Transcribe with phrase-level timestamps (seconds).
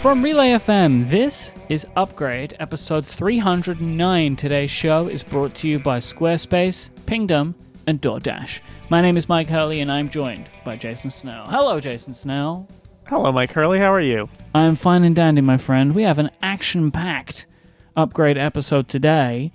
[0.00, 4.36] From Relay FM, this is Upgrade, episode 309.
[4.36, 7.56] Today's show is brought to you by Squarespace, Pingdom,
[7.88, 8.60] and DoorDash.
[8.90, 11.46] My name is Mike Hurley, and I'm joined by Jason Snell.
[11.46, 12.68] Hello, Jason Snell.
[13.08, 13.80] Hello, Mike Hurley.
[13.80, 14.28] How are you?
[14.54, 15.96] I'm fine and dandy, my friend.
[15.96, 17.46] We have an action packed
[17.96, 19.50] Upgrade episode today,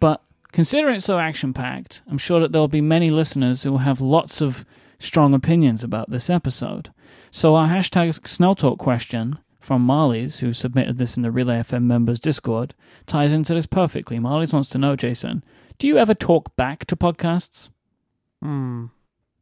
[0.00, 3.78] but considering it's so action packed, I'm sure that there'll be many listeners who will
[3.78, 4.64] have lots of
[4.98, 6.90] strong opinions about this episode.
[7.30, 11.84] So, our hashtag Snell Talk question from Marlies, who submitted this in the Relay FM
[11.84, 12.74] members Discord,
[13.06, 14.18] ties into this perfectly.
[14.18, 15.42] Marlies wants to know, Jason,
[15.78, 17.70] do you ever talk back to podcasts?
[18.42, 18.86] Hmm.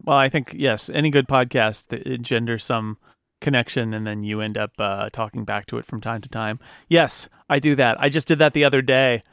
[0.01, 0.89] Well, I think yes.
[0.89, 2.97] Any good podcast that engenders some
[3.41, 6.59] connection, and then you end up uh, talking back to it from time to time.
[6.87, 7.99] Yes, I do that.
[7.99, 9.23] I just did that the other day.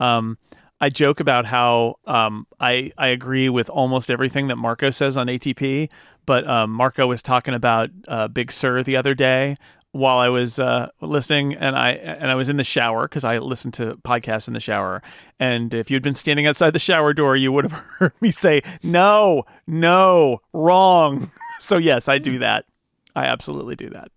[0.00, 0.38] Um,
[0.80, 5.26] I joke about how um, I I agree with almost everything that Marco says on
[5.26, 5.88] ATP,
[6.26, 9.56] but um, Marco was talking about uh, Big Sur the other day
[9.92, 13.38] while I was uh, listening, and I and I was in the shower because I
[13.38, 15.02] listen to podcasts in the shower.
[15.38, 18.62] And if you'd been standing outside the shower door, you would have heard me say,
[18.82, 21.30] "No, no, wrong."
[21.60, 22.66] so yes, I do that.
[23.16, 24.10] I absolutely do that.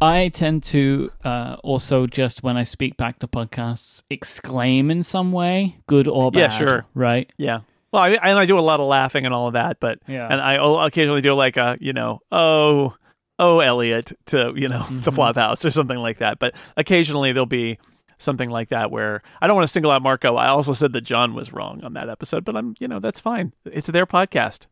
[0.00, 5.30] I tend to uh, also just when I speak back to podcasts exclaim in some
[5.32, 6.40] way, good or bad.
[6.40, 6.86] Yeah, sure.
[6.92, 7.32] Right?
[7.36, 7.60] Yeah.
[7.92, 10.26] Well, I, and I do a lot of laughing and all of that, but Yeah.
[10.28, 12.94] and I occasionally do like a you know oh
[13.42, 16.38] oh Elliot to you know the Flophouse or something like that.
[16.38, 17.78] But occasionally there'll be
[18.18, 20.36] something like that where I don't want to single out Marco.
[20.36, 23.20] I also said that John was wrong on that episode, but I'm you know that's
[23.20, 23.52] fine.
[23.64, 24.66] It's their podcast.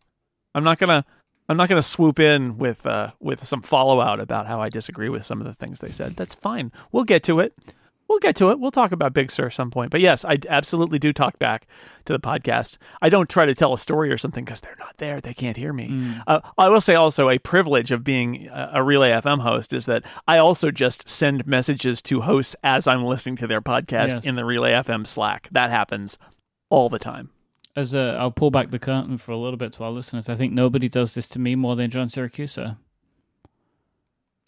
[0.54, 1.04] I'm not gonna
[1.48, 5.08] I'm not gonna swoop in with uh with some follow out about how I disagree
[5.08, 6.16] with some of the things they said.
[6.16, 6.72] That's fine.
[6.92, 7.52] We'll get to it.
[8.10, 8.58] We'll get to it.
[8.58, 9.92] We'll talk about Big Sur at some point.
[9.92, 11.68] But yes, I absolutely do talk back
[12.06, 12.76] to the podcast.
[13.00, 15.20] I don't try to tell a story or something because they're not there.
[15.20, 16.14] They can't hear me.
[16.26, 19.86] Uh, I will say also a privilege of being a a Relay FM host is
[19.86, 24.24] that I also just send messages to hosts as I'm listening to their podcast Yes.
[24.24, 25.48] in the Relay FM Slack.
[25.52, 26.18] That happens
[26.68, 27.30] all the time.
[27.76, 30.28] As a, I'll pull back the curtain for a little bit to our listeners.
[30.28, 32.76] I think nobody does this to me more than John Siracusa.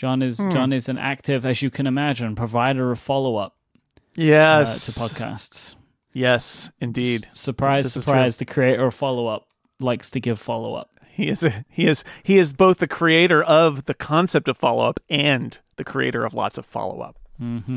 [0.02, 0.50] John is Hmm.
[0.50, 4.86] John is an active, as you can imagine, provider of follow up uh, Yes.
[4.86, 5.76] to podcasts.
[6.12, 7.28] Yes, indeed.
[7.30, 8.36] S- surprise, This surprise!
[8.38, 9.46] The creator of follow up
[9.78, 10.90] likes to give follow up.
[11.08, 14.88] He is a, he is he is both the creator of the concept of follow
[14.88, 17.20] up and the creator of lots of follow up.
[17.38, 17.76] hmm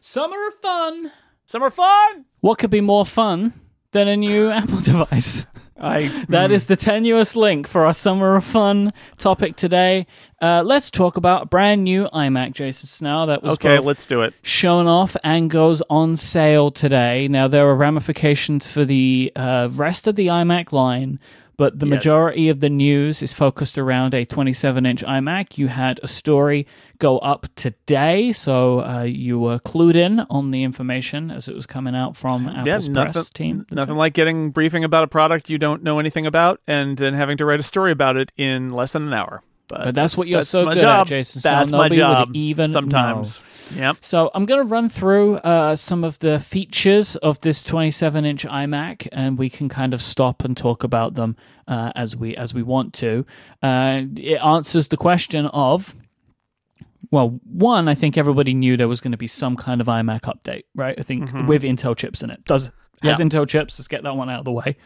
[0.00, 1.12] Summer of fun.
[1.44, 2.24] Summer fun.
[2.40, 3.52] What could be more fun
[3.92, 5.46] than a new Apple device?
[5.80, 10.06] I That is the tenuous link for our summer of fun topic today.
[10.40, 13.78] Uh, let's talk about a brand new iMac, Jason Snell, that was okay.
[13.78, 14.34] Let's do it.
[14.42, 17.28] shown off and goes on sale today.
[17.28, 21.18] Now, there are ramifications for the uh, rest of the iMac line,
[21.60, 21.96] but the Yes.
[21.96, 25.58] majority of the news is focused around a 27 inch iMac.
[25.58, 26.66] You had a story
[26.98, 31.66] go up today, so uh, you were clued in on the information as it was
[31.66, 33.66] coming out from Apple's nothing, press team.
[33.70, 37.36] Nothing like getting briefing about a product you don't know anything about, and then having
[37.36, 39.42] to write a story about it in less than an hour.
[39.70, 41.02] But that's what you're so good job.
[41.02, 41.40] at, Jason.
[41.40, 42.30] So That's my job.
[42.34, 43.40] even sometimes.
[43.74, 43.98] Yep.
[44.00, 49.08] So I'm going to run through uh, some of the features of this 27-inch iMac,
[49.12, 51.36] and we can kind of stop and talk about them
[51.68, 53.24] uh, as we as we want to.
[53.62, 55.94] Uh, it answers the question of.
[57.12, 60.20] Well, one, I think everybody knew there was going to be some kind of iMac
[60.22, 60.94] update, right?
[60.96, 62.44] I think with Intel chips in it.
[62.44, 62.70] Does
[63.02, 63.22] has Mm-hmm.
[63.22, 63.40] Yeah.
[63.40, 63.78] Intel chips?
[63.78, 64.76] Let's get that one out of the way.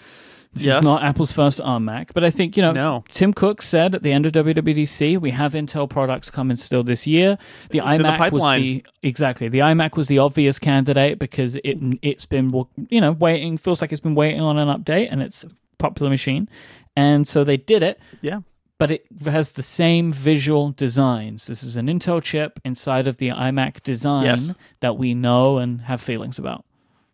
[0.54, 0.78] This Yes.
[0.78, 3.04] is not Apple's first ARM Mac, but I think you know No.
[3.10, 7.06] Tim Cook said at the end of WWDC, we have Intel products coming still this
[7.06, 7.36] year.
[7.70, 11.56] The It's in the iMac was the exactly the iMac was the obvious candidate because
[11.56, 11.98] it mm.
[12.02, 12.52] it's been
[12.88, 15.48] you know waiting feels like it's been waiting on an update and it's a
[15.78, 16.48] popular machine,
[16.96, 17.98] and so they did it.
[18.20, 18.40] Yeah.
[18.76, 21.46] But it has the same visual designs.
[21.46, 24.52] This is an Intel chip inside of the iMac design Yes.
[24.80, 26.64] that we know and have feelings about.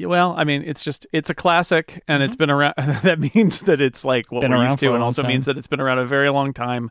[0.08, 2.74] Well, I mean, it's just it's a classic, and it's been around.
[3.02, 4.52] that means that it's like what Mm-hmm.
[4.52, 5.28] Been we're used to, and also time.
[5.28, 6.90] means that it's been around a very long time.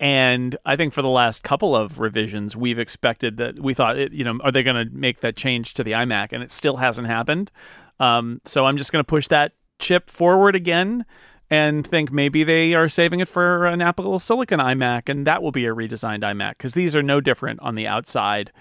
[0.00, 4.12] And I think for the last couple of revisions, we've expected that we thought, it,
[4.12, 6.28] you know, are they going to make that change to the iMac?
[6.32, 7.50] And it still hasn't happened.
[7.98, 11.04] Um, so I'm just going to push that chip forward again
[11.50, 15.50] and think maybe they are saving it for an Apple Silicon iMac, and that will
[15.50, 18.52] be a redesigned iMac because these are no different on the outside.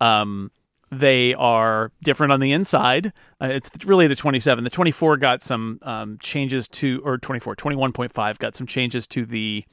[0.00, 0.50] Um,
[0.90, 3.12] they are different on the inside.
[3.40, 4.64] Uh, it's really the 27.
[4.64, 9.64] The 24 got some um, changes to, or 24, 21.5 got some changes to the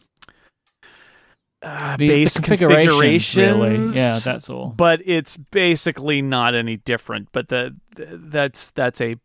[1.63, 3.37] uh, The, base the configuration, configurations.
[3.37, 3.95] really.
[3.95, 4.69] Yeah, that's all.
[4.77, 7.29] but it's basically not any different.
[7.31, 9.15] But the, the that's that's a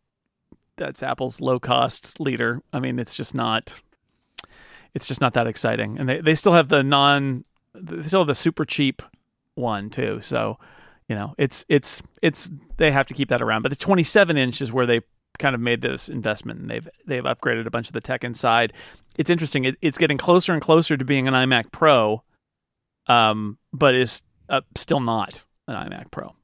[0.77, 2.63] that's Apple's low cost leader.
[2.73, 3.81] I mean, it's just not
[4.95, 5.99] it's just not that exciting.
[5.99, 7.45] And they, they still have the non
[7.75, 9.03] they still have the super cheap
[9.55, 10.21] one too.
[10.23, 10.59] So,
[11.09, 13.63] you know, it's it's it's they have to keep that around.
[13.63, 15.01] But the 27 inch is where they
[15.39, 18.73] kind of made this investment and they've they've upgraded a bunch of the tech inside.
[19.17, 19.65] It's interesting.
[19.65, 22.23] It, it's getting closer and closer to being an iMac Pro,
[23.07, 26.35] um, but is uh, still not an iMac Pro.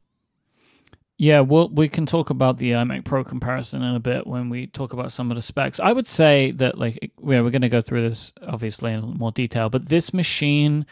[1.20, 4.69] Yeah, well, we can talk about the iMac Pro comparison in a bit when we
[4.69, 5.81] talk about some of the specs.
[5.81, 9.69] I would say that, like, we're going to go through this obviously in more detail,
[9.69, 10.87] but this machine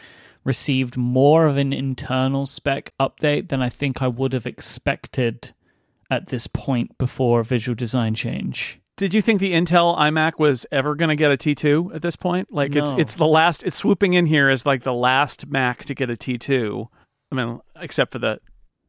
[0.47, 5.53] received more of an internal spec update than I think I would have expected
[6.09, 8.79] at this point before visual design change.
[8.95, 12.15] Did you think the Intel iMac was ever going to get a T2 at this
[12.15, 12.51] point?
[12.51, 12.81] Like no.
[12.81, 16.09] it's it's the last it's swooping in here as like the last Mac to get
[16.09, 16.87] a T2.
[17.31, 18.39] I mean, except for the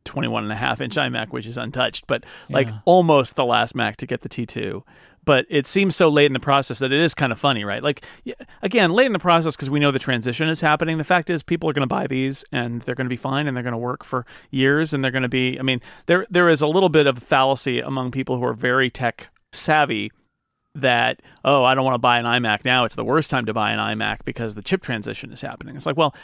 [0.04, 2.78] 21 and a half inch iMac, which is untouched, but like yeah.
[2.86, 4.82] almost the last Mac to get the T2.
[5.28, 7.82] But it seems so late in the process that it is kind of funny, right?
[7.82, 8.02] Like,
[8.62, 10.96] again, late in the process because we know the transition is happening.
[10.96, 13.46] The fact is, people are going to buy these and they're going to be fine
[13.46, 15.58] and they're going to work for years and they're going to be.
[15.58, 18.88] I mean, there there is a little bit of fallacy among people who are very
[18.88, 20.12] tech savvy
[20.74, 22.86] that oh, I don't want to buy an iMac now.
[22.86, 25.76] It's the worst time to buy an iMac because the chip transition is happening.
[25.76, 26.14] It's like, well,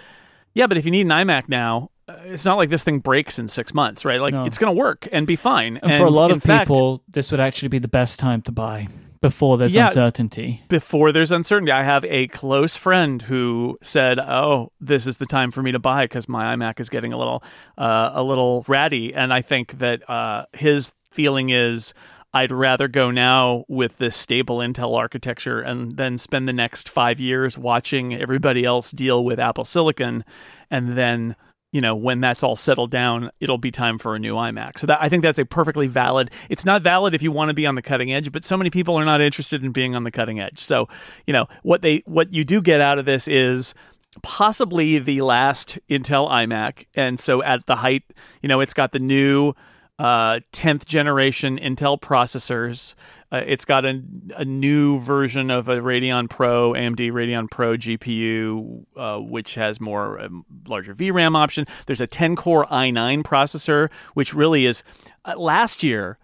[0.54, 3.38] yeah, but if you need an iMac now, uh, it's not like this thing breaks
[3.38, 4.20] in six months, right?
[4.20, 4.44] Like no.
[4.44, 5.78] it's going to work and be fine.
[5.78, 8.42] And, and for a lot of fact, people, this would actually be the best time
[8.42, 8.88] to buy
[9.20, 10.62] before there's yeah, uncertainty.
[10.68, 15.50] Before there's uncertainty, I have a close friend who said, "Oh, this is the time
[15.50, 17.42] for me to buy because my iMac is getting a little,
[17.78, 21.94] uh, a little ratty." And I think that uh, his feeling is.
[22.34, 27.20] I'd rather go now with this stable Intel architecture and then spend the next five
[27.20, 30.24] years watching everybody else deal with Apple Silicon
[30.70, 31.36] and then
[31.74, 34.78] you know, when that's all settled down, it'll be time for a new iMac.
[34.78, 36.30] So that I think that's a perfectly valid.
[36.48, 38.70] It's not valid if you want to be on the cutting edge, but so many
[38.70, 40.60] people are not interested in being on the cutting edge.
[40.60, 40.88] So,
[41.26, 43.74] you know, what they what you do get out of this is
[44.22, 48.04] possibly the last Intel iMac, and so at the height,
[48.40, 49.52] you know, it's got the new
[49.98, 52.94] uh, 10th generation Intel processors.
[53.32, 54.02] Uh, it's got a,
[54.36, 60.20] a new version of a Radeon Pro, AMD Radeon Pro GPU, uh, which has more
[60.20, 61.66] um, larger VRAM option.
[61.86, 64.82] There's a 10 core i9 processor, which really is
[65.24, 66.18] uh, last year.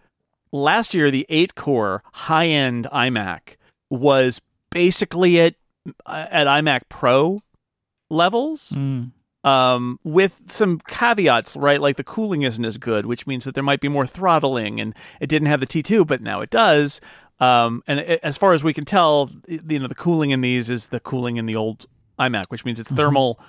[0.52, 3.56] Last year, the 8 core high end iMac
[3.88, 4.40] was
[4.70, 5.54] basically at
[6.06, 7.40] uh, at iMac Pro
[8.08, 8.70] levels.
[8.70, 9.12] Mm
[9.44, 11.80] um, with some caveats, right?
[11.80, 14.94] Like the cooling isn't as good, which means that there might be more throttling, and
[15.20, 17.00] it didn't have the T2, but now it does.
[17.38, 20.68] Um, and it, as far as we can tell, you know, the cooling in these
[20.68, 21.86] is the cooling in the old
[22.18, 22.96] iMac, which means its mm-hmm.
[22.96, 23.40] thermal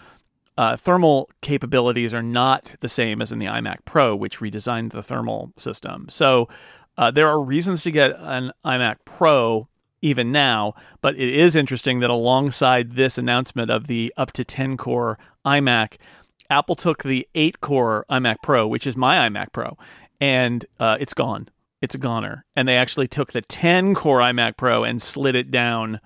[0.58, 5.02] uh, thermal capabilities are not the same as in the iMac Pro, which redesigned the
[5.02, 6.08] thermal system.
[6.10, 6.50] So
[6.98, 9.68] uh, there are reasons to get an iMac Pro
[10.02, 14.78] even now, but it is interesting that alongside this announcement of the up to 10
[14.78, 15.98] core iMac,
[16.50, 19.78] Apple took the 8 core iMac Pro, which is my iMac Pro,
[20.20, 21.50] and uh, it's gone.
[21.82, 22.46] It's a goner.
[22.56, 26.00] And they actually took the 10 core iMac Pro and slid it down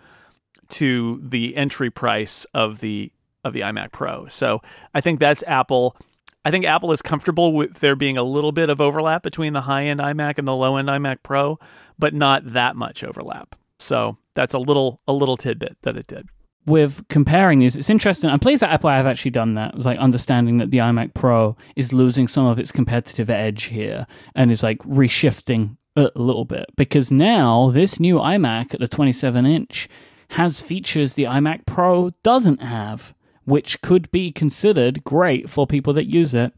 [0.69, 3.11] to the entry price of the
[3.43, 4.27] of the iMac Pro.
[4.27, 4.61] So
[4.93, 5.95] I think that's Apple.
[6.43, 9.61] I think Apple is comfortable with there being a little bit of overlap between the
[9.61, 11.59] high end iMac and the low end iMac Pro,
[11.99, 13.55] but not that much overlap.
[13.79, 16.27] So that's a little a little tidbit that it did.
[16.65, 18.29] With comparing these, it's interesting.
[18.29, 19.69] I'm pleased that Apple have actually done that.
[19.69, 23.65] It was like understanding that the iMac Pro is losing some of its competitive edge
[23.65, 28.87] here and is like reshifting a little bit because now this new iMac at the
[28.87, 29.87] 27 inch
[30.31, 33.13] has features the iMac Pro doesn't have,
[33.45, 36.53] which could be considered great for people that use it.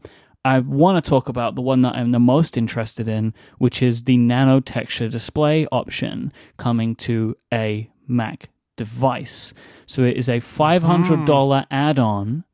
[0.48, 4.04] I want to talk about the one that I'm the most interested in, which is
[4.04, 9.52] the nano texture display option coming to a Mac device.
[9.84, 11.66] So it is a $500 mm.
[11.70, 12.44] add on,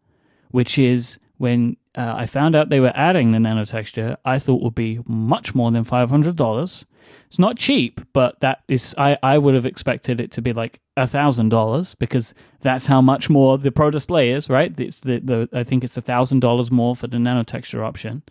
[0.50, 4.60] which is when uh, I found out they were adding the nano texture, I thought
[4.60, 6.84] would be much more than $500.
[7.26, 10.80] It's not cheap, but that is I, I would have expected it to be like
[10.96, 14.78] a thousand dollars because that's how much more the Pro Display is, right?
[14.78, 18.23] It's the, the I think it's a thousand dollars more for the nano texture option.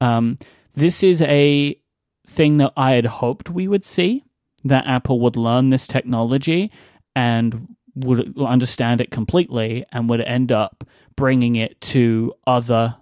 [0.00, 0.38] Um,
[0.74, 1.78] this is a
[2.26, 4.24] thing that I had hoped we would see
[4.64, 6.70] that Apple would learn this technology
[7.14, 10.84] and would understand it completely and would end up
[11.16, 12.96] bringing it to other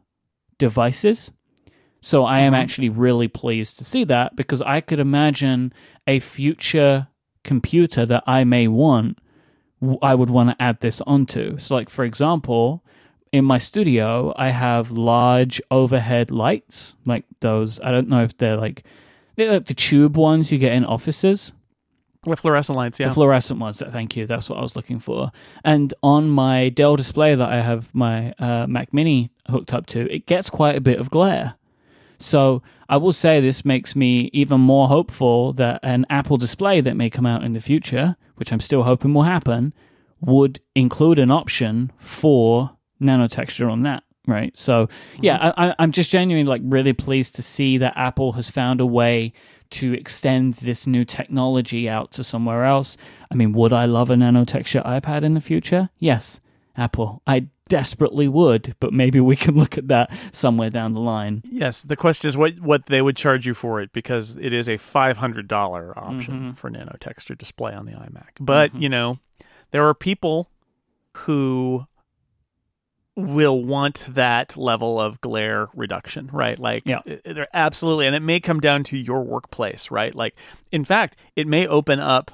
[0.59, 1.33] devices
[2.03, 2.63] so I am mm-hmm.
[2.63, 5.73] actually really pleased to see that because I could imagine
[6.07, 7.07] a future
[7.45, 9.19] computer that I may want,
[10.03, 11.59] I would want to add this onto.
[11.59, 12.85] So, like, for example,
[13.31, 17.79] in my studio, I have large overhead lights, like those.
[17.81, 18.83] I don't know if they're like,
[19.37, 21.53] they're like the tube ones you get in offices.
[22.25, 23.09] The fluorescent lights, yeah.
[23.09, 23.81] The fluorescent ones.
[23.81, 24.27] Thank you.
[24.27, 25.31] That's what I was looking for.
[25.65, 30.13] And on my Dell display that I have my uh, Mac Mini hooked up to,
[30.13, 31.55] it gets quite a bit of glare.
[32.23, 36.97] So I will say this makes me even more hopeful that an Apple display that
[36.97, 39.73] may come out in the future, which I'm still hoping will happen,
[40.21, 44.05] would include an option for nanotexture on that.
[44.25, 44.57] Right.
[44.57, 44.89] So
[45.21, 45.61] yeah, mm-hmm.
[45.61, 49.33] I, I'm just genuinely like really pleased to see that Apple has found a way
[49.71, 52.97] to extend this new technology out to somewhere else.
[53.33, 55.89] I mean, would I love a nanotexture iPad in the future?
[55.99, 56.41] Yes,
[56.77, 57.21] Apple.
[57.27, 61.41] I desperately would, but maybe we can look at that somewhere down the line.
[61.51, 64.69] Yes, the question is what what they would charge you for it because it is
[64.69, 66.53] a five hundred dollar option Mm-hmm.
[66.53, 68.29] for nanotexture display on the iMac.
[68.41, 68.83] But mm-hmm.
[68.83, 69.19] you know,
[69.71, 70.51] there are people
[71.25, 71.87] who
[73.17, 76.59] will want that level of glare reduction, right?
[76.59, 77.01] Like, Yeah.
[77.07, 80.15] i- they're absolutely, and it may come down to your workplace, right?
[80.15, 80.35] Like,
[80.71, 82.31] in fact, it may open up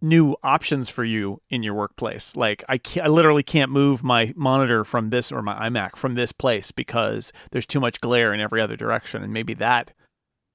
[0.00, 2.36] new options for you in your workplace.
[2.36, 6.32] Like I, I literally can't move my monitor from this or my iMac from this
[6.32, 9.92] place because there's too much glare in every other direction, and maybe that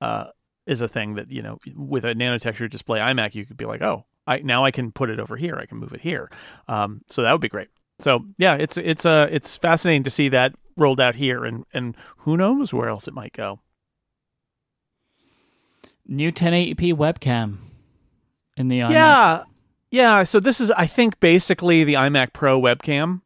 [0.02, 0.26] uh,
[0.66, 3.82] is a thing that you know with a nanotexture display iMac you could be like,
[3.82, 6.30] oh, I now I can put it over here, I can move it here.
[6.68, 7.70] Um, so that would be great.
[8.00, 11.96] So yeah, it's it's uh it's fascinating to see that rolled out here, and and
[12.18, 13.60] who knows where else it might go.
[16.06, 17.60] New 1080p webcam
[18.58, 18.92] in the iMac.
[18.92, 19.44] Yeah,
[19.92, 20.24] yeah.
[20.24, 23.22] So this is, I think, basically the iMac Pro webcam.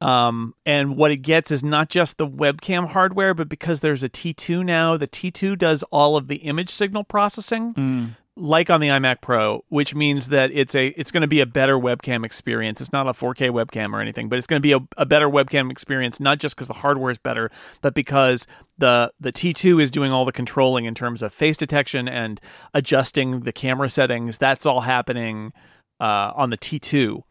[0.00, 4.08] Um, and what it gets is not just the webcam hardware, but because there's a
[4.08, 8.16] T2 now, the T2 does all of the image signal processing, Mm.
[8.36, 11.46] Like on the iMac Pro, which means that it's a it's going to be a
[11.46, 12.80] better webcam experience.
[12.80, 15.28] It's not a 4K webcam or anything, but it's going to be a, a better
[15.28, 17.50] webcam experience, not just because the hardware is better,
[17.80, 18.46] but because
[18.78, 22.40] the the T2 is doing all the controlling in terms of face detection and
[22.72, 24.38] adjusting the camera settings.
[24.38, 25.52] That's all happening
[26.00, 27.22] uh, on the T2,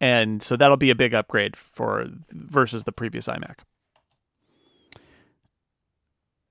[0.00, 3.56] and so that'll be a big upgrade for versus the previous iMac.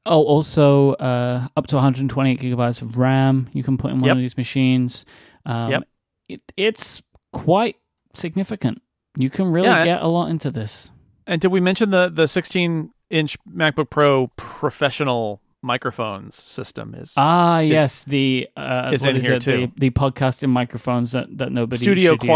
[0.05, 4.15] Oh, also uh, up to 128 gigabytes of RAM you can put in one Yep.
[4.17, 5.05] of these machines.
[5.45, 5.83] Um, Yep.
[6.29, 7.77] it, it's quite
[8.13, 8.81] significant.
[9.17, 10.91] You can really Yeah, get a lot into this.
[11.25, 17.59] And did we mention the the 16 inch MacBook Pro professional microphones system is Ah,
[17.59, 19.41] yes, the uh, what in is here it?
[19.41, 19.71] too.
[19.77, 22.27] The, the podcasting microphones that, that nobody studio should use.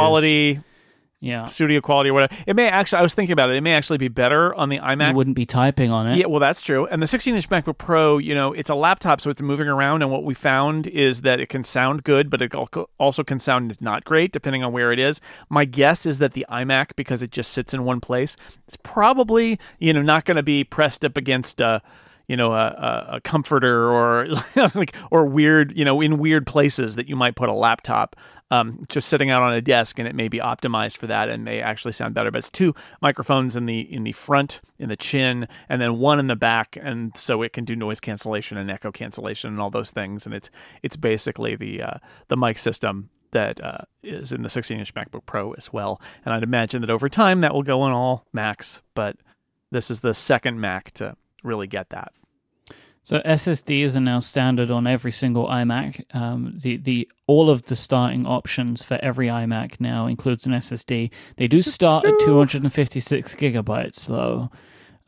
[1.20, 2.36] Yeah, studio quality or whatever.
[2.46, 3.56] It may actually I was thinking about it.
[3.56, 5.10] It may actually be better on the iMac.
[5.10, 6.18] you wouldn't be typing on it.
[6.18, 6.86] Yeah, well, that's true.
[6.86, 10.04] And the 16 inch MacBook Pro, you know, it's a laptop, so it's moving around.
[10.04, 12.54] And what we found is that it can sound good, but it
[13.00, 15.20] also can sound not great depending on where it is.
[15.50, 19.60] My guess is that the iMac, because it just sits in one place, it's probably,
[19.80, 21.82] you know, not going to be pressed up against a.
[22.30, 24.28] You know, a, a, a comforter or
[24.76, 28.18] like or weird, you know, in weird places that you might put a laptop,
[28.52, 31.44] um, just sitting out on a desk, and it may be optimized for that and
[31.44, 32.32] may actually sound better.
[32.32, 36.20] But it's two microphones in the in the front, in the chin, and then one
[36.20, 39.70] in the back, and so it can do noise cancellation and echo cancellation and all
[39.70, 40.26] those things.
[40.26, 40.50] And it's
[40.84, 41.98] it's basically the uh,
[42.30, 46.02] the mic system that uh, is in the 16 inch MacBook Pro as well.
[46.24, 49.18] And I'd imagine that over time that will go in all Macs, but
[49.72, 52.14] this is the second Mac to really get that.
[53.08, 56.04] So SSDs are now standard on every single iMac.
[56.14, 61.10] Um, the the all of the starting options for every iMac now includes an SSD.
[61.38, 64.52] They do start at 256 gigabytes though.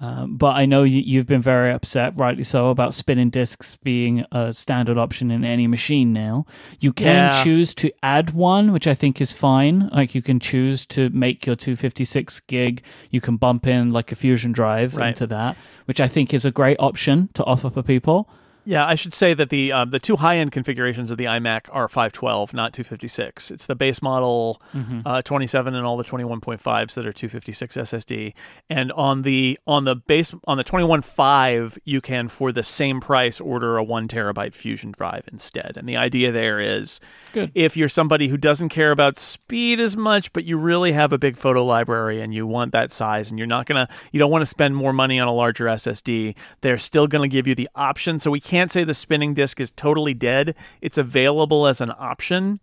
[0.01, 4.23] Um, but I know you, you've been very upset, rightly so, about spinning disks being
[4.31, 6.45] a standard option in any machine now.
[6.79, 7.43] You can Yeah.
[7.43, 9.89] choose to add one, which I think is fine.
[9.91, 12.81] Like you can choose to make your 256 gig.
[13.09, 15.09] You can bump in like a Fusion drive Right.
[15.09, 18.29] into that, which I think is a great option to offer for people.
[18.69, 21.61] Yeah, I should say that the um, the two high end configurations of the iMac
[21.71, 23.49] are 512, not 256.
[23.49, 24.61] It's the base model
[25.07, 28.35] uh, 27 and all the 21.5s that are 256 SSD.
[28.69, 33.41] And on the on the base on the 21.5, you can for the same price
[33.41, 35.75] order a one terabyte Fusion drive instead.
[35.75, 36.99] And the idea there is
[37.33, 37.51] Good.
[37.55, 41.17] if you're somebody who doesn't care about speed as much, but you really have a
[41.17, 44.43] big photo library and you want that size, and you're not gonna, you don't want
[44.43, 48.19] to spend more money on a larger SSD, they're still gonna give you the option.
[48.19, 50.55] So we can't say the spinning disk is totally dead.
[50.81, 52.59] It's available as an option,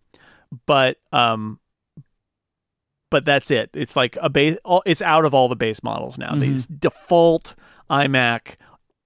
[0.67, 1.59] but um,
[3.11, 3.71] but that's it.
[3.73, 4.59] It's like a base.
[4.85, 6.35] It's out of all the base models now.
[6.35, 7.55] These default
[7.91, 8.57] iMac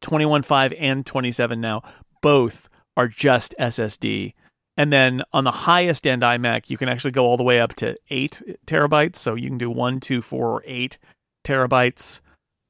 [0.03, 1.83] 21.5 and 27 now
[2.23, 4.35] both are just SSD.
[4.77, 7.75] And then on the highest end iMac, you can actually go all the way up
[7.77, 9.17] to eight terabytes.
[9.17, 10.97] So you can do one, two, four, or eight
[11.45, 12.21] terabytes.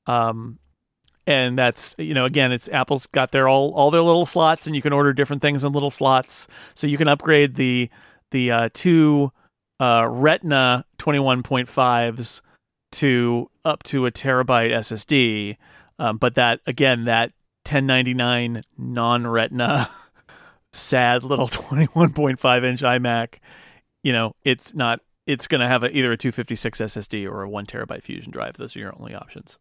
[0.06, 0.58] Um,
[1.30, 4.74] and that's you know again, it's Apple's got their all all their little slots, and
[4.74, 6.48] you can order different things in little slots.
[6.74, 7.88] So you can upgrade the
[8.32, 9.30] the uh, two
[9.78, 12.40] uh, Retina 21.5s
[12.92, 15.56] to up to a terabyte SSD.
[16.00, 17.30] Um, but that again, that
[17.64, 19.88] 1099 non-Retina,
[20.72, 23.34] sad little 21.5 inch iMac,
[24.02, 25.00] you know, it's not.
[25.26, 28.56] It's going to have a, either a 256 SSD or a one terabyte Fusion drive.
[28.56, 29.58] Those are your only options.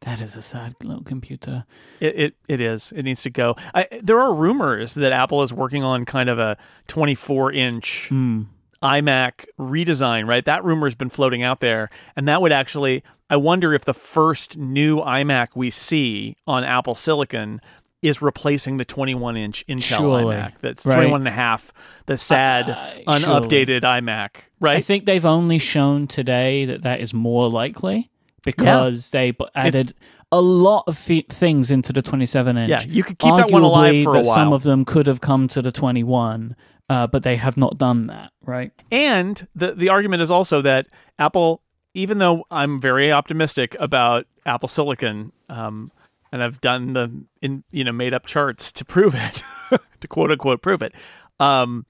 [0.00, 1.64] That is a sad little computer.
[2.00, 2.92] It it, it is.
[2.94, 3.56] It needs to go.
[3.74, 6.56] I, there are rumors that Apple is working on kind of a
[6.88, 8.46] 24 inch Mm.
[8.82, 10.44] iMac redesign, right?
[10.44, 13.02] That rumor has been floating out there, and that would actually.
[13.28, 17.60] I wonder if the first new iMac we see on Apple Silicon
[18.02, 20.34] is replacing the 21 inch Intel Surely.
[20.36, 20.52] iMac.
[20.60, 20.94] That's Right.
[20.96, 21.72] 21 and a half,
[22.04, 24.76] the sad, Uh, unupdated iMac, right?
[24.76, 28.10] I think they've only shown today that that is more likely
[28.46, 29.94] because they b- added
[30.32, 32.70] a lot of fe- things into the 27 inch.
[32.70, 35.20] yeah, you could keep that one alive for a that Some of them could have
[35.20, 36.56] come to the 21,
[36.88, 38.72] uh, but they have not done that, right?
[38.90, 40.86] And the the argument is also that
[41.18, 41.62] Apple,
[41.94, 45.92] even though I'm very optimistic about Apple Silicon, um,
[46.32, 49.42] and I've done the in you know made up charts to prove it,
[50.00, 50.92] to quote unquote prove it,
[51.40, 51.86] um,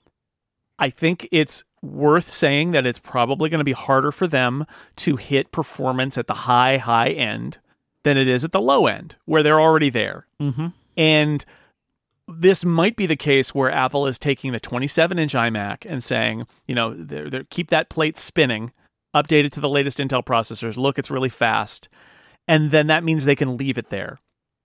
[0.79, 4.67] I think it's worth saying that it's probably going to be harder for them
[4.97, 7.59] to hit performance at the high high end
[8.03, 10.27] than it is at the low end where they're already there.
[10.41, 10.69] Mm-hmm.
[10.97, 11.45] And
[12.29, 16.47] this might be the case where Apple is taking the 27 inch iMac and saying,
[16.67, 18.73] you know, they're, they're, keep that plate spinning,
[19.15, 20.77] update it to the latest Intel processors.
[20.77, 21.89] Look, it's really fast.
[22.49, 24.21] And then that means they can leave it there.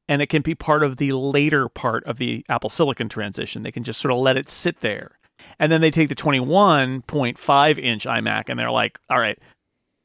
[0.08, 3.64] And it can be part of the later part of the Apple Silicon transition.
[3.64, 5.18] They can just sort of let it sit there.
[5.60, 9.38] And then they take the 21.5 inch iMac and they're like, all right,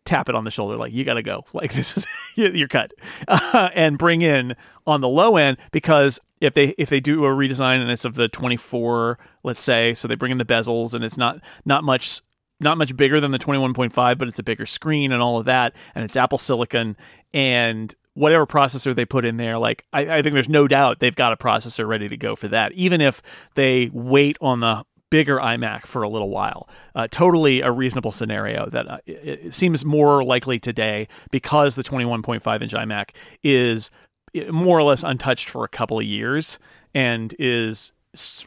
[0.05, 0.77] tap it on the shoulder.
[0.77, 1.45] Like you got to go.
[1.55, 2.93] Like this is you're cut.
[3.27, 4.55] Uh, and bring in
[4.87, 8.15] on the low end because if they if they do a redesign and it's of
[8.15, 12.21] the 24 let's say so they bring in the bezels and it's not not much
[12.61, 15.73] not much bigger than the 21.5 but it's a bigger screen and all of that
[15.95, 16.95] and it's apple silicon
[17.33, 21.15] and whatever processor they put in there like I, I think there's no doubt they've
[21.15, 22.73] got a processor ready to go for that.
[22.73, 23.23] Even if
[23.55, 26.69] they wait on the bigger iMac for a little while.
[26.95, 32.63] Uh, totally a reasonable scenario that uh, it, seems more likely today because the 21.5
[32.63, 33.11] inch iMac
[33.43, 33.91] is
[34.37, 36.59] uh, more or less untouched for a couple of years
[36.95, 37.93] and is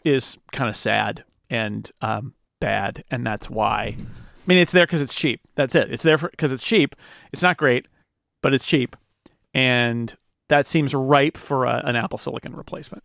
[0.04, 3.95] is kind of sad and um, bad, and that's why.
[3.98, 5.41] I mean, it's there because it's cheap.
[5.56, 5.91] That's it.
[5.91, 6.95] It's there because it's cheap.
[7.32, 7.88] It's not great,
[8.41, 8.95] but it's cheap,
[9.54, 10.15] and
[10.50, 13.04] that seems ripe for a, an Apple Silicon replacement.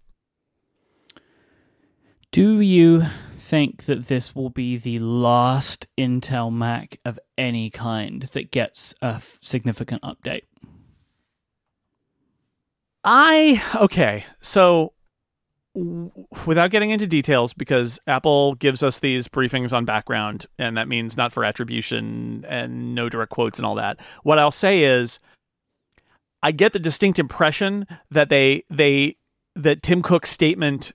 [2.35, 3.05] Do you
[3.39, 9.07] think that this will be the last Intel Mac of any kind that gets a
[9.07, 10.43] f- significant update?
[13.05, 14.95] I okay, so
[15.77, 16.11] w-
[16.45, 21.17] without getting into details, because Apple gives us these briefings on background, and that means
[21.17, 24.01] not for attribution and no direct quotes and all that.
[24.25, 25.21] What I'll say is,
[26.43, 29.19] I get the distinct impression that they they
[29.55, 30.95] that Tim Cook's statement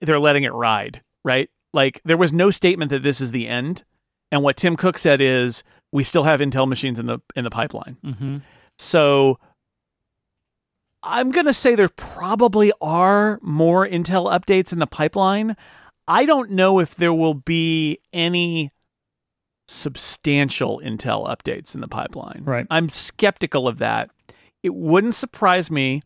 [0.00, 1.48] they're letting it ride, right?
[1.72, 3.84] Like there was no statement that this is the end,
[4.30, 7.50] and what Tim Cook said is we still have Intel machines in the in the
[7.50, 7.96] pipeline.
[8.04, 8.36] Mm-hmm.
[8.78, 9.38] So
[11.02, 15.56] I'm going to say there probably are more Intel updates in the pipeline.
[16.06, 18.70] I don't know if there will be any
[19.68, 22.42] substantial Intel updates in the pipeline.
[22.44, 22.66] Right.
[22.70, 24.10] I'm skeptical of that.
[24.62, 26.02] It wouldn't surprise me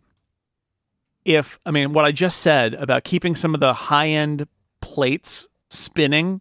[1.27, 4.47] if, I mean, what I just said about keeping some of the high end
[4.81, 6.41] plates spinning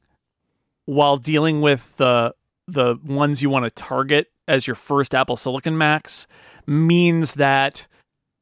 [0.85, 2.33] while dealing with the
[2.67, 6.27] the ones you want to target as your first Apple Silicon Macs
[6.65, 7.87] means that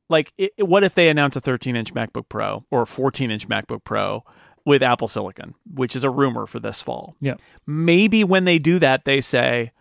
[0.10, 3.47] like it, what if they announce a 13 inch MacBook Pro or a 14 inch
[3.47, 4.23] MacBook Pro
[4.65, 7.15] with Apple Silicon, which is a rumor for this fall.
[7.19, 7.36] Yeah.
[7.65, 9.71] Maybe when they do that, they say,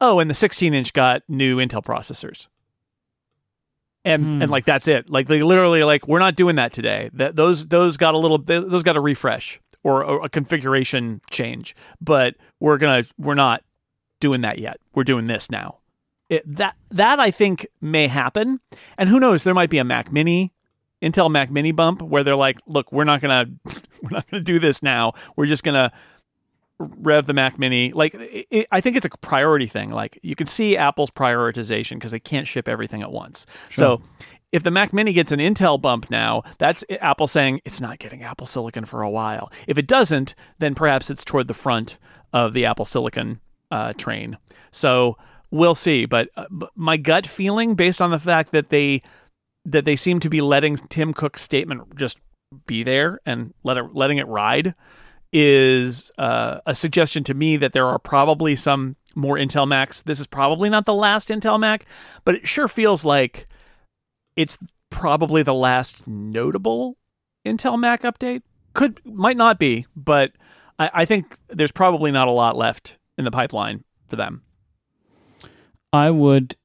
[0.00, 2.46] "Oh, and the 16 inch got new Intel processors."
[4.04, 4.42] And Hmm.
[4.42, 5.10] and like that's it.
[5.10, 7.10] Like they literally like we're not doing that today.
[7.14, 11.74] That those those got a little those got a refresh or a, a configuration change,
[12.00, 13.62] but we're gonna we're not
[14.20, 14.78] doing that yet.
[14.94, 15.78] We're doing this now.
[16.28, 18.60] It, that that I think may happen,
[18.96, 19.44] and who knows?
[19.44, 20.52] There might be a Mac Mini,
[21.02, 23.46] Intel Mac Mini bump where they're like, "Look, we're not gonna
[24.02, 25.14] we're not gonna do this now.
[25.36, 25.92] We're just gonna
[26.78, 29.90] rev the Mac Mini." Like, it, I think it's a priority thing.
[29.90, 33.46] Like, you can see Apple's prioritization because they can't ship everything at once.
[33.70, 34.02] So.
[34.50, 38.22] If the Mac Mini gets an Intel bump now, that's Apple saying it's not getting
[38.22, 39.52] Apple Silicon for a while.
[39.66, 41.98] If it doesn't, then perhaps it's toward the front
[42.32, 44.38] of the Apple Silicon uh, train.
[44.70, 45.18] So
[45.50, 46.06] we'll see.
[46.06, 49.02] But uh, my gut feeling, based on the fact that they
[49.64, 52.18] that they seem to be letting Tim Cook's statement just
[52.66, 54.74] be there and let it, letting it ride,
[55.32, 60.02] is uh, a suggestion to me that there are probably some more Intel Macs.
[60.02, 61.84] This is probably not the last Intel Mac,
[62.24, 63.46] but it sure feels like
[64.36, 64.58] it's
[64.90, 66.96] probably the last notable
[67.44, 68.42] Intel Mac update.
[68.74, 70.32] Could might not be, but
[70.78, 74.42] I, I think there's probably not a lot left in the pipeline for them.
[75.92, 76.56] I would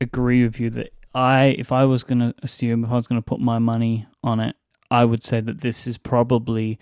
[0.00, 3.20] agree with you that I, if I was going to assume, if I was going
[3.20, 4.56] to put my money on it,
[4.90, 6.78] I would say that this is probably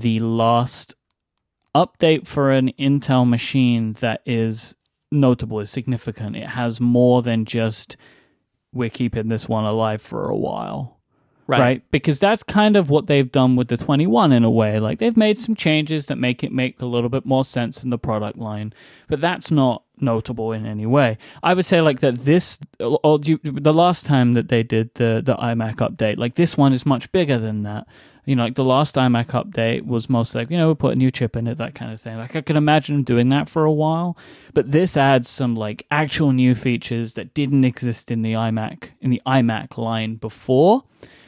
[0.00, 0.94] the last
[1.74, 4.76] update for an Intel machine that is
[5.12, 6.36] notable, is significant.
[6.36, 7.96] It has more than just
[8.72, 10.96] we're keeping this one alive for a while.
[11.48, 11.60] Right.
[11.60, 11.90] right.
[11.92, 14.80] Because that's kind of what they've done with the 21 in a way.
[14.80, 17.90] Like they've made some changes that make it make a little bit more sense in
[17.90, 18.72] the product line,
[19.08, 21.18] but that's not notable in any way.
[21.44, 25.22] I would say like that this oh, or the last time that they did the
[25.24, 27.86] the iMac update, like this one is much bigger than that.
[28.26, 30.96] You know, like the last iMac update was most like, you know, we put a
[30.96, 32.18] new chip in it, that kind of thing.
[32.18, 34.18] Like I can imagine doing that for a while,
[34.52, 39.10] but this adds some like actual new features that didn't exist in the iMac in
[39.10, 40.82] the iMac line before.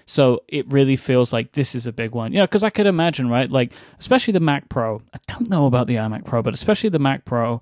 [0.06, 2.32] So it really feels like this is a big one.
[2.32, 3.50] You know, because I could imagine, right?
[3.50, 5.02] Like, especially the Mac Pro.
[5.12, 7.61] I don't know about the iMac Pro, but especially the Mac Pro.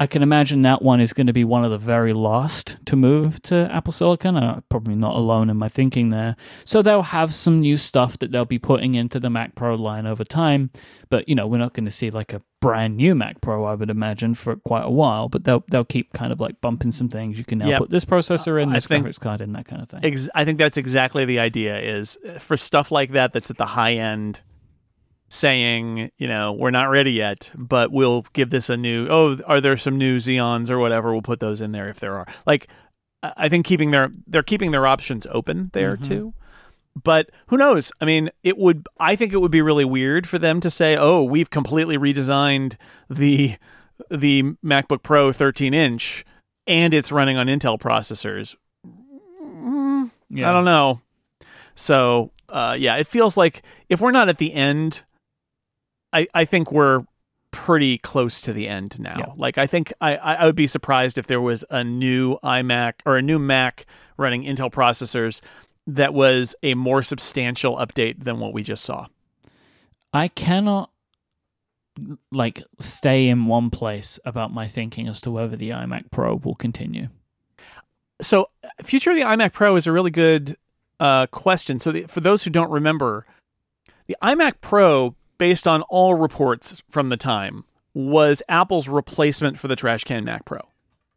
[0.00, 2.94] I can imagine that one is going to be one of the very last to
[2.94, 4.36] move to Apple Silicon.
[4.36, 6.36] I'm probably not alone in my thinking there.
[6.64, 10.06] So they'll have some new stuff that they'll be putting into the Mac Pro line
[10.06, 10.70] over time.
[11.10, 13.74] But you know, we're not going to see like a brand new Mac Pro, I
[13.74, 15.28] would imagine, for quite a while.
[15.28, 17.36] But they'll they'll keep kind of like bumping some things.
[17.36, 17.78] You can now Yep.
[17.80, 20.00] put this processor in, this think- graphics card in, that kind of thing.
[20.04, 21.76] Ex- I think that's exactly the idea.
[21.80, 24.42] Is uh, for stuff like that that's at the high end.
[25.30, 29.08] Saying, you know, we're not ready yet, but we'll give this a new.
[29.10, 31.12] Oh, are there some new Xeons or whatever?
[31.12, 32.26] We'll put those in there if there are.
[32.46, 32.68] Like,
[33.22, 36.04] I think keeping their they're keeping their options open there Mhm.
[36.04, 36.34] too.
[37.04, 37.92] But who knows?
[38.00, 38.86] I mean, it would.
[38.98, 42.76] I think it would be really weird for them to say, "Oh, we've completely redesigned
[43.10, 43.56] the
[44.10, 46.24] the MacBook Pro 13 inch,
[46.66, 48.56] and it's running on Intel processors."
[49.44, 50.48] Mm, Yeah.
[50.48, 51.00] I don't know.
[51.74, 55.02] So, uh, yeah, it feels like if we're not at the end,
[56.12, 57.04] I I think we're
[57.50, 59.16] pretty close to the end now.
[59.18, 59.32] Yeah.
[59.36, 63.16] Like, I think I I would be surprised if there was a new iMac or
[63.16, 65.40] a new Mac running Intel processors
[65.86, 69.06] that was a more substantial update than what we just saw.
[70.12, 70.90] I cannot
[72.30, 76.54] like stay in one place about my thinking as to whether the iMac Pro will
[76.54, 77.08] continue.
[78.20, 78.50] So,
[78.82, 80.56] future of the iMac Pro is a really good
[81.00, 81.80] uh, question.
[81.80, 83.26] So, the, for those who don't remember,
[84.06, 89.76] the iMac Pro, based on all reports from the time, was Apple's replacement for the
[89.76, 90.60] trash can Mac Pro.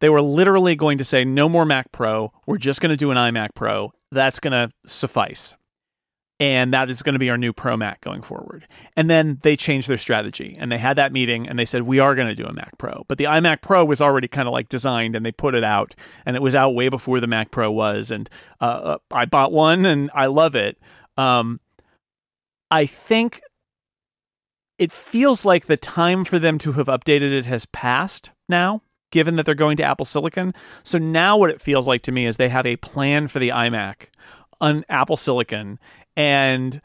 [0.00, 2.32] They were literally going to say, no more Mac Pro.
[2.46, 3.92] We're just going to do an iMac Pro.
[4.10, 5.54] That's going to suffice.
[6.40, 8.66] And that is going to be our new Pro Mac going forward.
[8.96, 12.00] And then they changed their strategy and they had that meeting and they said, we
[12.00, 13.04] are going to do a Mac Pro.
[13.06, 15.94] But the iMac Pro was already kind of like designed and they put it out
[16.26, 18.10] and it was out way before the Mac Pro was.
[18.10, 18.28] And
[18.60, 20.78] uh, uh, I bought one and I love it.
[21.16, 21.60] Um,
[22.72, 23.40] I think
[24.78, 29.36] it feels like the time for them to have updated it has passed now, given
[29.36, 30.54] that they're going to Apple Silicon.
[30.82, 33.50] So now what it feels like to me is they have a plan for the
[33.50, 34.06] iMac
[34.60, 35.78] on Apple Silicon.
[36.16, 36.80] And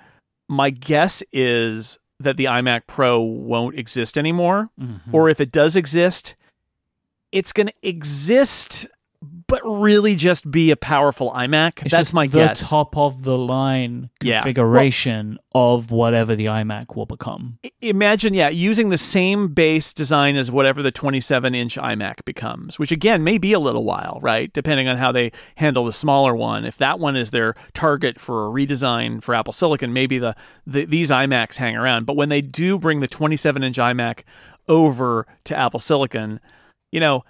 [0.48, 4.70] my guess is that the iMac Pro won't exist anymore.
[4.80, 5.16] Mm-hmm.
[5.16, 6.36] Or if it does exist,
[7.32, 8.88] it's going to exist,
[9.48, 11.82] but really just be a powerful iMac.
[11.84, 12.70] It's That's just my the guess.
[12.70, 14.42] top of the line Yeah.
[14.42, 17.58] configuration of whatever the iMac will become.
[17.82, 22.92] Imagine, yeah, using the same base design as whatever the 27 inch iMac becomes, which
[22.92, 24.52] again may be a little while, right?
[24.52, 26.66] Depending on how they handle the smaller one.
[26.66, 30.84] If that one is their target for a redesign for Apple Silicon, maybe the, the
[30.86, 32.06] these iMacs hang around.
[32.06, 34.24] But when they do bring the 27 inch iMac
[34.68, 36.40] over to Apple Silicon,
[36.92, 37.24] you know,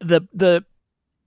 [0.00, 0.64] the the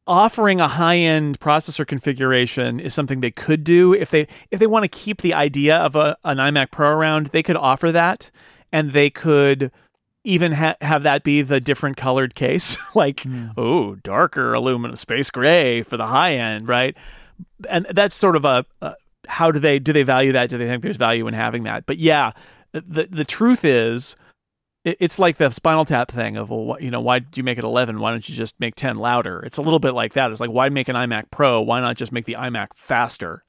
[0.10, 3.94] offering a high-end processor configuration is something they could do.
[3.94, 7.28] If they if they want to keep the idea of a, an iMac Pro around
[7.28, 8.32] they could offer that
[8.74, 9.72] and they could
[10.24, 12.76] even ha- have that be the different colored case.
[12.96, 13.24] Like
[13.56, 16.98] oh darker aluminum space gray for the high end right?
[17.70, 18.96] And that's sort of a, a
[19.28, 20.50] how do they do they value that?
[20.50, 21.86] Do they think there's value in having that?
[21.86, 22.32] But yeah
[22.72, 24.16] the the truth is
[25.00, 27.64] it's like the spinal tap thing of well you know why do you make it
[27.64, 29.42] 11 why don't you just make 10 louder?
[29.42, 30.32] It's a little bit like that.
[30.32, 31.62] It's like why make an imac pro?
[31.62, 33.44] Why not just make the imac faster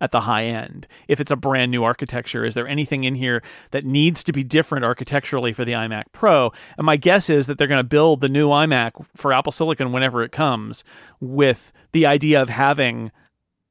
[0.00, 0.86] at the high end?
[1.08, 4.44] If it's a brand new architecture is there anything in here that needs to be
[4.44, 6.52] different architecturally for the imac pro?
[6.78, 9.92] And my guess is that they're going to build the new imac for apple silicon
[9.92, 10.84] whenever it comes
[11.20, 13.10] with the idea of having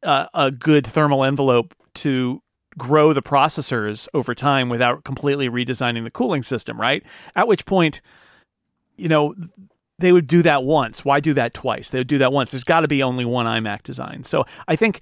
[0.04, 2.43] uh, a good thermal envelope to
[2.78, 7.04] grow the processors over time without completely redesigning the cooling system, right?
[7.36, 8.02] At which point,
[8.96, 9.36] you know,
[10.00, 11.06] they would do that once.
[11.06, 11.90] Why do that twice?
[11.90, 12.52] They would do that once.
[12.52, 14.24] There's got to be only one iMac design.
[14.24, 15.02] So I think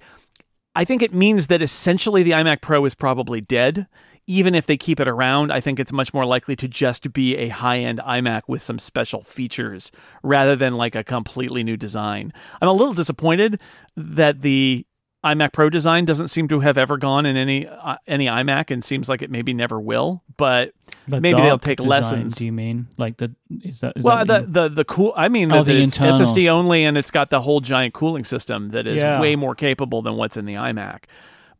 [0.74, 3.86] I think it means that essentially the iMac Pro is probably dead.
[4.28, 7.36] Even if they keep it around, I think it's much more likely to just be
[7.36, 9.90] a high end iMac with some special features
[10.22, 12.32] rather than like a completely new design.
[12.60, 13.58] I'm a little disappointed
[13.96, 14.86] that the
[15.24, 18.84] iMac Pro design doesn't seem to have ever gone in any uh, any iMac, and
[18.84, 20.22] seems like it maybe never will.
[20.36, 20.72] But
[21.06, 22.34] The maybe they'll take design, lessons.
[22.34, 25.12] Do you mean like the is that is well, that the, you- the the cool.
[25.16, 25.96] I mean, Oh, the it's.
[25.96, 29.20] SSD only, and it's got the whole giant cooling system that is Yeah.
[29.20, 31.04] way more capable than what's in the iMac.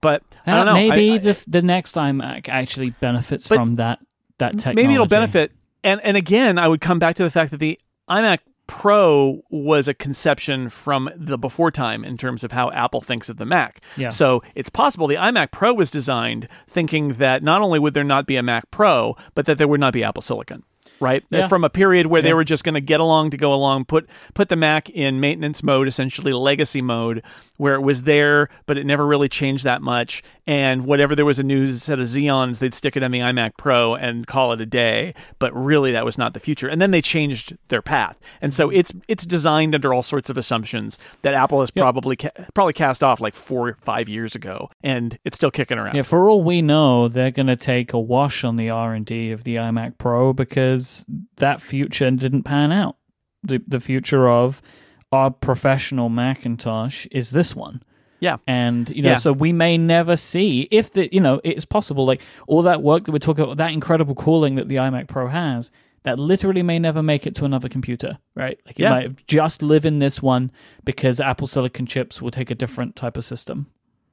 [0.01, 0.75] But I don't know.
[0.75, 4.01] maybe I- I- the the next iMac actually benefits from that
[4.38, 4.83] that technology.
[4.83, 5.53] maybe it'll benefit.
[5.85, 7.79] And and again, I would come back to the fact that the
[8.11, 13.29] iMac Pro was a conception from the before time in terms of how Apple thinks
[13.29, 13.81] of the Mac.
[13.96, 14.09] Yeah.
[14.09, 18.27] So it's possible the iMac Pro was designed thinking that not only would there not
[18.27, 20.62] be a Mac Pro, but that there would not be Apple Silicon.
[21.03, 21.49] Right Yeah.
[21.49, 24.09] from a period where they were just going to get along to go along, put
[24.35, 27.23] put the Mac in maintenance mode, essentially legacy mode,
[27.57, 30.23] where it was there, but it never really changed that much.
[30.47, 33.53] And whatever there was a new set of Xeons, they'd stick it on the iMac
[33.57, 35.15] Pro and call it a day.
[35.38, 36.69] But really, that was not the future.
[36.69, 38.79] And then they changed their path, and so mm-hmm.
[38.79, 43.03] it's it's designed under all sorts of assumptions that Apple has probably ca- probably cast
[43.03, 45.97] off like four or five years ago, and it's still kicking around.
[45.97, 49.07] Yeah, for all we know, they're going to take a wash on the R and
[49.07, 50.92] D of the iMac Pro because
[51.37, 52.97] that future didn't pan out.
[53.43, 54.63] The the future of
[55.11, 57.83] our professional Macintosh is this one.
[58.21, 58.37] Yeah.
[58.47, 59.17] And you know, Yeah.
[59.17, 63.05] so we may never see if the you know it's possible like all that work
[63.05, 65.71] that we're talking about, that incredible cooling that the iMac Pro has,
[66.05, 68.59] that literally may never make it to another computer, right?
[68.65, 68.91] Like it Yeah.
[68.91, 70.51] might just live in this one
[70.85, 73.67] because Apple Silicon chips will take a different type of system.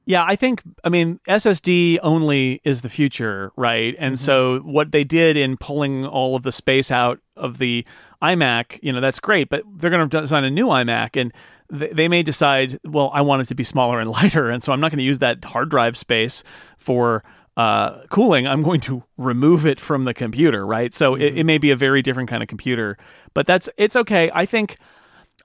[0.06, 3.94] Yeah, I think I mean SSD only is the future, right?
[3.98, 7.84] And so what they did in pulling all of the space out of the
[8.22, 11.32] iMac, you know, that's great, but they're going to design a new iMac and
[11.76, 14.72] th- they may decide, well, I want it to be smaller and lighter, and so
[14.72, 16.42] I'm not going to use that hard drive space
[16.78, 17.22] for
[17.56, 18.46] uh, cooling.
[18.46, 20.94] I'm going to remove it from the computer, right?
[20.94, 22.96] So it, it may be a very different kind of computer,
[23.34, 24.30] but that's it's okay.
[24.34, 24.78] I think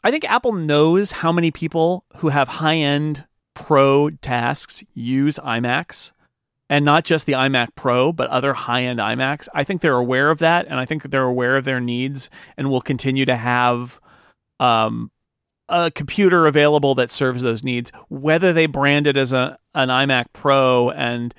[0.04, 6.12] I think Apple knows how many people who have high end pro tasks use iMacs
[6.70, 9.48] and not just the iMac Pro, but other high end iMacs.
[9.54, 12.70] I think they're aware of that and I think they're aware of their needs and
[12.70, 14.00] will continue to have
[14.60, 15.12] um,
[15.70, 20.26] a computer available that serves those needs, whether they brand it as a, an iMac
[20.34, 21.34] Pro and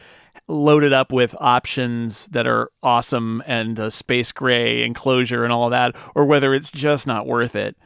[0.49, 5.65] load it up with options that are awesome and a space gray enclosure and all
[5.65, 7.77] of that, or whether it's just not worth it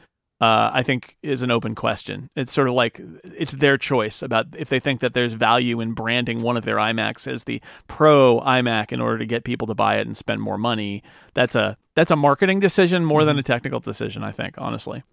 [0.41, 2.31] uh, I think is an open question.
[2.35, 5.93] It's sort of like it's their choice about if they think that there's value in
[5.93, 9.75] branding one of their iMacs as the Pro iMac in order to get people to
[9.75, 11.03] buy it and spend more money.
[11.35, 14.23] That's a that's a marketing decision more than a technical decision.
[14.23, 15.03] I think honestly.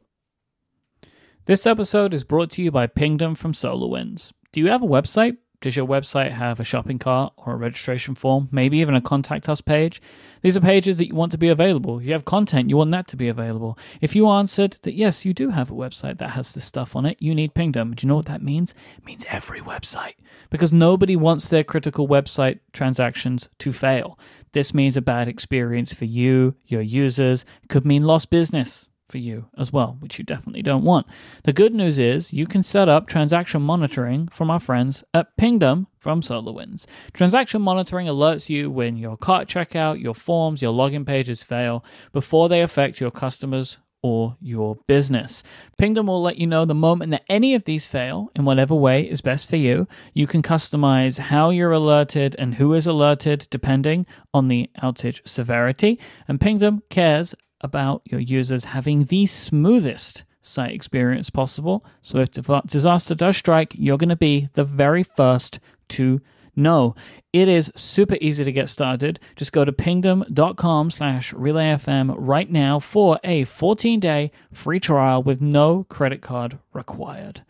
[1.45, 4.33] This episode is brought to you by Pingdom from SolarWinds.
[4.53, 5.37] Do you have a website?
[5.61, 9.49] Does your website have a shopping cart or a registration form, maybe even a contact
[9.49, 10.01] us page?
[10.40, 12.01] These are pages that you want to be available.
[12.01, 13.77] You have content, you want that to be available.
[14.01, 17.07] If you answered that yes, you do have a website that has this stuff on
[17.07, 17.94] it, you need Pingdom.
[17.94, 18.73] Do you know what that means?
[18.99, 20.14] It means every website.
[20.49, 24.16] Because nobody wants their critical website transactions to fail.
[24.53, 29.47] This means a bad experience for you, your users, could mean lost business for you
[29.57, 31.07] as well, which you definitely don't want.
[31.44, 35.87] The good news is you can set up transaction monitoring from our friends at Pingdom
[35.99, 36.87] from SolarWinds.
[37.12, 42.49] Transaction monitoring alerts you when your cart checkout, your forms, your login pages fail before
[42.49, 45.42] they affect your customers or your business.
[45.77, 49.03] Pingdom will let you know the moment that any of these fail in whatever way
[49.03, 49.88] is best for you.
[50.14, 55.99] You can customize how you're alerted and who is alerted depending on the outage severity.
[56.29, 61.85] And Pingdom cares about your users having the smoothest site experience possible.
[62.03, 62.31] So if
[62.66, 66.21] disaster does strike, you're going to be the very first to
[66.57, 66.94] know.
[67.33, 69.21] It is super easy to get started.
[69.37, 75.85] Just go to pingdom.com slash relayfm right now for a 14-day free trial with no
[75.85, 77.44] credit card required.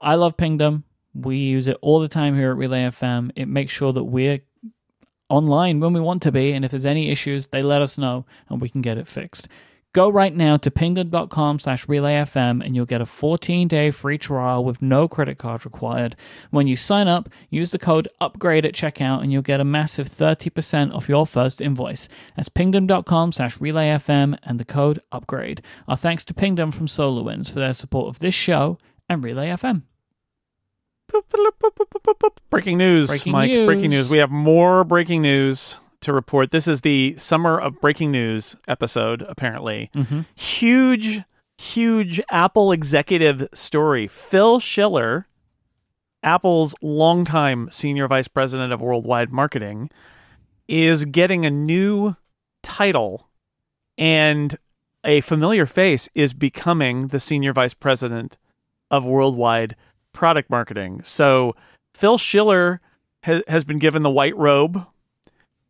[0.00, 0.84] I love Pingdom.
[1.14, 3.30] We use it all the time here at Relay FM.
[3.36, 4.40] It makes sure that we're
[5.28, 8.26] online when we want to be, and if there's any issues, they let us know
[8.48, 9.48] and we can get it fixed.
[9.94, 14.82] Go right now to pingdom.com slash relayfm and you'll get a 14-day free trial with
[14.82, 16.16] no credit card required.
[16.50, 20.10] When you sign up, use the code UPGRADE at checkout and you'll get a massive
[20.10, 22.08] 30% off your first invoice.
[22.34, 25.60] That's pingdom.com slash relayfm and the code UPGRADE.
[25.86, 29.82] Our thanks to Pingdom from SolarWinds for their support of this show and Relay FM.
[32.50, 33.50] Breaking news, Breaking Mike.
[33.50, 33.66] news.
[33.66, 34.10] Breaking news.
[34.10, 36.50] We have more breaking news to report.
[36.50, 39.22] This is the summer of breaking news episode.
[39.28, 40.20] Apparently, Mm-hmm.
[40.34, 41.22] huge,
[41.58, 44.06] huge Apple executive story.
[44.06, 45.26] Phil Schiller,
[46.22, 49.90] Apple's longtime senior vice president of worldwide marketing,
[50.68, 52.16] is getting a new
[52.62, 53.28] title,
[53.98, 54.56] and
[55.04, 58.38] a familiar face is becoming the senior vice president
[58.90, 59.76] of worldwide
[60.14, 61.02] product marketing.
[61.04, 61.54] So
[61.92, 62.80] Phil Schiller
[63.22, 64.86] ha- has been given the white robe,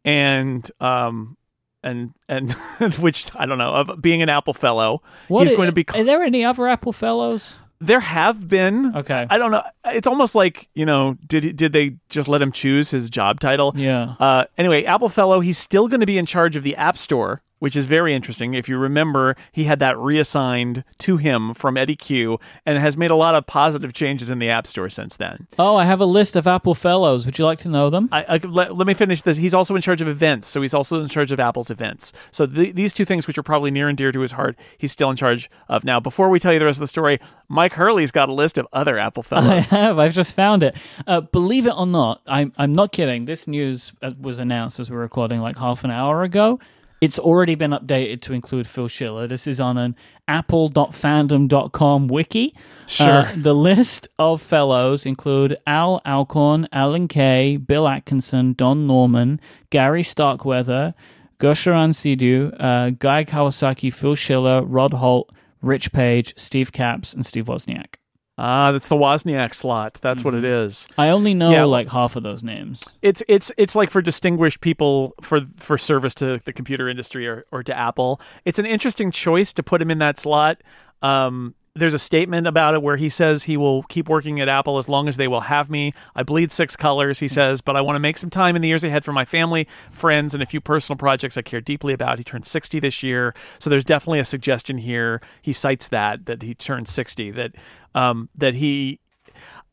[0.04, 1.36] and um,
[1.82, 2.52] and and
[3.00, 5.02] which I don't know of being an Apple fellow.
[5.28, 5.84] What He's going to be.
[5.94, 7.58] Are there any other Apple fellows?
[7.80, 8.96] There have been.
[8.96, 9.26] Okay.
[9.28, 9.62] I don't know.
[9.86, 13.74] It's almost like you know, did did they just let him choose his job title?
[13.76, 14.14] yeah.
[14.18, 17.42] Uh, anyway, Apple Fellow, he's still going to be in charge of the App Store,
[17.58, 18.54] which is very interesting.
[18.54, 23.10] If you remember, he had that reassigned to him from Eddy Cue and has made
[23.10, 25.46] a lot of positive changes in the App Store since then.
[25.58, 27.26] Oh, I have a list of Apple fellows.
[27.26, 28.08] Would you like to know them?
[28.12, 29.36] I, I, let, let me finish this.
[29.36, 32.12] He's also in charge of events, so he's also in charge of Apple's events.
[32.30, 34.92] So th- these two things, which are probably near and dear to his heart, he's
[34.92, 35.84] still in charge of.
[35.84, 38.58] Now, before we tell you the rest of the story, Mike Hurley's got a list
[38.58, 39.72] of other Apple Fellows.
[39.72, 39.98] I have.
[39.98, 40.76] I've just found it.
[41.06, 43.24] Uh, believe it or not, I'm I'm not kidding.
[43.24, 46.58] This news uh, was announced as we we're recording like half an hour ago.
[47.04, 49.26] It's already been updated to include Phil Schiller.
[49.26, 49.94] This is on an
[50.26, 52.54] apple.fandom.com wiki.
[52.86, 53.26] Sure.
[53.26, 59.38] Uh, the list of fellows include Al Alcorn, Alan Kay, Bill Atkinson, Don Norman,
[59.68, 60.94] Gary Starkweather,
[61.38, 67.44] Gursharan Sidhu, uh, Guy Kawasaki, Phil Schiller, Rod Holt, Rich Page, Steve Capps, and Steve
[67.44, 67.96] Wozniak.
[68.36, 69.98] Ah, that's the Wozniak slot.
[70.02, 70.88] That's what it is.
[70.98, 71.64] I only know Yeah.
[71.64, 72.84] like half of those names.
[73.00, 77.44] it's it's it's like for distinguished people for for service to the computer industry or,
[77.52, 78.20] or to Apple.
[78.44, 80.62] It's an interesting choice to put him in that slot.
[81.00, 84.78] Um, there's a statement about it where he says he will keep working at Apple
[84.78, 85.92] as long as they will have me.
[86.14, 88.68] I bleed six colors, he says, but I want to make some time in the
[88.68, 92.18] years ahead for my family, friends, and a few personal projects I care deeply about.
[92.18, 95.20] He turned 60 this year, so there's definitely a suggestion here.
[95.42, 97.52] He cites that that he turned 60 that
[97.94, 99.00] um, that he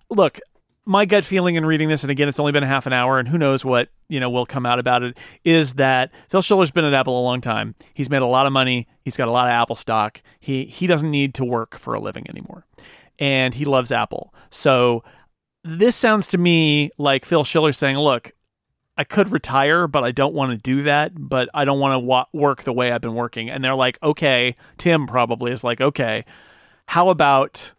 [0.09, 0.39] look
[0.91, 3.17] my gut feeling in reading this, and again, it's only been a half an hour,
[3.17, 6.69] and who knows what you know will come out about it, is that Phil Schiller's
[6.69, 7.75] been at Apple a long time.
[7.93, 8.87] He's made a lot of money.
[9.01, 10.21] He's got a lot of Apple stock.
[10.41, 12.65] He he doesn't need to work for a living anymore,
[13.17, 14.33] and he loves Apple.
[14.49, 15.03] So
[15.63, 18.33] this sounds to me like Phil Schiller saying, "Look,
[18.97, 21.13] I could retire, but I don't want to do that.
[21.15, 23.97] But I don't want to wa- work the way I've been working." And they're like,
[24.03, 26.25] "Okay." Tim probably is like, "Okay,
[26.87, 27.71] how about?"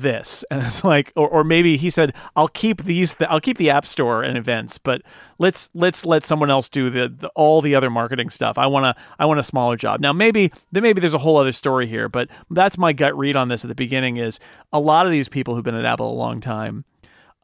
[0.00, 0.44] This.
[0.50, 3.70] And it's like or, or maybe he said i'll keep these th- i'll keep the
[3.70, 5.02] app store and events but
[5.38, 8.58] let's let's let someone else do the, the all the other marketing stuff.
[8.58, 10.00] I want to i want a smaller job.
[10.00, 13.36] Now maybe then maybe there's a whole other story here but that's my gut read
[13.36, 14.40] on this at the beginning is
[14.72, 16.84] a lot of these people who've been at apple a long time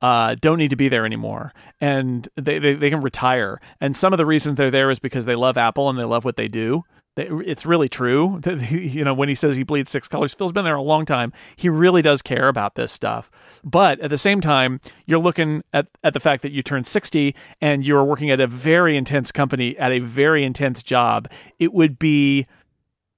[0.02, 1.54] uh, don't need to be there anymore.
[1.80, 3.58] And they, they, they can retire.
[3.80, 6.26] And some of the reasons they're there is because they love apple and they love
[6.26, 6.84] what they do
[7.16, 10.64] it's really true that you know when he says he bleeds six colors phil's been
[10.64, 11.32] there a long time.
[11.56, 13.30] He really does care about this stuff.
[13.62, 17.34] But at the same time you're looking at, at the fact that you turned 60
[17.60, 21.28] and you're working at a very intense company at a very intense job.
[21.58, 22.46] It would be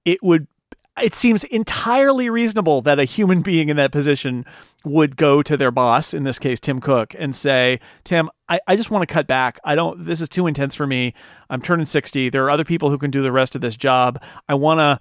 [0.05, 0.47] it would
[1.03, 4.45] it seems entirely reasonable that a human being in that position
[4.85, 8.77] would go to their boss, in this case Tim Cook, and say, Tim, I, I
[8.77, 9.59] just want to cut back.
[9.65, 11.15] I don't this is too intense for me.
[11.51, 12.31] I'm turning 60.
[12.31, 14.23] There are other people who can do the rest of this job.
[14.49, 15.01] I wanna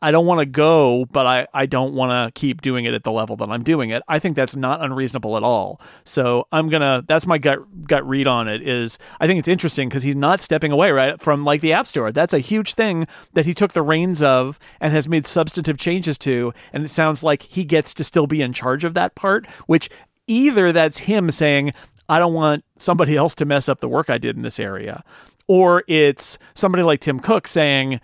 [0.00, 3.04] I, don't want to go, but I, I don't want to keep doing it at
[3.04, 4.02] the level that I'm doing it.
[4.08, 5.80] I think that's not unreasonable at all.
[6.04, 7.04] So I'm gonna.
[7.06, 8.66] That's my gut gut read on it.
[8.66, 11.86] Is I think it's interesting because he's not stepping away right from like the App
[11.86, 12.12] Store.
[12.12, 16.18] That's a huge thing that he took the reins of and has made substantive changes
[16.18, 16.52] to.
[16.72, 19.90] And it sounds like he gets to still be in charge of that part, which
[20.26, 21.72] either that's him saying,
[22.08, 25.04] I don't want somebody else to mess up the work I did in this area,
[25.48, 28.00] or it's somebody like Tim Cook saying.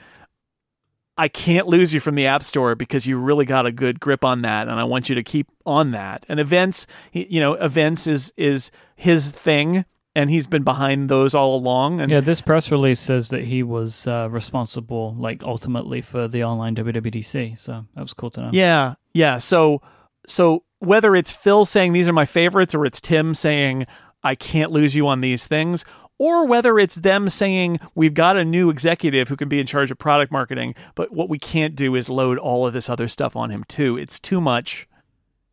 [1.17, 4.25] I can't lose you from the App Store because you really got a good grip
[4.25, 6.25] on that, and I want you to keep on that.
[6.29, 9.85] And events, you know, events is is his thing,
[10.15, 12.01] and he's been behind those all along.
[12.01, 16.45] And Yeah, this press release says that he was uh, responsible, like ultimately, for the
[16.45, 17.59] online WWDC.
[17.59, 18.51] So that was cool to know.
[18.53, 19.39] Yeah, yeah.
[19.39, 19.83] So,
[20.27, 23.87] so whether it's Phil saying these are my favorites, or it's Tim saying
[24.23, 25.85] I can't lose you on these things,
[26.23, 29.91] or whether it's them saying we've got a new executive who can be in charge
[29.91, 33.35] of product marketing, but what we can't do is load all of this other stuff
[33.35, 33.97] on him too.
[33.97, 34.87] It's too much,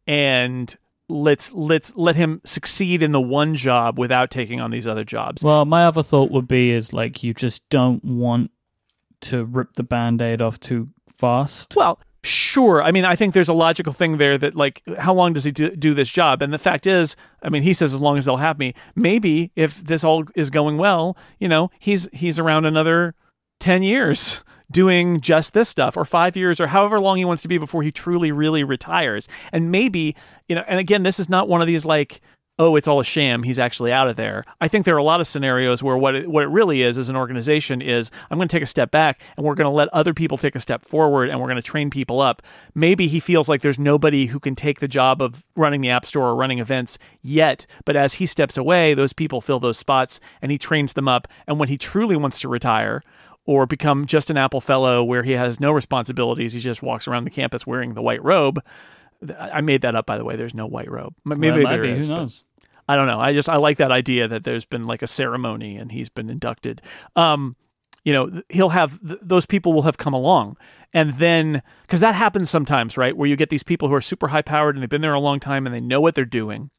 [0.06, 5.04] and let's let's let him succeed in the one job without taking on these other
[5.04, 5.44] jobs.
[5.44, 8.52] Well, my other thought would be is like you just don't want
[9.22, 11.76] to rip the band-aid off too fast.
[11.76, 12.84] Well, Sure.
[12.84, 15.52] I mean, I think there's a logical thing there that, like, how long does he
[15.52, 16.42] do, do, this job?
[16.42, 18.74] And the fact is, I mean, he says as long as they'll have me.
[18.94, 23.16] Maybe if this all is going well, you know, he's he's around another
[23.62, 27.48] ten years doing just this stuff, or five years, or however long he wants to
[27.48, 29.30] be before he truly, really retires.
[29.54, 30.14] And maybe,
[30.50, 32.20] you know, and again, this is not one of these like
[32.60, 33.44] oh, it's all a sham.
[33.44, 34.44] He's actually out of there.
[34.60, 36.98] I think there are a lot of scenarios where what it, what it really is
[36.98, 39.72] as an organization is I'm going to take a step back and we're going to
[39.72, 42.42] let other people take a step forward and we're going to train people up.
[42.76, 46.06] Maybe he feels like there's nobody who can take the job of running the App
[46.06, 47.66] Store or running events yet.
[47.86, 51.30] But as he steps away, those people fill those spots and he trains them up.
[51.48, 53.02] And when he truly wants to retire,
[53.46, 56.54] or become just an Apple fellow where he has no responsibilities.
[56.54, 58.64] He just walks around the campus wearing the white robe.
[59.38, 60.36] I made that up, by the way.
[60.36, 61.14] There's no white robe.
[61.26, 61.90] Maybe well, there be.
[61.90, 62.08] is.
[62.08, 62.44] Who knows?
[62.90, 63.20] I don't know.
[63.20, 66.28] I just I like that idea that there's been like a ceremony and he's been
[66.28, 66.82] inducted.
[67.16, 67.56] Um,
[68.04, 70.58] you know, he'll have th- those people will have come along,
[70.92, 73.16] and then because that happens sometimes, right?
[73.16, 75.20] Where you get these people who are super high powered and they've been there a
[75.20, 76.72] long time and they know what they're doing,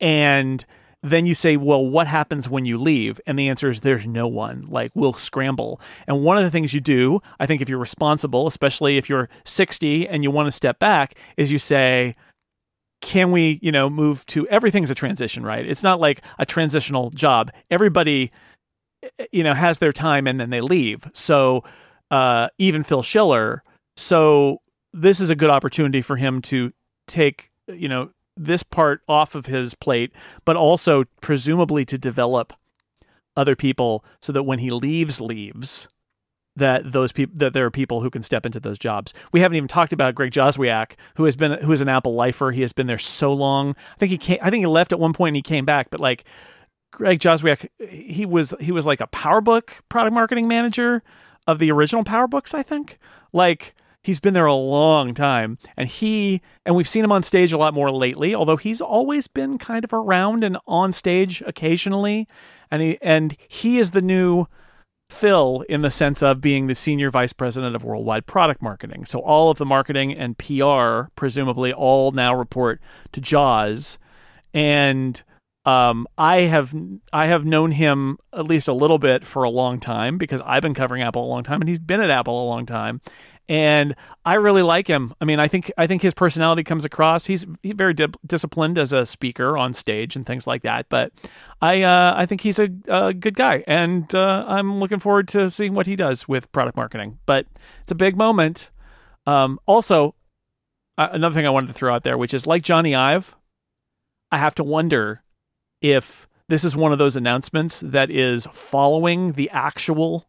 [0.00, 0.64] and
[1.02, 3.20] then you say, well, what happens when you leave?
[3.26, 4.66] And the answer is there's no one.
[4.70, 5.80] Like, we'll scramble.
[6.06, 9.28] And one of the things you do, I think, if you're responsible, especially if you're
[9.44, 12.14] 60 and you want to step back, is you say,
[13.02, 15.68] can we, you know, move to everything's a transition, right?
[15.68, 17.50] It's not like a transitional job.
[17.70, 18.32] Everybody,
[19.02, 21.06] eh, you know, has their time and then they leave.
[21.12, 21.64] So
[22.10, 23.62] uh, even Phil Schiller.
[23.96, 24.62] So
[24.94, 26.70] this is a good opportunity for him to
[27.06, 30.12] take, you know, this part off of his plate,
[30.44, 32.54] but also presumably to develop
[33.36, 35.88] other people so that when he leaves, leaves
[36.56, 39.14] that those people that there are people who can step into those jobs.
[39.32, 42.50] We haven't even talked about Greg Joswiak, who has been who is an Apple lifer.
[42.50, 43.74] He has been there so long.
[43.94, 44.38] I think he came.
[44.42, 46.24] I think he left at one point and he came back, but like
[46.90, 51.02] Greg Joswiak, he was he was like a PowerBook product marketing manager
[51.46, 52.54] of the original PowerBooks.
[52.54, 52.98] I think
[53.32, 57.52] like he's been there a long time and he and we've seen him on stage
[57.52, 62.26] a lot more lately although he's always been kind of around and on stage occasionally
[62.70, 64.46] and he and he is the new
[65.12, 69.04] Phil in the sense of being the senior vice president of worldwide product marketing.
[69.04, 72.80] So all of the marketing and PR, presumably, all now report
[73.12, 73.98] to Joz.
[74.54, 75.22] And
[75.64, 76.74] um, I have
[77.12, 80.62] I have known him at least a little bit for a long time because I've
[80.62, 83.00] been covering Apple a long time, and he's been at Apple a long time
[83.48, 85.14] and I really like him.
[85.20, 87.26] I mean, I think I think his personality comes across.
[87.26, 90.86] He's, very di- disciplined as a speaker on stage and things like that.
[90.88, 91.12] But
[91.60, 95.50] I uh, I think he's a, a good guy, and uh, I'm looking forward to
[95.50, 97.18] seeing what he does with product marketing.
[97.26, 97.46] But
[97.82, 98.70] it's a big moment.
[99.26, 100.14] Um, also,
[100.98, 103.34] uh, another thing I wanted to throw out there, which is like Jony Ive,
[104.30, 105.22] I have to wonder
[105.80, 110.28] if this is one of those announcements that is following the actual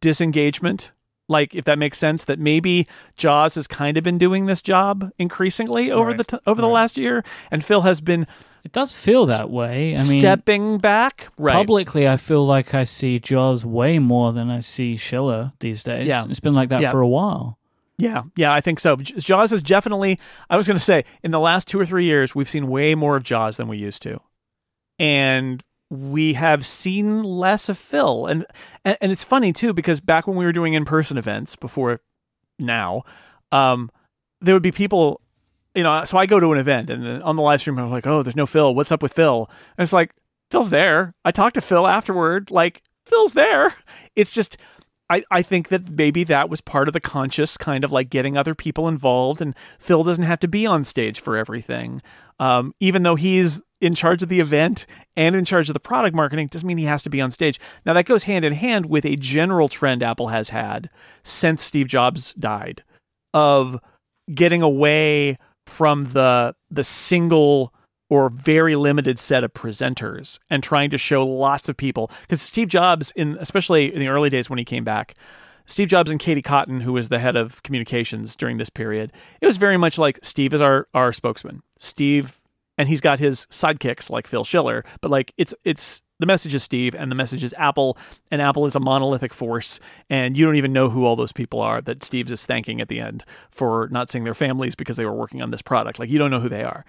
[0.00, 0.92] disengagement
[1.28, 5.10] like if that makes sense that maybe Joz has kind of been doing this job
[5.18, 6.16] increasingly over right.
[6.16, 6.68] the t- over right.
[6.68, 8.26] the last year and Phil has been
[8.64, 9.94] it does feel that way.
[9.96, 11.54] I mean, stepping back right.
[11.54, 16.06] publicly, I feel like I see Joz way more than I see Schiller these days.
[16.06, 16.90] Yeah, it's been like that yeah.
[16.90, 17.58] for a while.
[17.96, 18.96] Yeah, yeah, I think so.
[18.96, 20.18] Joz is definitely.
[20.50, 22.94] I was going to say in the last two or three years, we've seen way
[22.94, 24.20] more of Joz than we used to,
[24.98, 28.26] and we have seen less of Phil.
[28.26, 28.46] And,
[28.84, 32.00] and, and it's funny too because back when we were doing in person events before
[32.58, 33.04] now,
[33.52, 33.90] um,
[34.40, 35.20] there would be people,
[35.74, 36.04] you know.
[36.04, 38.36] So I go to an event and on the live stream I'm like, oh, there's
[38.36, 38.74] no Phil.
[38.74, 39.48] What's up with Phil?
[39.76, 40.12] And it's like
[40.50, 41.14] Phil's there.
[41.24, 42.50] I talked to Phil afterward.
[42.50, 43.74] Like Phil's there.
[44.14, 44.58] It's just
[45.10, 48.36] I, I think that maybe that was part of the conscious kind of like getting
[48.36, 52.02] other people involved, and Phil doesn't have to be on stage for everything.
[52.38, 56.14] Um, even though he's in charge of the event and in charge of the product
[56.14, 57.60] marketing, doesn't mean he has to be on stage.
[57.84, 60.90] Now, that goes hand in hand with a general trend Apple has had
[61.22, 62.82] since Steve Jobs died
[63.34, 63.80] of
[64.34, 67.72] getting away from the the single
[68.10, 72.68] or very limited set of presenters and trying to show lots of people because Steve
[72.68, 75.14] Jobs in especially in the early days when he came back
[75.66, 79.46] Steve Jobs and Katie Cotton who was the head of communications during this period it
[79.46, 82.38] was very much like Steve is our our spokesman Steve
[82.78, 86.62] and he's got his sidekicks like Phil Schiller but like it's it's the message is
[86.62, 87.96] Steve and the message is Apple
[88.30, 89.78] and Apple is a monolithic force
[90.10, 92.88] and you don't even know who all those people are that Steve's is thanking at
[92.88, 95.98] the end for not seeing their families because they were working on this product.
[95.98, 96.84] Like you don't know who they are.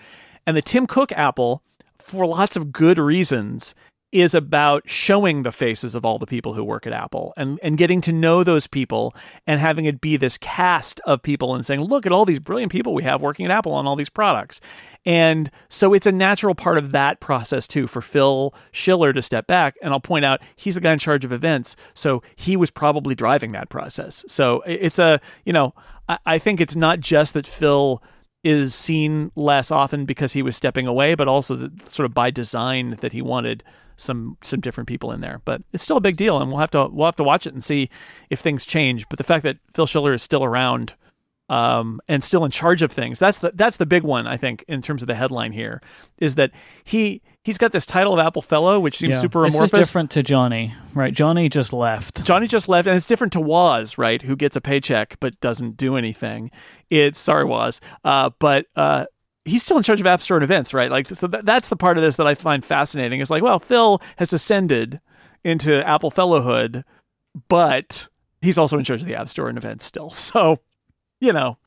[0.47, 1.61] And the Tim Cook Apple,
[1.99, 3.75] for lots of good reasons,
[4.11, 7.77] is about showing the faces of all the people who work at Apple and, and
[7.77, 9.13] getting to know those people
[9.45, 12.71] and having it be this cast of people and saying, look at all these brilliant
[12.71, 14.61] people we have working at Apple on all these products.
[15.05, 19.45] And so it's a natural part of that process too for Phil Schiller to step
[19.45, 19.75] back.
[19.81, 21.75] And I'll point out he's the guy in charge of events.
[21.93, 24.25] So he was probably driving that process.
[24.27, 25.75] So it's a, you know,
[26.07, 28.01] I, I think it's not just that Phil
[28.43, 32.31] is seen less often because he was stepping away, but also that sort of by
[32.31, 33.63] design that he wanted
[33.99, 35.41] some some different people in there.
[35.45, 37.53] But it's still a big deal, and we'll have to we'll have to watch it
[37.53, 37.89] and see
[38.29, 39.07] if things change.
[39.09, 40.93] But the fact that Phil Schiller is still around
[41.49, 44.63] um, and still in charge of things that's the that's the big one I think
[44.67, 45.81] in terms of the headline here
[46.19, 46.51] is that
[46.83, 49.21] he he's got this title of Apple Fellow, which seems Yeah.
[49.21, 49.79] super This amorphous.
[49.79, 51.11] is different to Jony, right?
[51.11, 52.23] Jony just left.
[52.23, 54.21] Jony just left, and it's different to Woz, right?
[54.21, 56.51] Who gets a paycheck but doesn't do anything.
[56.91, 59.05] It's sorry, Woz, uh, but uh,
[59.49, 60.91] he's still in charge of App Store and events, right?
[60.91, 63.21] Like, so that, that's the part of this that I find fascinating.
[63.21, 65.01] It's like, well, Phil has ascended
[65.43, 66.83] into Apple Fellowhood,
[67.47, 68.07] but
[68.41, 70.09] he's also in charge of the App Store and events still.
[70.15, 70.59] So,
[71.19, 71.57] you know,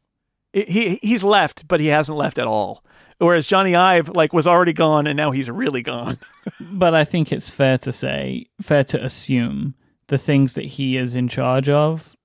[0.53, 2.85] it, he he's left, but he hasn't left at all.
[3.18, 6.18] Whereas Jony Ive like was already gone, and now he's really gone.
[6.61, 9.74] But I think it's fair to say, fair to assume,
[10.09, 12.16] the things that he is in charge of,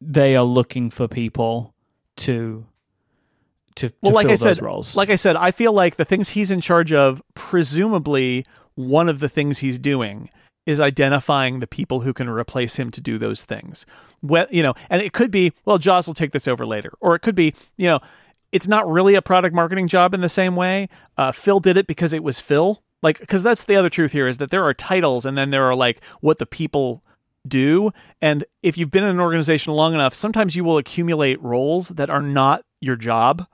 [0.00, 1.74] they are looking for people
[2.16, 2.66] to
[3.76, 4.96] to, to Well, like I those said, roles.
[4.96, 9.20] Like I said, I feel like the things he's in charge of, presumably one of
[9.20, 10.28] the things he's doing
[10.66, 13.86] is identifying the people who can replace him to do those things.
[14.20, 17.14] Well, you know, and it could be, well, Joz will take this over later, or
[17.14, 18.00] it could be, you know,
[18.52, 20.88] it's not really a product marketing job in the same way.
[21.16, 22.82] Uh, Phil did it because it was Phil.
[23.02, 25.64] Like, because that's the other truth here is that there are titles, and then there
[25.64, 27.04] are like what the people
[27.46, 27.92] do.
[28.20, 32.10] And if you've been in an organization long enough, sometimes you will accumulate roles that
[32.10, 33.46] are not your job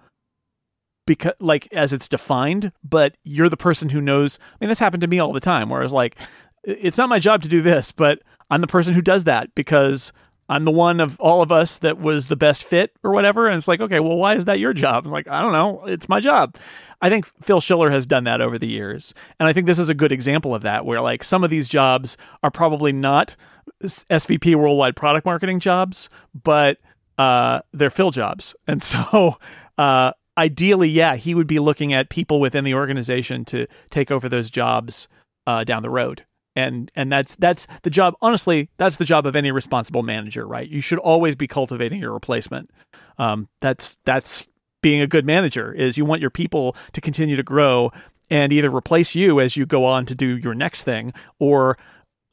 [1.06, 5.00] because like as it's defined but you're the person who knows i mean this happened
[5.00, 6.16] to me all the time where i was like
[6.64, 10.12] it's not my job to do this but i'm the person who does that because
[10.48, 13.56] i'm the one of all of us that was the best fit or whatever and
[13.56, 16.08] it's like okay well why is that your job i'm like i don't know it's
[16.08, 16.56] my job
[17.00, 19.88] i think phil schiller has done that over the years and i think this is
[19.88, 23.34] a good example of that where like some of these jobs are probably not
[23.82, 26.08] svp worldwide product marketing jobs
[26.42, 26.78] but
[27.18, 28.54] uh, they're Phil jobs.
[28.66, 29.36] And so,
[29.78, 34.28] uh, ideally, yeah, he would be looking at people within the organization to take over
[34.28, 35.08] those jobs
[35.46, 36.24] uh, down the road.
[36.54, 38.14] And and that's that's the job.
[38.20, 40.68] Honestly, that's the job of any responsible manager, right?
[40.68, 42.70] You should always be cultivating your replacement.
[43.16, 44.44] Um, that's that's
[44.82, 45.72] being a good manager.
[45.72, 47.90] Is you want your people to continue to grow
[48.28, 51.78] and either replace you as you go on to do your next thing, or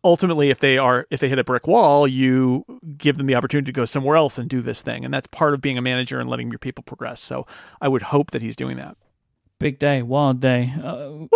[0.03, 2.63] ultimately if they are if they hit a brick wall you
[2.97, 5.53] give them the opportunity to go somewhere else and do this thing and that's part
[5.53, 7.45] of being a manager and letting your people progress so
[7.81, 8.95] i would hope that he's doing that
[9.59, 10.73] Big day, wild day.
[10.81, 11.27] Uh,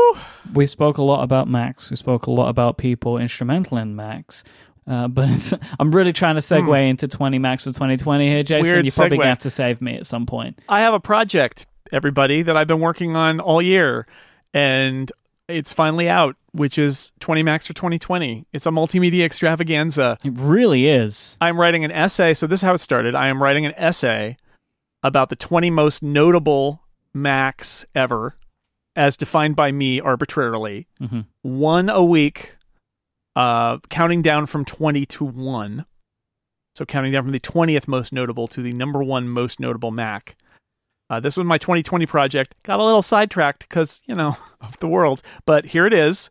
[0.54, 1.90] we spoke a lot about Macs.
[1.90, 4.46] We spoke a lot about people instrumental in Macs.
[4.88, 8.60] Uh, but it's, I'm really trying to segue into 20 Macs of 2020 here, Jason.
[8.60, 8.72] Hmm.
[8.72, 10.60] Weird You're probably gonna have to save me at some point.
[10.70, 14.08] i have a project everybody that i've been working on all year
[14.54, 15.12] and
[15.48, 20.88] it's finally out which is 20 Macs for 2020 it's a multimedia extravaganza It really
[20.88, 21.38] is.
[21.42, 24.38] i'm writing an essay so this is how it started i am writing an essay
[25.04, 26.82] about the 20 most notable
[27.14, 28.36] macs ever
[28.96, 32.56] as defined by me arbitrarily hmm one a week,
[33.36, 35.86] uh, counting down from 20 to 1.
[36.76, 40.38] So counting down from the 20th most notable to the number one most notable Mac.
[41.14, 42.56] Uh, this was my 2020 project.
[42.64, 45.22] Got a little sidetracked because, you know, of the world.
[45.46, 46.30] But here it is.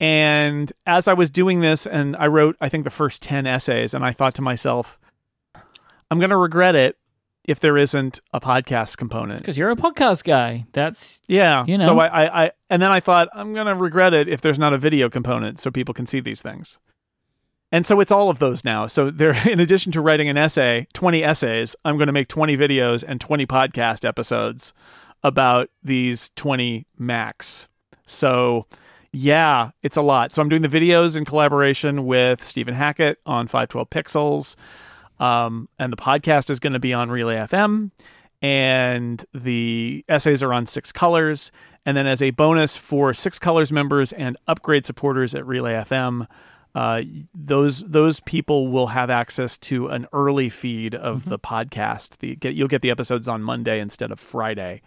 [0.00, 3.94] And as I was doing this, and I wrote, I think, the first 10 essays,
[3.94, 4.98] and I thought to myself,
[6.10, 6.96] I'm going to regret it
[7.48, 9.40] if there isn't a podcast component.
[9.40, 10.66] Because you're a podcast guy.
[10.72, 11.64] That's Yeah.
[11.66, 11.86] You know?
[11.86, 14.74] So I, I, I, and then I thought I'm gonna regret it if there's not
[14.74, 16.78] a video component so people can see these things.
[17.70, 18.86] And so it's all of those now.
[18.86, 22.56] So there, in addition to writing an essay, 20 essays, I'm going to make 20
[22.56, 24.72] videos and 20 podcast episodes
[25.22, 27.68] about these 20 Macs.
[28.06, 28.66] So
[29.12, 30.34] yeah, it's a lot.
[30.34, 34.56] So I'm doing the videos in collaboration with Stephen Hackett on 512 Pixels.
[35.18, 37.90] Um, and the podcast is going to be on Relay FM,
[38.40, 41.50] and the essays are on Six Colors.
[41.84, 46.26] And then, as a bonus for Six Colors members and upgrade supporters at Relay FM,
[46.78, 47.02] uh,
[47.34, 52.18] those those people will have access to an early feed of the podcast.
[52.18, 54.80] The get, you'll get the episodes on Monday instead of Friday.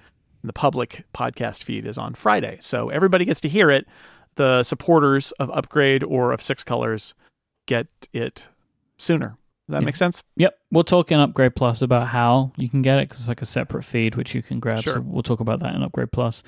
[0.44, 3.86] The public podcast feed is on Friday, so everybody gets to hear it.
[4.36, 7.14] The supporters of Upgrade or of Six Colors
[7.66, 8.48] get it
[8.98, 9.36] sooner.
[9.68, 9.86] Does that Yeah.
[9.86, 10.24] make sense?
[10.38, 13.42] Yep, we'll talk in Upgrade Plus about how you can get it because it's like
[13.42, 14.82] a separate feed which you can grab.
[14.82, 14.94] Sure.
[14.94, 16.42] So we'll talk about that in Upgrade Plus.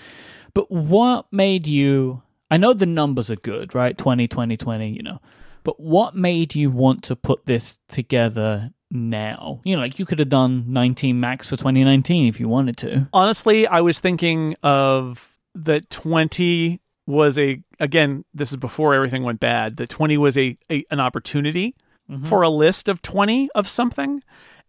[0.54, 2.22] But what made you?
[2.54, 3.98] I know the numbers are good, right?
[3.98, 5.20] 20, 20, 20, you know.
[5.64, 9.62] But what made you want to put this together now?
[9.64, 13.08] You know, like you could have done 19 Macs for 2019 if you wanted to.
[13.14, 19.40] honestly, I was thinking of that 20 was a again, this is before everything went
[19.40, 19.78] bad.
[19.78, 21.76] That 20 was a, a an opportunity
[22.12, 22.28] Mhm.
[22.28, 24.22] for a list of 20 of something.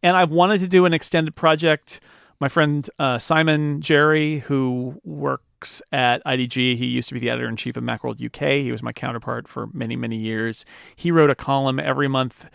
[0.02, 2.00] and I wanted to do an extended project.
[2.40, 7.48] My friend uh, Simon Jary, who works at IDG, he used to be the editor
[7.48, 8.62] in chief of Macworld UK.
[8.62, 10.64] He was my counterpart for many, many years.
[10.96, 12.46] He wrote a column every month.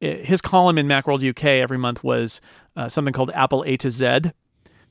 [0.00, 2.40] His column in Macworld UK every month was
[2.76, 4.32] uh, something called Apple A to Z,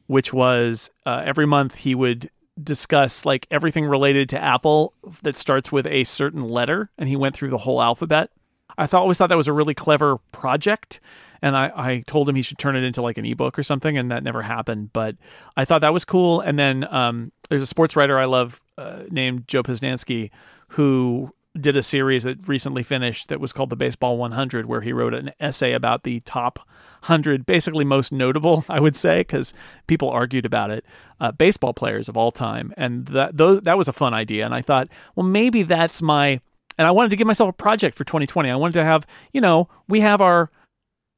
[0.07, 2.29] which was uh, every month he would
[2.61, 7.35] discuss like everything related to Apple that starts with a certain letter, and he went
[7.35, 8.29] through the whole alphabet.
[8.77, 10.99] I thought always thought that was a really clever project,
[11.43, 13.97] and I, I told him he should turn it into like an ebook or something,
[13.97, 14.93] and that never happened.
[14.93, 15.17] But
[15.57, 16.39] I thought that was cool.
[16.39, 20.31] And then um, there's a sports writer I love uh, named Joe Posnanski
[20.69, 24.93] who did a series that recently finished that was called the Baseball 100, where he
[24.93, 26.59] wrote an essay about the top
[27.01, 29.53] 100, basically most notable, I would say, because
[29.85, 30.85] people argued about it,
[31.19, 32.73] uh, baseball players of all time.
[32.77, 34.45] And that, those, that was a fun idea.
[34.45, 36.39] And I thought, well, maybe that's my
[36.75, 38.49] and I wanted to give myself a project for 2020.
[38.49, 40.49] I wanted to have, you know, we have our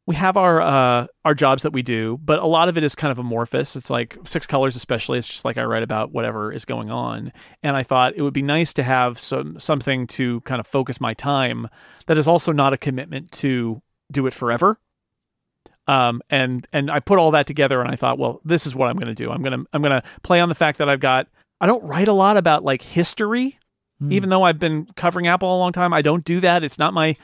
[0.07, 2.93] we have our uh, our jobs that we do, but a lot of it is
[2.95, 3.75] kind of amorphous.
[3.75, 5.17] It's like six colors, especially.
[5.17, 7.31] It's just like I write about whatever is going on,
[7.63, 11.01] and I thought it would be nice to have some something to kind of focus
[11.01, 11.67] my time
[12.07, 13.81] that is also not a commitment to
[14.11, 14.77] do it forever.
[15.87, 18.89] Um, and and I put all that together, and I thought, well, this is what
[18.89, 19.31] I'm going to do.
[19.31, 21.27] I'm gonna I'm gonna play on the fact that I've got.
[21.61, 23.57] I don't write a lot about like history
[24.01, 24.11] Mm.
[24.11, 26.63] Even though I've been covering Apple a long time, I don't do that.
[26.63, 27.15] It's not my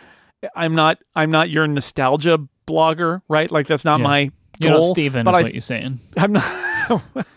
[0.56, 3.52] I'm not I'm not your nostalgia blogger, right?
[3.52, 4.08] Like that's not yeah.
[4.08, 4.92] my goal.
[4.94, 6.00] Stephen but is I, what you're saying.
[6.18, 7.04] I'm not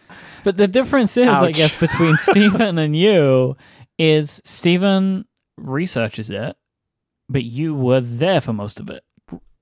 [0.44, 1.42] But the difference is, Ouch.
[1.42, 3.56] I guess, between Stephen and you
[3.98, 5.24] is Stephen
[5.56, 6.56] researches it,
[7.30, 9.02] but you were there for most of it.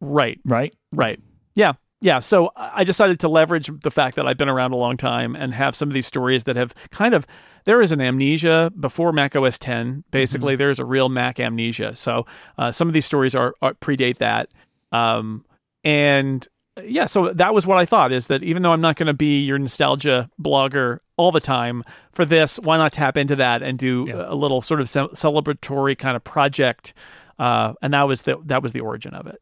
[0.01, 0.41] Right.
[0.45, 0.75] Right?
[0.91, 1.21] Right.
[1.55, 4.97] Yeah yeah, so I decided to leverage the fact that I've been around a long
[4.97, 7.29] time and have some of these stories that have kind of
[7.65, 10.05] there is an amnesia before Mac OS 10.
[10.11, 10.59] Basically, mm-hmm.
[10.59, 11.95] there's a real Mac amnesia.
[11.97, 12.27] So
[12.59, 14.49] uh, some of these stories are, are predate that,
[14.93, 15.45] um,
[15.85, 16.47] and
[16.83, 19.15] yeah, so that was what I thought is that even though I'm not going to
[19.15, 23.79] be your nostalgia blogger all the time for this, why not tap into that and
[23.79, 24.25] do yeah.
[24.27, 26.95] a little sort of ce- celebratory kind of project?
[27.39, 29.41] Uh, and that was the that was the origin of it.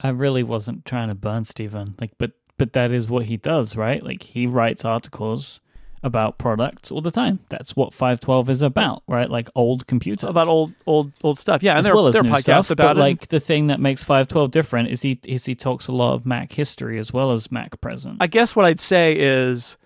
[0.00, 1.94] I really wasn't trying to burn Stephen.
[1.98, 4.02] Like, but but that is what he does, right?
[4.02, 5.60] Like he writes articles
[6.04, 7.40] about products all the time.
[7.48, 9.28] That's what 512 is about, right?
[9.28, 10.28] Like old computers.
[10.28, 11.62] About old old old stuff.
[11.62, 13.40] Yeah, and as there, well as there are new podcasts stuff, about but like the
[13.40, 16.98] thing that makes 512 different is he is he talks a lot of Mac history
[16.98, 18.18] as well as Mac present.
[18.20, 19.78] I guess what I'd say is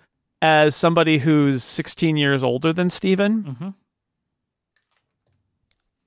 [0.42, 3.68] as somebody who's 16 years older than Stephen, mm-hmm.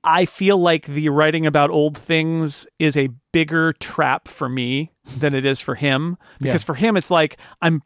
[0.04, 5.34] I feel like the writing about old things is a bigger trap for me than
[5.34, 6.18] it is for him.
[6.40, 6.66] Because yeah.
[6.66, 7.82] for him, it's like I'm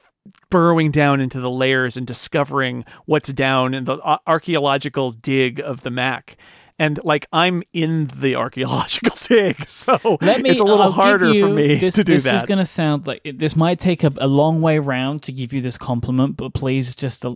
[0.49, 5.91] burrowing down into the layers and discovering what's down in the archaeological dig of the
[5.91, 6.37] Mac.
[6.77, 11.33] And like I'm in the archaeological dig, so Let me, it's a little I'll harder
[11.33, 12.33] you, for me this, to do this that.
[12.33, 15.31] This is going to sound like this might take a, a, long way round to
[15.31, 17.35] give you this compliment, but please just uh,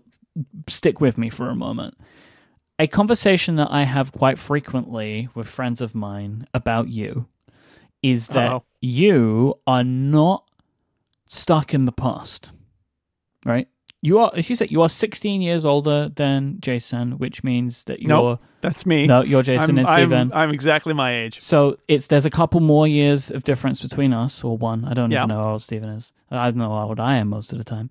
[0.67, 1.95] stick with me for a moment
[2.79, 7.27] a conversation that I have quite frequently with friends of mine about you
[8.01, 8.63] is that Uh-oh.
[8.79, 10.49] you are not
[11.25, 12.53] stuck in the past,
[13.45, 13.67] right?
[14.01, 18.01] You are, as you said, you are 16 years older than Jason, which means that
[18.01, 18.09] you're.
[18.09, 19.07] Nope, that's me.
[19.07, 20.31] No, you're Jason I'm, and Stephen.
[20.31, 21.41] I'm, I'm, exactly my age.
[21.41, 24.85] So it's there's a couple more years of difference between us, or one.
[24.85, 25.19] I don't yeah.
[25.19, 26.13] even know how old Stephen is.
[26.31, 27.89] I don't know how old I am most of the time.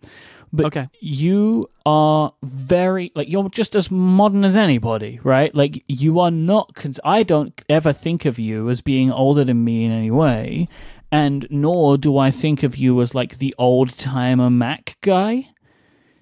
[0.53, 0.89] But okay.
[1.01, 5.55] you are very like you're just as modern as anybody, right?
[5.55, 6.75] Like you are not.
[6.75, 10.69] Cons- I don't ever think of you as being older than me in any way,
[11.11, 15.51] and nor do I think of you as like the old timer Mac guy.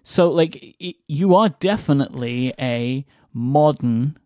[0.03, 0.77] So like
[1.09, 4.17] you are definitely a modern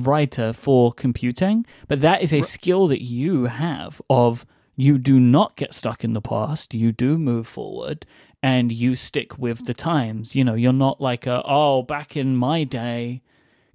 [0.00, 4.44] writer for computing, but that is a skill that you have of
[4.76, 8.04] you do not get stuck in the past, you do move forward
[8.42, 10.34] and you stick with the times.
[10.34, 13.22] You know, you're not like a, oh, back in my day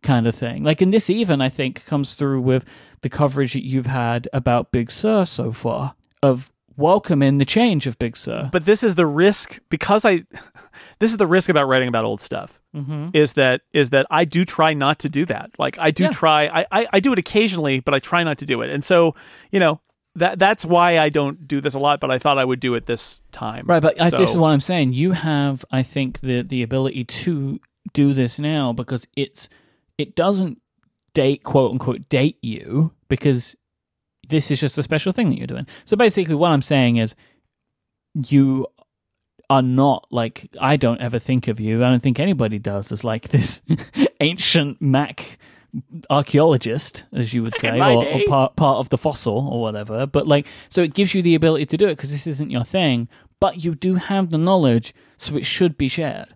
[0.04, 0.64] kind of thing.
[0.64, 2.66] Like, in this even, I think, comes through with
[3.02, 7.98] the coverage that you've had about Big Sur so far of welcoming the change of
[8.00, 8.50] Big Sur.
[8.52, 10.24] But this is the risk because I,
[11.00, 12.60] this is the risk about writing about old stuff.
[12.76, 13.10] Mm-hmm.
[13.14, 15.50] Is that is that I do try not to do that.
[15.58, 16.12] Like I do Yeah.
[16.12, 16.46] try.
[16.48, 18.70] I, I I do it occasionally, but I try not to do it.
[18.70, 19.16] And so
[19.52, 19.82] you know
[20.16, 22.00] that that's why I don't do this a lot.
[22.00, 23.66] But I thought I would do it this time.
[23.66, 24.94] Right, but I, this is what I'm saying.
[24.94, 27.60] You have, I think, the the ability to
[27.94, 29.50] do this now because it's
[29.98, 30.62] it doesn't
[31.14, 33.56] date quote unquote date you because
[34.28, 35.68] this is just a special thing that you're doing.
[35.86, 37.16] So basically, what I'm saying is
[38.28, 38.68] you
[39.50, 41.84] are not like I don't ever think of you.
[41.84, 43.62] I don't think anybody does as like this
[44.20, 45.38] ancient Mac
[46.10, 50.06] archaeologist, as you would say, or, or part part of the fossil or whatever.
[50.06, 52.64] But like, so it gives you the ability to do it because this isn't your
[52.64, 53.08] thing,
[53.40, 56.36] but you do have the knowledge, so it should be shared.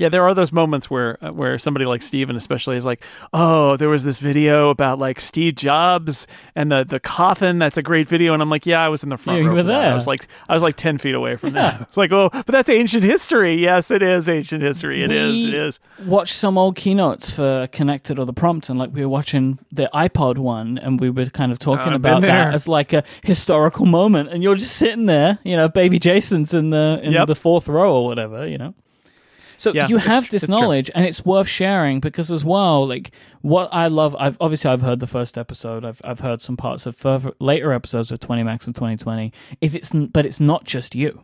[0.00, 3.02] Yeah, there are those moments where uh, where somebody like Stephen especially is like,
[3.34, 7.58] "Oh, there was this video about like Steve Jobs and the the coffin.
[7.58, 9.56] That's a great video." And I'm like, "Yeah, I was in the front Yeah, row.
[9.56, 9.92] for that.
[9.92, 11.70] I was like, I was like ten feet away from Yeah.
[11.78, 11.80] that.
[11.88, 13.54] It's like, oh, but that's ancient history.
[13.54, 15.02] Yes, it is ancient history.
[15.02, 15.44] It is.
[15.44, 15.80] We It is.
[16.06, 19.90] Watch some old keynotes for Connected or the Prompt, and like we were watching the
[19.92, 23.84] iPod one, and we were kind of talking I've about that as like a historical
[23.84, 27.26] moment, and you're just sitting there, you know, baby Jason's in the in Yep.
[27.26, 28.72] the fourth row or whatever, you know.
[29.60, 30.60] So Yeah, you have this it's true.
[30.60, 33.10] knowledge, and it's worth sharing because as well, like
[33.42, 36.86] what I love, I've obviously I've heard the first episode, I've I've heard some parts
[36.86, 39.32] of further later episodes of Twenty Macs and Twenty Twenty.
[39.60, 41.22] Is it's but it's not just you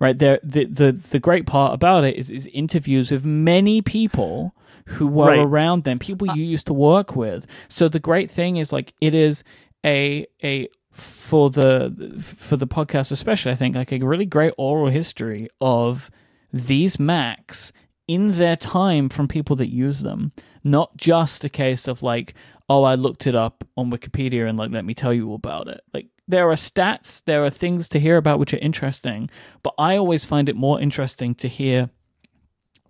[0.00, 4.54] right there the the the great part about it is is interviews with many people
[4.86, 5.38] who were Right.
[5.38, 9.14] around them people you used to work with so the great thing is like it
[9.14, 9.44] is
[9.84, 14.88] a a for the for the podcast especially i think like a really great oral
[14.88, 16.10] history of
[16.52, 17.72] these macs
[18.06, 20.32] in their time from people that use them
[20.64, 22.34] not just a case of like
[22.68, 25.80] oh i looked it up on wikipedia and like let me tell you about it.
[25.94, 29.30] Like there are stats there are things to hear about which are interesting
[29.62, 31.90] but i always find it more interesting to hear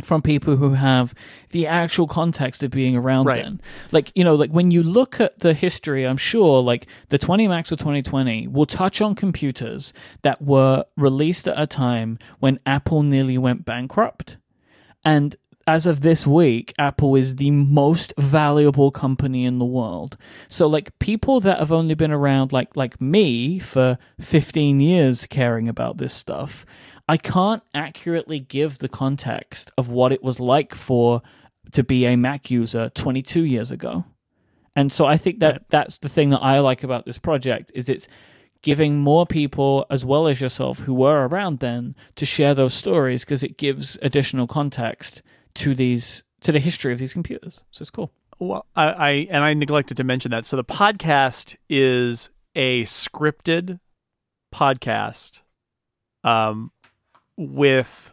[0.04, 1.14] from people who have
[1.50, 3.42] the actual context of being around Right.
[3.42, 3.60] then.
[3.92, 7.48] Like, you know, like when you look at the history, I'm sure like the 20
[7.48, 9.92] Macs of 2020 will touch on computers
[10.22, 14.36] that were released at a time when Apple nearly went bankrupt.
[15.04, 15.36] And
[15.66, 20.16] as of this week, Apple is the most valuable company in the world.
[20.48, 25.68] So like people that have only been around like like me for 15 years caring
[25.68, 26.66] about this stuff,
[27.10, 31.22] I can't accurately give the context of what it was like for
[31.72, 34.04] to be a Mac user 22 years ago.
[34.76, 35.62] And so I think that Right.
[35.70, 38.06] that's the thing that I like about this project is it's
[38.62, 43.24] giving more people as well as yourself who were around then to share those stories
[43.24, 45.20] because it gives additional context
[45.54, 47.60] to these to the history of these computers.
[47.72, 48.12] So it's cool.
[48.38, 50.46] Well, I, I and I neglected to mention that.
[50.46, 53.80] So the podcast is a scripted
[54.54, 55.40] podcast,
[56.22, 56.70] um,
[57.40, 58.12] with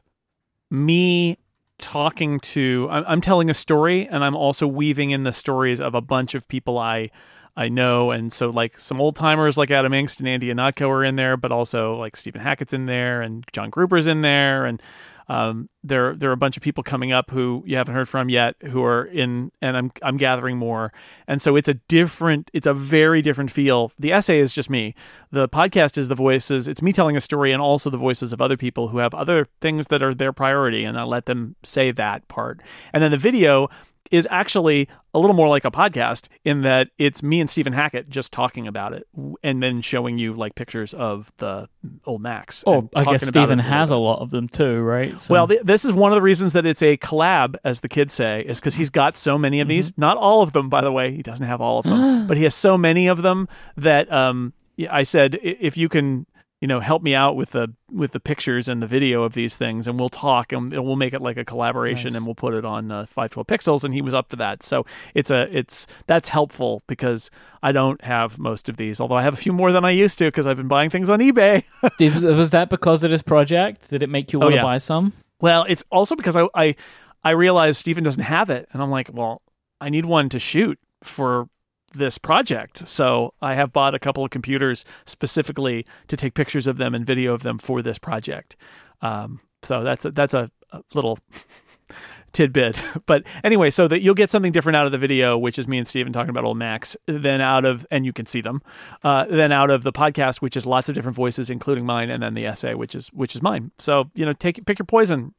[0.72, 1.38] me
[1.80, 2.88] talking to.
[2.90, 6.48] I'm, telling a story, and I'm also weaving in the stories of a bunch of
[6.48, 7.12] people I
[7.56, 11.04] I know, and so like some old timers like Adam Engst and Andy Ihnatko are
[11.04, 14.82] in there, but also like Stephen Hackett's in there, and John Gruber's in there, and
[15.30, 18.30] um, there there are a bunch of people coming up who you haven't heard from
[18.30, 20.94] yet who are in, and I'm I'm gathering more,
[21.28, 23.92] and so it's a different, it's a very different feel.
[24.00, 24.96] The essay is just me.
[25.32, 26.68] The podcast is the voices.
[26.68, 29.48] It's me telling a story, and also the voices of other people who have other
[29.60, 32.62] things that are their priority, and I let them say that part.
[32.94, 33.70] And then the video
[34.12, 38.10] is actually a little more like a podcast in that it's me and Stephen Hackett
[38.10, 39.08] just talking about it,
[39.44, 41.68] and then showing you like pictures of the
[42.06, 42.64] old Macs.
[42.68, 45.20] Oh, I guess Stephen has a lot of them too, right?
[45.20, 47.90] So, Well, th- this is one of the reasons that it's a collab, as the
[47.90, 49.92] kids say, is because he's got so many of these.
[49.98, 51.12] Not all of them, by the way.
[51.14, 54.54] He doesn't have all of them, but he has so many of them that um,
[54.90, 56.26] I said if you can,
[56.62, 59.56] you know, help me out with the with the pictures and the video of these
[59.56, 62.16] things, and we'll talk, and we'll make it like a collaboration, Nice.
[62.18, 63.84] and we'll put it on uh, 512 pixels.
[63.84, 67.30] And he was up to that, so it's a it's that's helpful because
[67.62, 70.18] I don't have most of these, although I have a few more than I used
[70.18, 71.64] to because I've been buying things on eBay.
[72.00, 73.90] Did, was that because of this project?
[73.90, 74.64] Did it make you Oh, want to yeah.
[74.64, 75.14] buy some?
[75.40, 76.76] Well, it's also because I, I
[77.24, 79.42] I realized Stephen doesn't have it, and I'm like, well,
[79.80, 81.50] I need one to shoot for
[81.94, 82.88] this project.
[82.88, 87.06] So I have bought a couple of computers specifically to take pictures of them and
[87.06, 88.56] video of them for this project.
[89.02, 91.20] Um, so that's a, that's a, a little
[92.34, 92.80] tidbit.
[93.06, 95.78] But anyway, so that you'll get something different out of the video, which is me
[95.78, 98.62] and Stephen talking about old Macs, than out of, and you can see them,
[99.04, 102.22] uh, than out of the podcast, which is lots of different voices, including mine, and
[102.22, 103.72] then the essay, which is which is mine.
[103.80, 105.34] So you know, take pick your poison,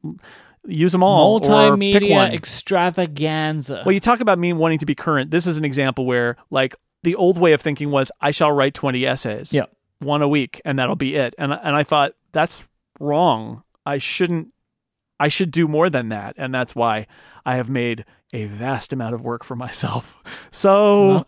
[0.67, 3.83] use them all, Multimedia extravaganza.
[3.85, 5.31] Well, you talk about me wanting to be current.
[5.31, 8.75] This is an example where, like, the old way of thinking was, I shall write
[8.75, 9.67] twenty essays, Yeah.
[10.01, 11.35] one a week, and that'll be it.
[11.39, 12.67] And and I thought that's
[13.01, 13.63] wrong.
[13.87, 14.49] I shouldn't.
[15.21, 17.07] I should do more than that, and that's why
[17.45, 20.17] I have made a vast amount of work for myself.
[20.51, 21.27] So, Well,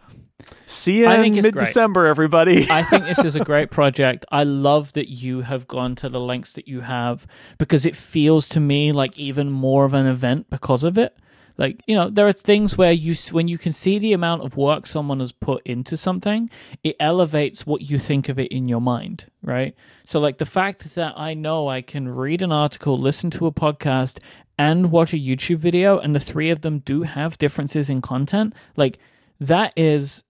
[0.66, 2.66] see you I in think mid-December, everybody.
[2.70, 4.24] I think this is a great project.
[4.30, 7.26] I love that you have gone to the lengths that you have
[7.58, 11.16] because it feels to me like even more of an event because of it.
[11.60, 14.56] Like, you know, there are things where you when you can see the amount of
[14.56, 16.48] work someone has put into something,
[16.82, 19.74] it elevates what you think of it in your mind, right?
[20.04, 23.52] So like the fact that I know I can read an article, listen to a
[23.52, 24.20] podcast
[24.56, 28.54] and watch a YouTube video, and the three of them do have differences in content,
[28.76, 28.98] like
[29.38, 30.22] that is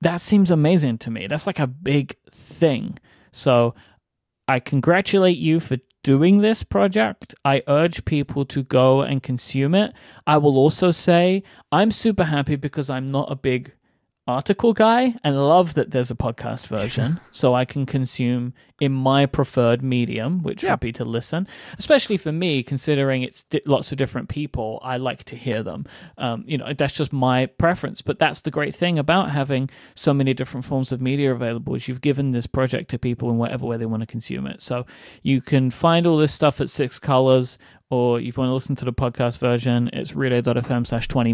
[0.00, 1.26] that seems amazing to me.
[1.26, 2.98] That's like a big thing.
[3.32, 3.74] So
[4.48, 7.34] I congratulate you for doing this project.
[7.44, 9.92] I urge people to go and consume it.
[10.26, 11.42] I will also say
[11.72, 13.72] I'm super happy because I'm not a big
[14.26, 19.24] article guy and love that there's a podcast version so I can consume in my
[19.24, 20.72] preferred medium, which Yeah.
[20.72, 21.46] would be to listen.
[21.78, 25.86] Especially for me, considering it's di- lots of different people, I like to hear them.
[26.18, 28.02] Um, you know, that's just my preference.
[28.02, 31.88] But that's the great thing about having so many different forms of media available is
[31.88, 34.60] you've given this project to people in whatever way they want to consume it.
[34.60, 34.84] So
[35.22, 37.56] you can find all this stuff at Six Colors.
[37.88, 41.32] Or if you want to listen to the podcast version, it's relay.fm slash 20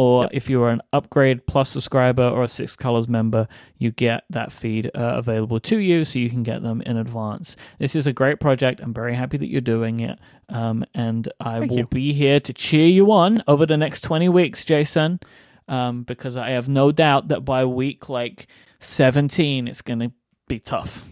[0.00, 3.46] Or if you are an upgrade plus subscriber or a Six Colors member,
[3.76, 7.54] you get that feed uh, available to you so you can get them in advance.
[7.78, 8.80] This is a great project.
[8.82, 10.18] I'm very happy that you're doing it.
[10.48, 11.86] Um, and I Thank will you.
[11.86, 15.20] be here to cheer you on over the next 20 weeks, Jason,
[15.68, 18.46] um, because I have no doubt that by week like
[18.78, 20.12] 17, it's going to
[20.48, 21.10] be tough.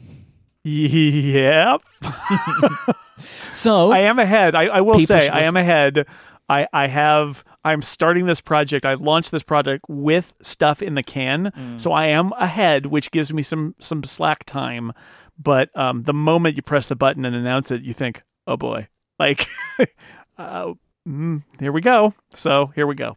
[0.65, 1.83] Yep.
[3.53, 4.55] So, I am ahead.
[4.55, 6.07] I, I will say I am ahead.
[6.49, 8.87] I, I have I'm starting this project.
[8.87, 11.81] I launched this project with stuff in the can, Mm.
[11.81, 14.93] so I am ahead, which gives me some some slack time.
[15.39, 18.89] But um, the moment you press the button and announce it, you think, oh boy,
[19.19, 19.47] like,
[20.39, 20.73] uh,
[21.07, 22.15] mm, here we go.
[22.33, 23.17] So here we go.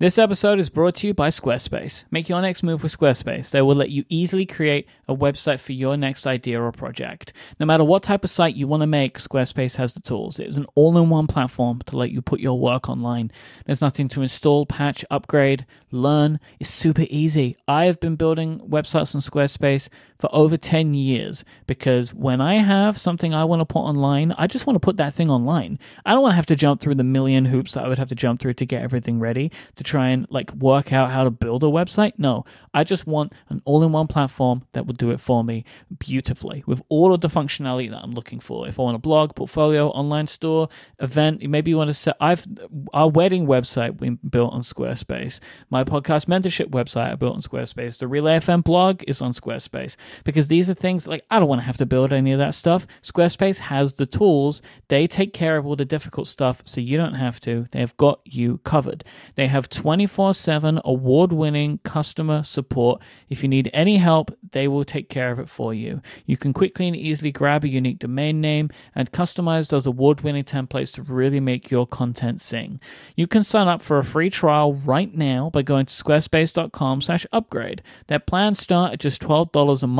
[0.00, 2.04] This episode is brought to you by Squarespace.
[2.12, 3.50] Make your next move with Squarespace.
[3.50, 7.32] They will let you easily create a website for your next idea or project.
[7.58, 10.38] No matter what type of site you want to make, Squarespace has the tools.
[10.38, 13.32] It is an all in one platform to let you put your work online.
[13.66, 16.38] There's nothing to install, patch, upgrade, learn.
[16.60, 17.56] It's super easy.
[17.66, 19.88] I have been building websites on Squarespace
[20.18, 24.46] for over 10 years because when I have something I want to put online, I
[24.46, 25.78] just want to put that thing online.
[26.04, 28.08] I don't want to have to jump through the million hoops that I would have
[28.08, 31.30] to jump through to get everything ready to try and like work out how to
[31.30, 32.14] build a website.
[32.18, 32.44] No,
[32.74, 35.64] I just want an all in one platform that will do it for me
[35.98, 38.66] beautifully with all of the functionality that I'm looking for.
[38.66, 42.46] If I want a blog, portfolio, online store, event, maybe you want to set, I've,
[42.92, 45.38] our wedding website we built on Squarespace.
[45.70, 47.98] My podcast mentorship website I built on Squarespace.
[47.98, 49.94] The Relay FM blog is on Squarespace
[50.24, 52.54] because these are things like I don't want to have to build any of that
[52.54, 52.86] stuff.
[53.02, 54.62] Squarespace has the tools.
[54.88, 57.66] They take care of all the difficult stuff so you don't have to.
[57.72, 59.04] They've got you covered.
[59.34, 63.00] They have 24/7 award-winning customer support.
[63.28, 66.00] If you need any help, they will take care of it for you.
[66.26, 70.92] You can quickly and easily grab a unique domain name and customize those award-winning templates
[70.94, 72.80] to really make your content sing.
[73.16, 77.82] You can sign up for a free trial right now by going to squarespace.com/upgrade.
[78.06, 79.97] Their plans start at just $12 a month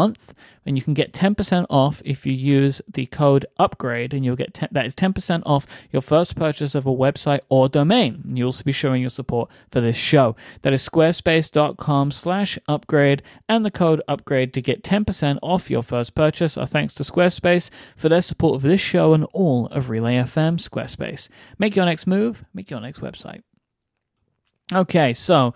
[0.67, 4.55] and you can get 10% off if you use the code upgrade and you'll get
[4.55, 8.23] 10, that is 10% off your first purchase of a website or domain.
[8.25, 10.37] And you'll also be showing your support for this show.
[10.63, 16.15] That is squarespace.com slash upgrade and the code upgrade to get 10% off your first
[16.15, 16.57] purchase.
[16.57, 20.59] Our thanks to squarespace for their support of this show and all of relay fm
[20.59, 21.29] squarespace.
[21.59, 22.45] Make your next move.
[22.53, 23.43] Make your next website.
[24.73, 25.55] Okay so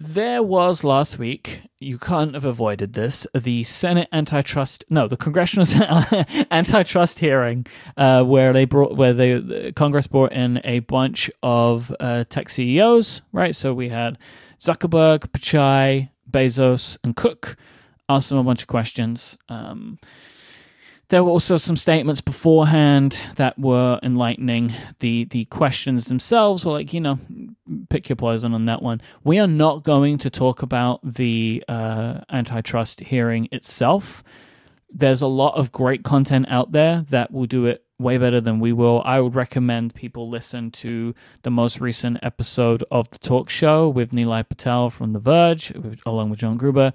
[0.00, 5.66] there was last week, you can't have avoided this, the Senate antitrust, no, the congressional
[6.50, 7.66] antitrust hearing,
[7.96, 12.48] uh, where they brought, where they, the Congress brought in a bunch of uh, tech
[12.48, 13.54] CEOs, right?
[13.54, 14.18] So we had
[14.58, 17.56] Zuckerberg, Pichai, Bezos, and Cook
[18.08, 19.38] asked them a bunch of questions.
[19.48, 19.98] Um,
[21.14, 24.74] there were also some statements beforehand that were enlightening.
[24.98, 27.20] The the questions themselves were like, you know,
[27.88, 29.00] pick your poison on that one.
[29.22, 34.24] We are not going to talk about the uh, antitrust hearing itself.
[34.90, 38.58] There's a lot of great content out there that will do it way better than
[38.58, 39.00] we will.
[39.04, 44.10] I would recommend people listen to the most recent episode of the talk show with
[44.10, 45.72] Nilay Patel from The Verge,
[46.04, 46.92] along with John Gruber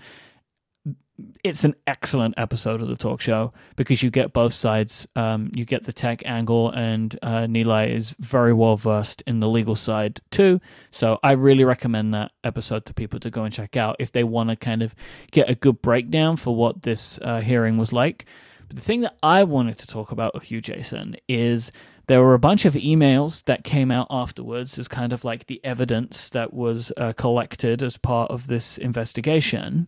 [1.43, 5.07] it's an excellent episode of the talk show because you get both sides.
[5.15, 9.49] Um, you get the tech angle, and uh, Nilay is very well versed in the
[9.49, 10.59] legal side too.
[10.91, 14.23] So I really recommend that episode to people to go and check out if they
[14.23, 14.95] want to kind of
[15.31, 18.25] get a good breakdown for what this uh, hearing was like.
[18.67, 21.71] But the thing that I wanted to talk about with you, Jason, is
[22.07, 25.61] there were a bunch of emails that came out afterwards as kind of like the
[25.63, 29.87] evidence that was uh, collected as part of this investigation.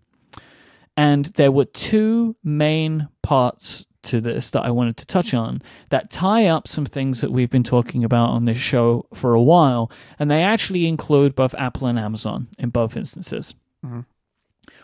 [0.97, 6.09] And there were two main parts to this that I wanted to touch on that
[6.09, 9.91] tie up some things that we've been talking about on this show for a while.
[10.17, 13.55] And they actually include both Apple and Amazon in both instances.
[13.85, 14.05] Mhm.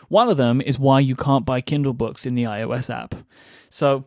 [0.08, 3.14] One of them is why you can't buy Kindle books in the iOS app.
[3.70, 4.06] So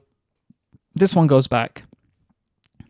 [0.95, 1.83] this one goes back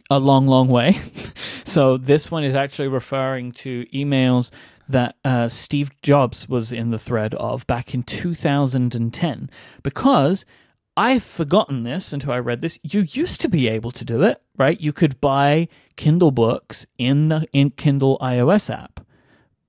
[0.10, 0.94] a long, long way.
[1.66, 4.52] so this one is actually referring to emails
[4.92, 9.50] that uh, Steve Jobs was in the thread of back in 2010
[9.84, 10.46] because
[10.98, 12.78] I've forgotten this until I read this.
[12.84, 14.80] You used to be able to do it, right?
[14.80, 19.06] You could buy Kindle books in the in Kindle iOS app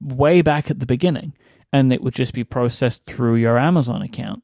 [0.00, 1.34] way back at the beginning,
[1.72, 4.42] and it would just be processed through your Amazon account.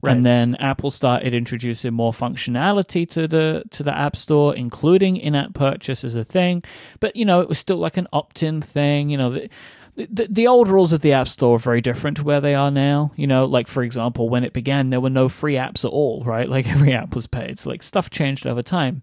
[0.00, 0.16] Right.
[0.16, 5.54] And then Apple started introducing more functionality to the to the App Store, including in-app
[5.54, 6.64] purchase as a thing.
[6.98, 9.10] But you know, it was still like an opt-in thing.
[9.10, 9.46] You know,
[9.94, 12.70] the, the, old rules of the App Store are very different to where they are
[12.70, 13.12] now.
[13.16, 16.22] You know, like for example, when it began, there were no free apps at all,
[16.24, 16.48] right?
[16.48, 17.58] Like every app was paid.
[17.58, 19.02] So like stuff changed over time.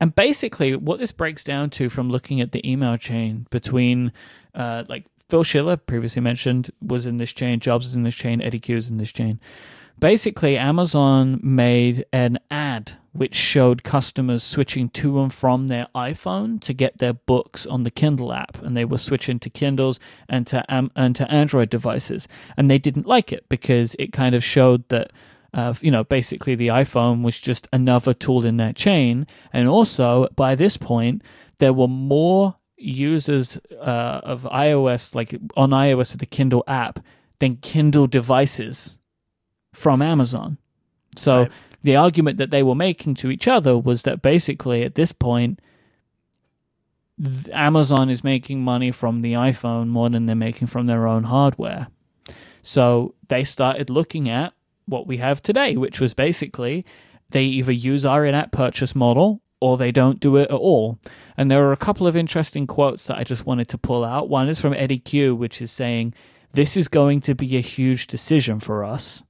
[0.00, 4.12] And basically, what this breaks down to from looking at the email chain between,
[4.54, 8.42] uh, like Phil Schiller previously mentioned was in this chain, Jobs is in this chain,
[8.42, 9.38] Eddy Cue is in this chain
[10.02, 16.74] basically Amazon made an ad which showed customers switching to and from their iPhone to
[16.74, 20.64] get their books on the Kindle app, and they were switching to Kindles and to
[20.68, 22.26] um, and to Android devices,
[22.56, 25.12] and they didn't like it because it kind of showed that.
[25.54, 29.26] Uh, you know, basically the iPhone was just another tool in that chain.
[29.52, 31.20] And also, by this point,
[31.58, 37.00] there were more users uh, of iOS, like on iOS, of the Kindle app,
[37.38, 38.96] than Kindle devices
[39.72, 40.58] from Amazon.
[41.16, 41.52] So right.
[41.82, 45.60] the argument that they were making to each other was that basically at this point,
[47.52, 51.88] Amazon is making money from the iPhone more than they're making from their own hardware.
[52.62, 54.54] So they started looking at
[54.86, 56.84] what we have today, which was basically
[57.30, 60.98] they either use our in app purchase model or they don't do it at all.
[61.36, 64.28] And there are a couple of interesting quotes that I just wanted to pull out.
[64.28, 66.14] One is from Eddy Cue, which is saying,
[66.52, 69.22] This is going to be a huge decision for us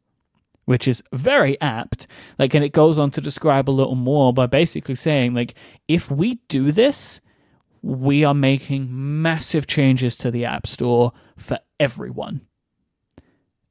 [0.64, 2.06] which is very apt.
[2.38, 5.54] Like, and it goes on to describe a little more by basically saying, like,
[5.88, 7.20] if we do this,
[7.82, 12.42] we are making massive changes to the App Store for everyone.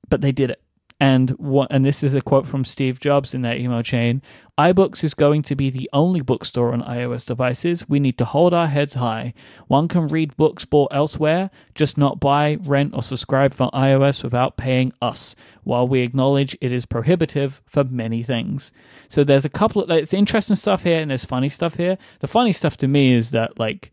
[0.10, 0.62] But they did it
[1.02, 4.22] and what and this is a quote from Steve Jobs in that email chain
[4.56, 7.90] iBooks is going to be the only bookstore on iOS devices.
[7.90, 9.34] We need to hold our heads high.
[9.68, 14.58] One can read books bought elsewhere, just not buy, rent, or subscribe for iOS without
[14.58, 18.72] paying us, while we acknowledge it is prohibitive for many things.
[19.08, 21.98] So there's a couple of it's interesting stuff here and there's funny stuff here.
[22.20, 23.92] The funny stuff to me is that like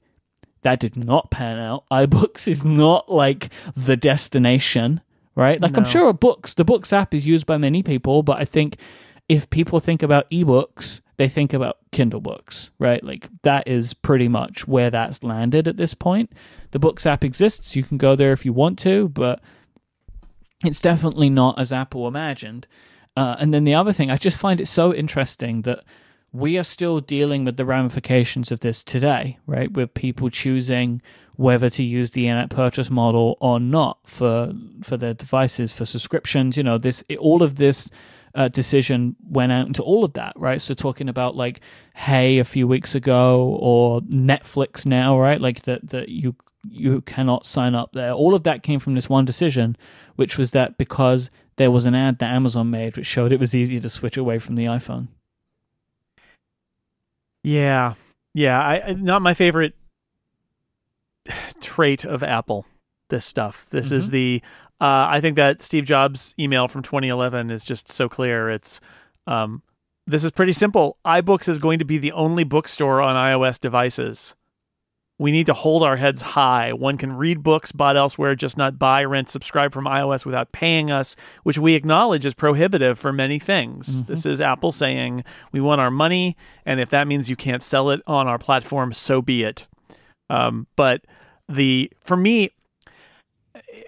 [0.62, 1.84] that did not pan out.
[1.90, 5.00] iBooks is not like the destination
[5.38, 5.60] right?
[5.60, 5.78] Like no.
[5.78, 8.76] I'm sure books, the books app is used by many people, but I think
[9.28, 13.02] if people think about ebooks, they think about Kindle books, right?
[13.04, 16.32] Like that is pretty much where that's landed at this point.
[16.72, 19.40] The books app exists, you can go there if you want to, but
[20.64, 22.66] it's definitely not as Apple imagined.
[23.16, 25.84] Uh, and then the other thing, I just find it so interesting that
[26.32, 29.72] we are still dealing with the ramifications of this today, right?
[29.72, 31.00] With people choosing
[31.38, 36.56] whether to use the in-app purchase model or not for for their devices for subscriptions.
[36.56, 37.88] You know, this all of this
[38.34, 40.60] uh, decision went out into all of that, right?
[40.60, 41.60] So talking about like
[41.94, 45.40] Hey a few weeks ago or Netflix now, right?
[45.40, 46.34] Like that that you
[46.68, 48.10] you cannot sign up there.
[48.10, 49.76] All of that came from this one decision,
[50.16, 53.54] which was that because there was an ad that Amazon made which showed it was
[53.54, 55.06] easier to switch away from the iPhone.
[57.44, 57.94] Yeah,
[58.34, 58.60] yeah.
[58.60, 59.74] I not my favorite
[61.60, 62.66] trait of Apple.
[63.10, 63.66] This stuff.
[63.70, 63.96] This mm-hmm.
[63.96, 64.42] is the.
[64.80, 68.50] Uh, I think that Steve Jobs' email from 2011 is just so clear.
[68.50, 68.80] It's
[69.26, 69.62] um,
[70.08, 70.96] this is pretty simple.
[71.04, 74.34] iBooks is going to be the only bookstore on iOS devices.
[75.18, 76.72] We need to hold our heads high.
[76.72, 80.90] One can read books bought elsewhere, just not buy, rent, subscribe from iOS without paying
[80.90, 83.96] us, which we acknowledge is prohibitive for many things.
[83.96, 84.12] Mm-hmm.
[84.12, 87.90] This is Apple saying we want our money, and if that means you can't sell
[87.90, 89.66] it on our platform, so be it.
[90.30, 91.04] Um, but
[91.48, 92.50] the for me,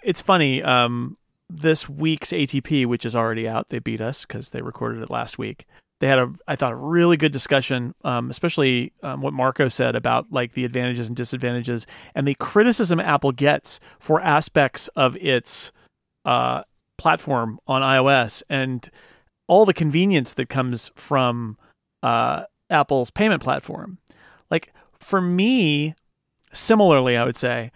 [0.02, 0.62] it's funny.
[0.62, 1.16] Um,
[1.48, 5.36] this week's ATP, which is already out, they beat us because they recorded it last
[5.38, 5.66] week.
[5.98, 9.96] They had a, I thought, a really good discussion, um, especially um, what Marco said
[9.96, 15.72] about like the advantages and disadvantages and the criticism Apple gets for aspects of its
[16.24, 16.62] uh,
[16.96, 18.88] platform on iOS and
[19.46, 21.58] all the convenience that comes from
[22.02, 23.98] uh, Apple's payment platform.
[24.50, 25.94] Like for me,
[26.52, 27.70] similarly, I would say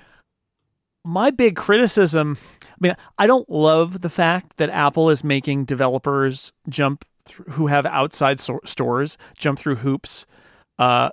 [1.05, 2.39] my big criticism.
[2.63, 7.67] I mean, I don't love the fact that Apple is making developers jump through, who
[7.69, 10.27] have outside so- stores jump through hoops,
[10.79, 11.11] uh,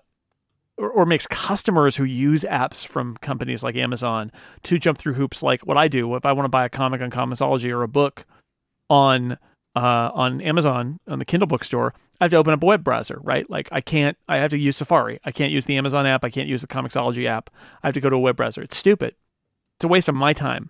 [0.78, 4.32] or, or, makes customers who use apps from companies like Amazon
[4.64, 7.02] to jump through hoops, like what I do if I want to buy a comic
[7.02, 8.26] on Comixology or a book
[8.90, 9.38] on
[9.76, 13.20] uh, on Amazon on the Kindle bookstore, I have to open up a web browser,
[13.24, 13.50] right?
[13.50, 14.18] Like I can't.
[14.28, 15.20] I have to use Safari.
[15.24, 16.26] I can't use the Amazon app.
[16.26, 17.50] I can't use the Comixology app.
[17.84, 18.62] I have to go to a web browser.
[18.62, 19.16] It's stupid.
[19.78, 20.70] It's a waste of my time.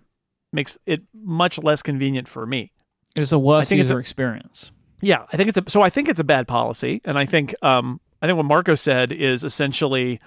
[0.52, 2.72] Makes it much less convenient for me.
[3.16, 4.70] It is a worse think it's user a- experience.
[5.00, 7.54] Yeah, I think it's a so I think it's a bad policy, and I think
[7.62, 10.20] um I think what Marco said is essentially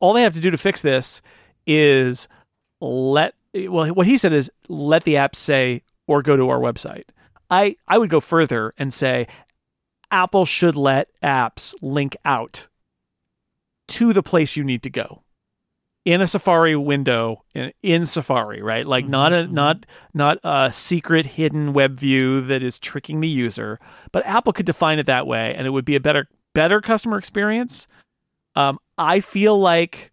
[0.00, 1.22] all they have to do to fix this
[1.66, 2.28] is
[2.80, 3.34] let
[3.68, 7.04] well what he said is let the app say or go to our website.
[7.50, 9.26] I I would go further and say
[10.10, 12.68] Apple should let apps link out
[13.88, 15.22] to the place you need to go
[16.04, 18.86] in a Safari window in, in Safari, right?
[18.86, 19.50] Like not a mhm.
[19.50, 23.78] not not a secret hidden web view that is tricking the user,
[24.10, 27.18] but Apple could define it that way, and it would be a better better customer
[27.18, 27.86] experience.
[28.56, 30.10] Um, I feel like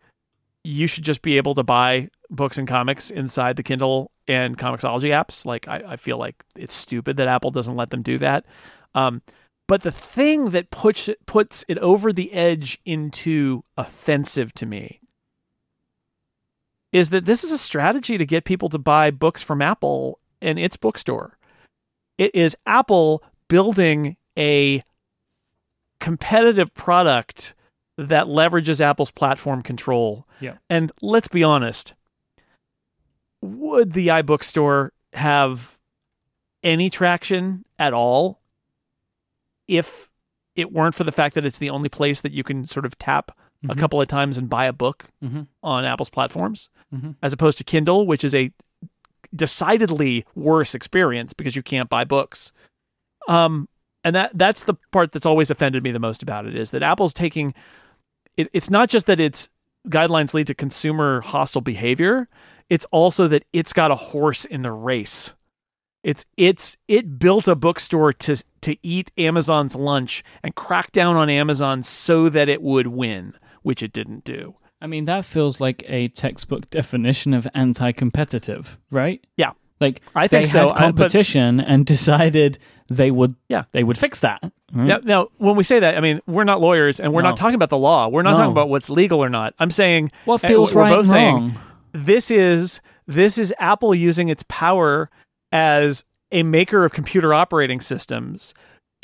[0.66, 5.10] you should just be able to buy books and comics inside the Kindle and Comixology
[5.10, 5.46] apps.
[5.46, 8.46] Like I, I feel like it's stupid that Apple doesn't let them do that.
[8.94, 9.22] Um,
[9.68, 15.00] but the thing that puts it, puts it over the edge into offensive to me
[16.92, 20.60] is that this is a strategy to get people to buy books from Apple and
[20.60, 21.38] its bookstore.
[22.18, 24.84] It is Apple building a
[26.00, 27.54] competitive product
[27.98, 30.28] that leverages Apple's platform control.
[30.40, 30.58] Yeah.
[30.70, 31.94] And let's be honest,
[33.46, 35.78] would the iBookstore have
[36.64, 38.42] any traction at all
[39.68, 40.10] if
[40.56, 42.98] it weren't for the fact that it's the only place that you can sort of
[42.98, 43.32] tap
[43.64, 43.80] a Mhm.
[43.80, 45.44] couple of times and buy a book Mm-hmm.
[45.64, 47.16] on Apple's platforms, Mhm.
[47.22, 48.52] as opposed to Kindle, which is a
[49.36, 52.54] decidedly worse experience because you can't buy books.
[53.28, 53.68] Um,
[54.04, 56.84] and that that's the part that's always offended me the most about it is that
[56.84, 57.54] Apple's taking
[58.38, 59.50] it, it's not just that its
[59.88, 62.28] guidelines lead to consumer hostile behavior,
[62.70, 65.34] it's also that it's got a horse in the race.
[66.04, 71.30] It's it's it built a bookstore to to eat Amazon's lunch and crack down on
[71.30, 74.56] Amazon so that it would win, which it didn't do.
[74.82, 79.26] I mean, that feels like a textbook definition of anti-competitive, right?
[79.38, 79.52] Yeah.
[79.80, 83.36] Like I think they so, I- but- competition and decided they would.
[83.50, 83.64] Yeah.
[83.72, 84.44] they would fix that.
[84.74, 87.30] Now, now, when we say that, I mean we're not lawyers, and we're No.
[87.30, 88.08] not talking about the law.
[88.10, 88.38] We're not No.
[88.38, 89.54] talking about what's legal or not.
[89.60, 91.60] I'm saying What uh, feels we're right both and saying wrong?
[91.96, 95.10] This is this is Apple using its power
[95.52, 98.54] as a maker of computer operating systems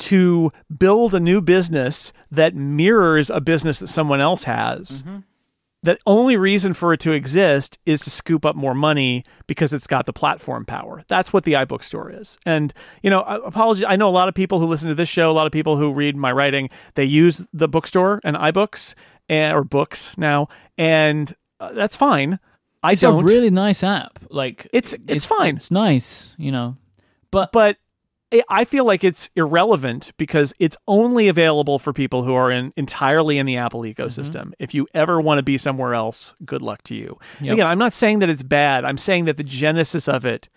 [0.00, 5.02] to build a new business that mirrors a business that someone else has.
[5.02, 5.22] Mhm.
[5.84, 9.86] The only reason for it to exist is to scoop up more money because it's
[9.86, 11.02] got the platform power.
[11.08, 12.38] That's what the iBook store is.
[12.44, 12.72] And,
[13.02, 13.84] you know, I apologize.
[13.88, 15.76] I know a lot of people who listen to this show, a lot of people
[15.76, 18.94] who read my writing, they use the bookstore and iBooks
[19.28, 22.38] and, or books now, and uh, that's fine.
[22.82, 23.22] I It's don't.
[23.22, 24.18] a really nice app.
[24.30, 25.56] Like It's- it's fine.
[25.56, 26.76] It's nice, you know.
[27.30, 27.76] But but
[28.48, 33.38] I- feel like it's irrelevant because it's only available for people who are in entirely
[33.38, 34.00] in the Apple mm-hmm.
[34.00, 34.52] ecosystem.
[34.58, 37.18] If you ever want to be somewhere else, good luck to you.
[37.40, 37.52] Yep.
[37.52, 38.84] Again, I'm not saying that it's bad.
[38.84, 40.48] I'm saying that the genesis of it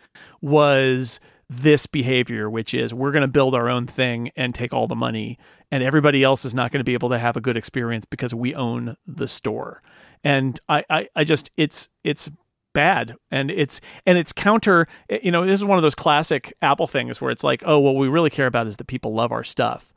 [0.42, 1.20] was
[1.50, 4.96] this behavior, which is we're going to build our own thing and take all the
[4.96, 5.38] money,
[5.72, 8.34] and everybody else is not going to be able to have a good experience because
[8.34, 9.82] we own the store.
[10.26, 12.30] And I, I, I just it's it's
[12.74, 13.16] bad.
[13.32, 17.22] And it's and it's counter you know this is one of those classic apple things
[17.22, 19.94] where it's like oh what we really care about is that people love our stuff.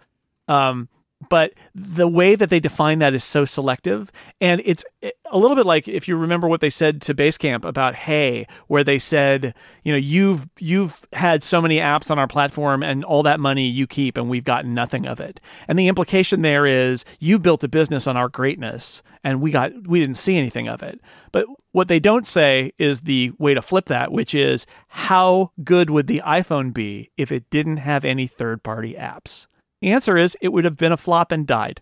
[0.47, 0.89] Um
[1.29, 4.13] but the way that they define that is so selective.
[4.41, 7.97] And it's a little bit like if you remember what they said to basecamp about
[7.97, 9.53] hey where they said
[9.83, 13.67] you know you've you've had so many apps on our platform and all that money
[13.67, 15.41] you keep and we've gotten nothing of it.
[15.67, 19.73] And the implication there is you've built a business on our greatness and we got
[19.87, 21.01] we didn't see anything of it
[21.33, 25.91] but what they don't say is the way to flip that which is how good
[25.91, 29.47] would the iphone be if it didn't have any third party apps
[29.81, 31.81] the answer is it would have been a flop and died.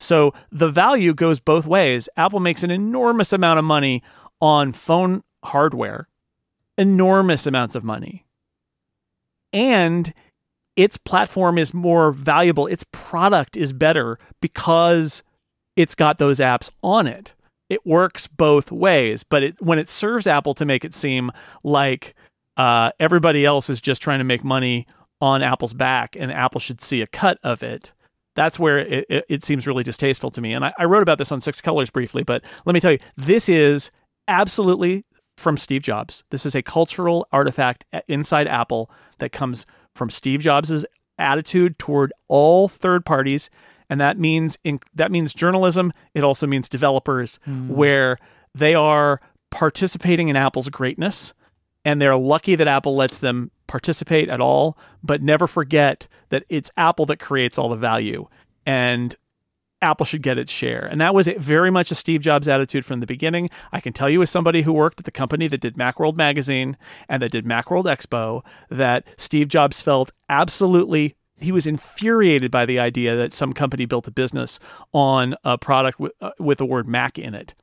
[0.00, 2.08] So the value goes both ways.
[2.16, 4.02] Apple makes an enormous amount of money
[4.40, 6.08] on phone hardware,
[6.76, 8.24] enormous amounts of money.
[9.52, 10.12] And
[10.76, 15.24] its platform is more valuable, its product is better because
[15.78, 17.34] it's got those apps on it.
[17.68, 21.30] It works both ways, but it, when it serves Apple to make it seem
[21.62, 22.16] like
[22.56, 24.88] uh, everybody else is just trying to make money
[25.20, 27.92] on Apple's back and Apple should see a cut of it.
[28.34, 30.52] That's where it, it, it seems really distasteful to me.
[30.52, 32.98] And I, I wrote about this on Six Colors briefly, but let me tell you,
[33.16, 33.92] this is
[34.26, 35.04] absolutely
[35.36, 36.24] from Steve Jobs.
[36.30, 38.90] This is a cultural artifact inside Apple
[39.20, 39.64] that comes
[39.94, 40.84] from Steve Jobs'
[41.18, 43.48] attitude toward all third parties.
[43.90, 45.92] And that means in, that means journalism.
[46.14, 47.68] It also means developers, hmm.
[47.68, 48.18] where
[48.54, 49.20] they are
[49.50, 51.32] participating in Apple's greatness
[51.84, 56.70] and they're lucky that Apple lets them participate at all, but never forget that it's
[56.76, 58.26] Apple that creates all the value
[58.66, 59.16] and
[59.80, 60.84] Apple should get its share.
[60.84, 63.48] And that was very much a Steve Jobs attitude from the beginning.
[63.72, 66.76] I can tell you, as somebody who worked at the company that did Macworld Magazine
[67.08, 72.78] and that did Macworld Expo, that Steve Jobs felt absolutely he was infuriated by the
[72.78, 74.58] idea that some company built a business
[74.92, 77.54] on a product with, uh, with the word Mac in it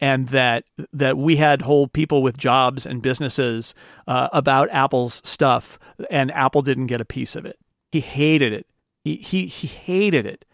[0.00, 3.74] and that that we had whole people with jobs and businesses
[4.06, 5.78] uh, about Apple's stuff,
[6.10, 7.58] and Apple didn't get a piece of it.
[7.92, 8.66] He hated it.
[9.04, 10.44] He he he hated it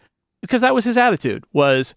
[0.41, 1.45] because that was his attitude.
[1.53, 1.93] Was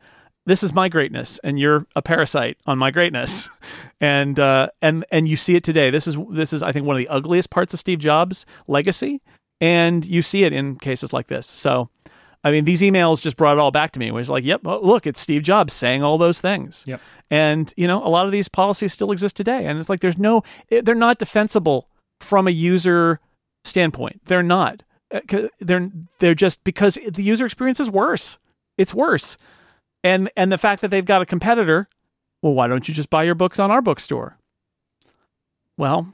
[0.47, 3.49] this is my greatness, and you're a parasite on my greatness,
[4.01, 5.90] and uh, and and you see it today.
[5.90, 9.23] This is this is I think one of the ugliest parts of Steve Jobs' legacy,
[9.60, 11.47] and you see it in cases like this.
[11.47, 11.90] So.
[12.44, 14.06] I mean, these emails just brought it all back to me.
[14.06, 16.85] It was like, yep, look, it's Steve Jobs saying all those things.
[16.86, 17.01] Yep.
[17.32, 19.66] And, you know, a lot of these policies still exist today.
[19.66, 21.89] And it's like there's no, they're not defensible
[22.20, 23.18] from a user
[23.64, 24.20] standpoint.
[24.26, 24.85] They're not.
[25.10, 28.39] Eh, they're they're just because the user experience is worse.
[28.76, 29.36] It's worse.
[30.05, 31.89] And and the fact that they've got a competitor,
[32.43, 34.39] well, why don't you just buy your books on our bookstore?
[35.76, 36.12] Well,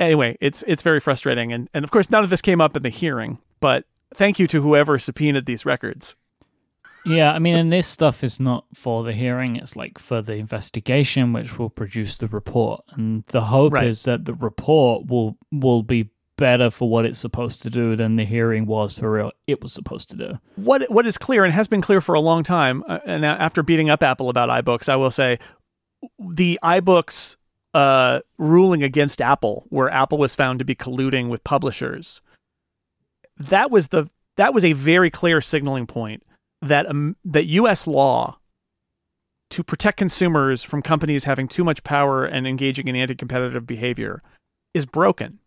[0.00, 2.82] anyway, it's it's very frustrating and and of course none of this came up in
[2.82, 6.16] the hearing, but thank you to whoever subpoenaed these records.
[7.06, 10.34] Yeah, I mean, and this stuff is not for the hearing, it's like for the
[10.34, 12.84] investigation, which will produce the report.
[12.90, 13.86] And the hope right.
[13.86, 18.16] is that the report will will be better for what it's supposed to do than
[18.16, 20.38] the hearing was for real it was supposed to do.
[20.56, 23.62] What what is clear and has been clear for a long time, uh, and after
[23.62, 25.38] beating up Apple about iBooks, I will say
[26.18, 27.36] the iBooks
[27.74, 32.20] uh, ruling against Apple, where Apple was found to be colluding with publishers,
[33.38, 36.22] that was the that was a very clear signaling point
[36.62, 37.86] that um, that U.S.
[37.86, 38.38] law
[39.50, 44.22] to protect consumers from companies having too much power and engaging in anti-competitive behavior
[44.74, 45.38] is broken,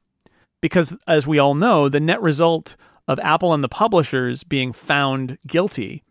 [0.62, 2.76] because as we all know, the net result
[3.08, 6.04] of Apple and the publishers being found guilty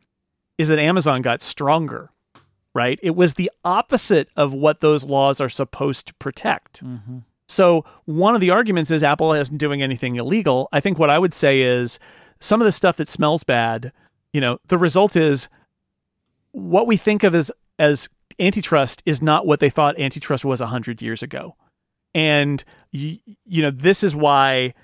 [0.59, 2.11] is that Amazon got stronger.
[2.75, 2.99] Right?
[3.03, 6.83] It was the opposite of what those laws are supposed to protect.
[6.83, 7.19] Mm-hmm.
[7.47, 10.69] So one of the arguments is Apple isn't doing anything illegal.
[10.73, 11.99] I think what I would say is
[12.41, 13.93] some of the stuff that smells bad
[14.33, 15.49] you know, the result is
[16.53, 18.09] what we think of as as
[18.39, 21.57] antitrust is not what they thought antitrust was 100 years ago.
[22.15, 24.75] And you, you know, this is why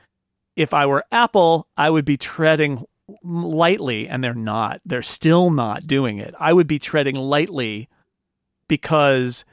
[0.56, 2.84] if I were Apple, I would be treading
[3.22, 4.80] lightly and they're not.
[4.84, 6.34] They're still not doing it.
[6.38, 7.88] I would be treading lightly
[8.68, 9.44] because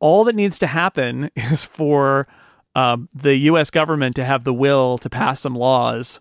[0.00, 2.26] all that needs to happen is for
[2.74, 3.70] um, the U.S.
[3.70, 6.20] government to have the will to pass some laws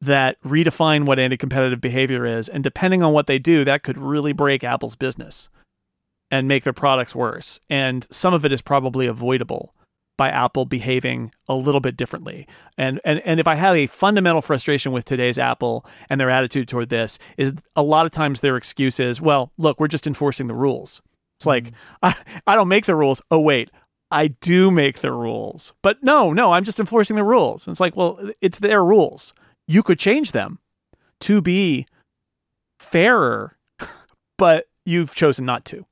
[0.00, 4.32] that redefine what anti-competitive behavior is and depending on what they do that could really
[4.32, 5.48] break Apple's business
[6.30, 9.74] and make their products worse and some of it is probably avoidable
[10.16, 12.46] by Apple behaving a little bit differently.
[12.78, 16.68] And and and if I have a fundamental frustration with today's Apple and their attitude
[16.68, 20.46] toward this is a lot of times their excuse is, well, look, we're just enforcing
[20.46, 21.02] the rules.
[21.38, 21.74] It's like mm.
[22.02, 22.16] I,
[22.46, 23.20] I don't make the rules.
[23.30, 23.70] Oh wait,
[24.10, 25.72] I do make the rules.
[25.82, 27.66] But no, no, I'm just enforcing the rules.
[27.66, 29.34] And it's like, well, it's their rules
[29.66, 30.58] you could change them
[31.20, 31.86] to be
[32.78, 33.56] fairer,
[34.38, 35.86] but you've chosen not to.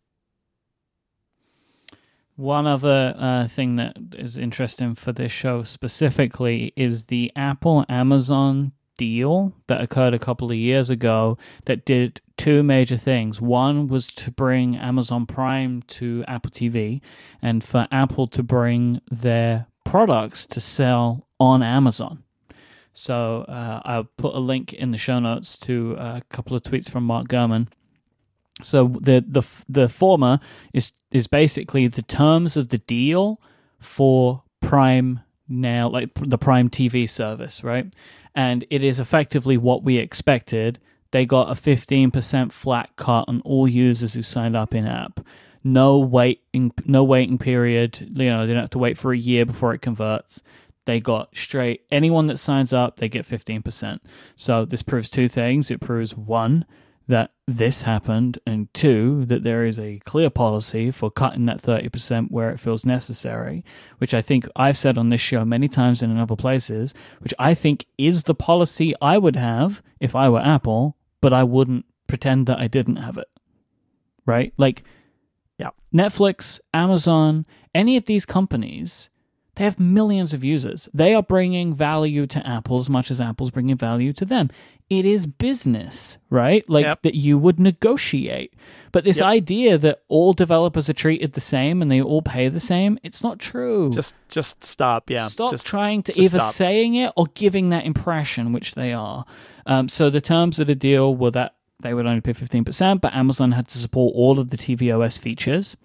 [2.37, 8.73] One other uh, thing that is interesting for this show specifically is the Apple Amazon
[8.97, 13.41] deal that occurred a couple of years ago that did two major things.
[13.41, 17.01] One was to bring Amazon Prime to Apple TV
[17.41, 22.23] and for Apple to bring their products to sell on Amazon.
[22.93, 26.91] So uh, I'll put a link in the show notes to a couple of tweets
[26.91, 27.69] from Mark Gurman.
[28.62, 30.40] So the the the former
[30.72, 33.40] is is basically the terms of the deal
[33.80, 37.93] for Prime now, like the Prime TV service, right?
[38.34, 40.78] And it is effectively what we expected.
[41.10, 45.20] They got a fifteen percent flat cut on all users who signed up in app.
[45.64, 48.01] No waiting, no waiting period.
[48.01, 50.43] You know, they don't have to wait for a year before it converts
[50.84, 54.01] they got straight anyone that signs up they get 15%
[54.36, 56.64] so this proves two things it proves one
[57.09, 62.31] that this happened and two that there is a clear policy for cutting that 30%
[62.31, 63.65] where it feels necessary
[63.99, 67.35] which i think i've said on this show many times and in other places which
[67.39, 71.85] i think is the policy i would have if i were apple but i wouldn't
[72.07, 73.29] pretend that i didn't have it.
[74.27, 74.53] Right?
[74.57, 74.83] Like
[75.59, 75.70] yeah.
[75.95, 79.11] Netflix amazon any of these companies
[79.57, 80.89] They have millions of users.
[80.95, 84.49] They are bringing value to Apple as much as Apple's bringing value to them.
[84.89, 86.69] It is business, right?
[86.70, 87.03] Like Yep.
[87.03, 88.55] that you would negotiate.
[88.93, 89.27] But this Yep.
[89.27, 93.23] idea that all developers are treated the same and they all pay the same, it's
[93.23, 93.91] not true.
[93.91, 95.11] Just just stop.
[95.11, 95.27] Yeah.
[95.29, 96.53] Stop just, trying to either stop.
[96.55, 99.24] saying it or giving that impression, which they are.
[99.66, 103.15] Um, so the terms of the deal were that they would only pay 15%, but
[103.15, 105.77] Amazon had to support all of the tvOS features.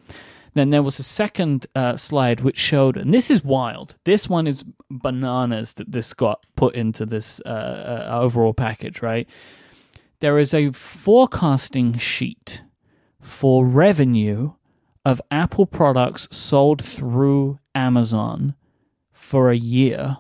[0.54, 3.96] Then there was a second uh, slide which showed, and this is wild.
[4.06, 9.28] This one is bananas that this got put into this uh, uh, overall package, right?
[10.20, 12.64] There is a forecasting sheet
[13.22, 14.54] for revenue
[15.06, 18.56] of Apple products sold through Amazon
[19.14, 20.18] for a year.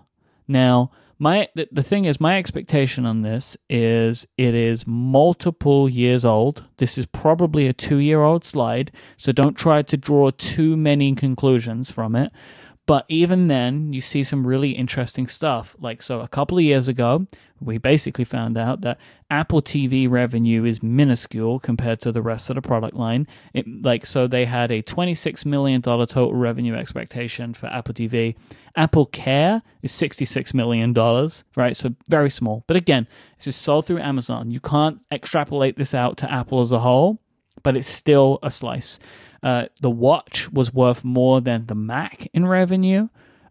[0.47, 6.23] Now, my the, the thing is my expectation on this is it is multiple years
[6.23, 6.65] old.
[6.77, 12.15] This is probably a 2-year-old slide, so don't try to draw too many conclusions from
[12.15, 12.31] it.
[12.87, 15.75] But even then, you see some really interesting stuff.
[15.77, 17.27] Like, so a couple of years ago,
[17.59, 18.97] we basically found out that
[19.29, 23.27] Apple TV revenue is minuscule compared to the rest of the product line.
[23.53, 28.35] It, like, so they had a $26 million total revenue expectation for Apple TV.
[28.77, 30.93] Apple Care is $66 million,
[31.57, 31.75] right?
[31.75, 32.63] So very small.
[32.67, 33.05] But again,
[33.37, 34.49] this is sold through Amazon.
[34.49, 37.19] You can't extrapolate this out to Apple as a whole,
[37.67, 38.97] but it's still a slice.
[39.43, 43.09] Uh, the watch was worth more than the Mac in revenue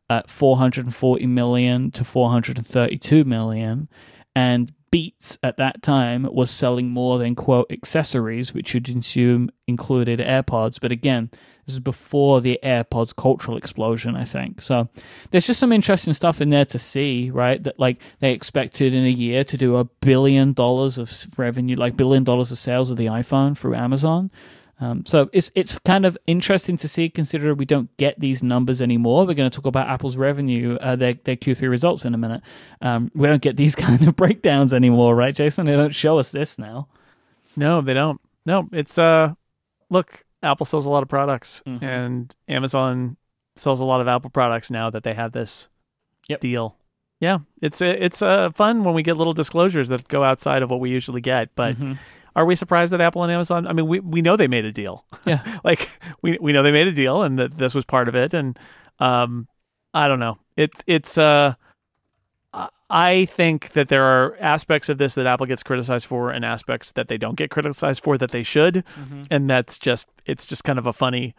[0.09, 3.90] at 440 million to 432 million
[4.34, 10.18] and Beats at that time was selling more than quote accessories which you'd assume included
[10.18, 11.30] AirPods but again
[11.66, 14.88] this is before the AirPods cultural explosion I think so
[15.30, 19.05] there's just some interesting stuff in there to see right that like they expected in
[19.05, 22.97] a year to do a billion dollars of revenue like billion dollars of sales of
[22.97, 24.30] the iPhone through Amazon
[24.78, 28.82] um, so it's it's kind of interesting to see, considering we don't get these numbers
[28.82, 29.26] anymore.
[29.26, 32.43] We're going to talk about Apple's revenue, uh, their their Q3 results in a minute.
[32.82, 35.64] Um, we don't get these kind of breakdowns anymore, right, Jason?
[35.64, 36.88] They don't show us this now.
[37.56, 38.20] No, they don't.
[38.44, 39.32] No, it's uh
[39.88, 41.82] look, Apple sells a lot of products Mhm.
[41.82, 43.16] and Amazon
[43.56, 45.68] sells a lot of Apple products now that they have this
[46.28, 46.40] Yep.
[46.40, 46.77] deal.
[47.20, 50.81] Yeah, it's it's uh, fun when we get little disclosures that go outside of what
[50.81, 51.48] we usually get.
[51.55, 51.98] But Mhm.
[52.35, 53.66] are we surprised that Apple and Amazon?
[53.66, 55.05] I mean, we we know they made a deal.
[55.24, 55.40] Yeah.
[55.64, 55.89] like
[56.23, 58.35] we we know they made a deal and that this was part of it.
[58.35, 58.59] And
[58.98, 59.48] um,
[59.94, 60.36] I don't know.
[60.56, 61.55] It it's uh,
[62.90, 66.92] I- think that there are aspects of this that Apple gets criticized for, and aspects
[66.92, 68.84] that they don't get criticized for that they should,
[69.30, 71.34] and that's just it's just kind of a funny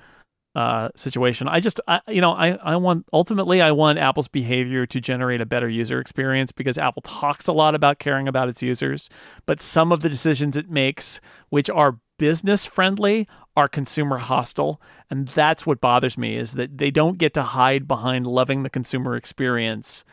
[0.56, 1.48] uh, situation.
[1.48, 5.40] I just I, you know I I want ultimately I want Apple's behavior to generate
[5.40, 9.10] a better user experience because Apple talks a lot about caring about its users,
[9.45, 15.28] but some of the decisions it makes, which are business friendly, are consumer hostile, and
[15.30, 19.15] that's what bothers me is that they don't get to hide behind loving the consumer
[19.15, 20.03] experience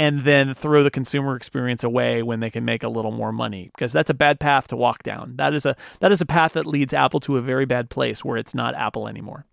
[0.00, 3.70] and then throw the consumer experience away when they can make a little more money
[3.74, 5.34] because that's a bad path to walk down.
[5.36, 8.24] That is a that is a path that leads Apple to a very bad place
[8.24, 9.44] where it's not Apple anymore.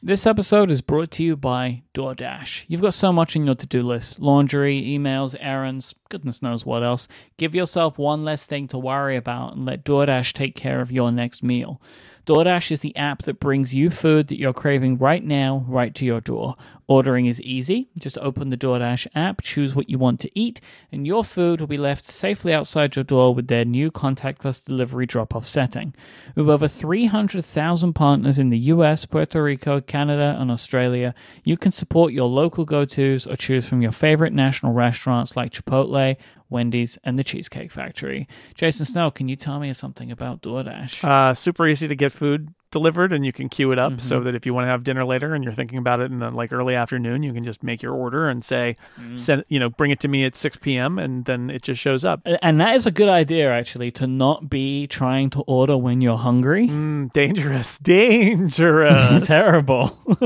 [0.00, 2.66] This episode is brought to you by DoorDash.
[2.68, 6.84] You've got so much in your to do list laundry, emails, errands, goodness knows what
[6.84, 7.08] else.
[7.38, 11.10] Give yourself one less thing to worry about and let DoorDash take care of your
[11.10, 11.82] next meal.
[12.28, 16.04] DoorDash is the app that brings you food that you're craving right now, right to
[16.04, 16.56] your door.
[16.86, 17.88] Ordering is easy.
[17.98, 20.60] Just open the DoorDash app, choose what you want to eat,
[20.92, 25.06] and your food will be left safely outside your door with their new contactless delivery
[25.06, 25.94] drop off setting.
[26.34, 31.14] With over 300,000 partners in the US, Puerto Rico, Canada, and Australia,
[31.44, 35.52] you can support your local go tos or choose from your favorite national restaurants like
[35.52, 36.16] Chipotle,
[36.50, 38.26] Wendy's, and the Cheesecake Factory.
[38.54, 41.04] Jason Snell, can you tell me something about DoorDash?
[41.04, 44.34] Uh, super easy to get food delivered, and you can queue it up so that
[44.34, 46.52] if you want to have dinner later and you're thinking about it in the like
[46.52, 48.76] early afternoon, you can just make your order and say,
[49.16, 50.98] send you know, bring it to me at 6 p.m.
[50.98, 52.20] and then it just shows up.
[52.24, 56.18] and that is a good idea, actually, to not be trying to order when you're
[56.18, 56.68] hungry.
[56.68, 59.26] Mm, dangerous, dangerous.
[59.26, 59.98] terrible.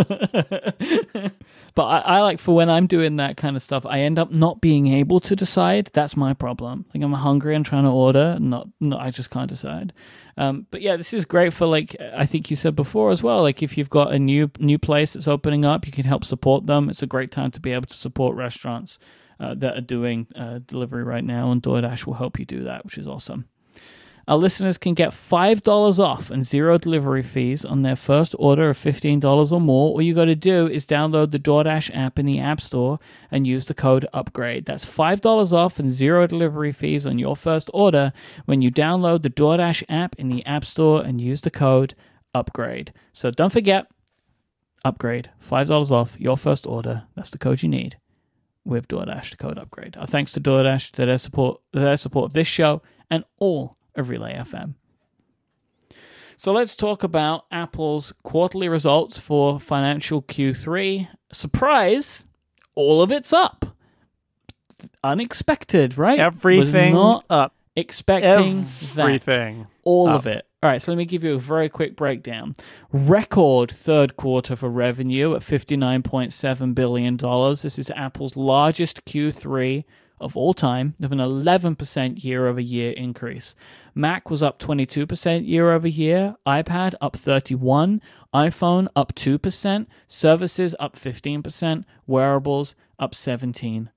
[1.74, 4.31] but I, I like for when I'm doing that kind of stuff, I end up
[4.32, 5.90] not being able to decide.
[5.93, 6.86] That's my problem.
[6.94, 9.93] Like I'm hungry and trying to order, not, not I just can't decide.
[10.36, 13.42] Um, but yeah, this is great for like I think you said before as well.
[13.42, 16.66] Like if you've got a new new place that's opening up, you can help support
[16.66, 16.88] them.
[16.88, 18.98] It's a great time to be able to support restaurants
[19.38, 22.84] uh, that are doing uh, delivery right now, and DoorDash will help you do that,
[22.84, 23.46] which is awesome.
[24.28, 28.78] Our listeners can get $5 off and zero delivery fees on their first order of
[28.78, 29.90] $15 or more.
[29.92, 32.98] All you got to do is download the DoorDash app in the App Store
[33.30, 34.64] and use the code UPGRADE.
[34.66, 38.12] That's $5 off and zero delivery fees on your first order
[38.44, 41.94] when you download the DoorDash app in the App Store and use the code
[42.34, 42.90] UPGRADE.
[43.12, 43.86] So don't forget,
[44.84, 45.30] upgrade.
[45.44, 47.04] $5 off your first order.
[47.14, 47.98] That's the code you need
[48.64, 49.96] with DoorDash, the code upgrade.
[49.96, 54.09] Our thanks to DoorDash to their support, their support of this show and all of
[54.09, 54.74] Relay FM.
[56.36, 61.09] So let's talk about Apple's quarterly results for financial Q3.
[61.31, 62.24] Surprise,
[62.74, 63.77] all of it's up.
[65.05, 66.19] Unexpected, right?
[66.19, 67.55] Everything Was not up.
[67.77, 68.62] expecting
[68.94, 69.66] that Everything.
[69.85, 70.16] all up.
[70.16, 70.47] of it.
[70.62, 72.55] All right, so let me give you a very quick breakdown.
[72.93, 77.16] Record third quarter for revenue at $59.7 billion.
[77.16, 79.85] This is Apple's largest Q3
[80.20, 83.56] of all time, with an 11% year over year increase.
[83.94, 88.01] Mac was up 22% year over year, iPad up 31,
[88.35, 93.89] iPhone up 2%, services up 15%, wearables up 17%.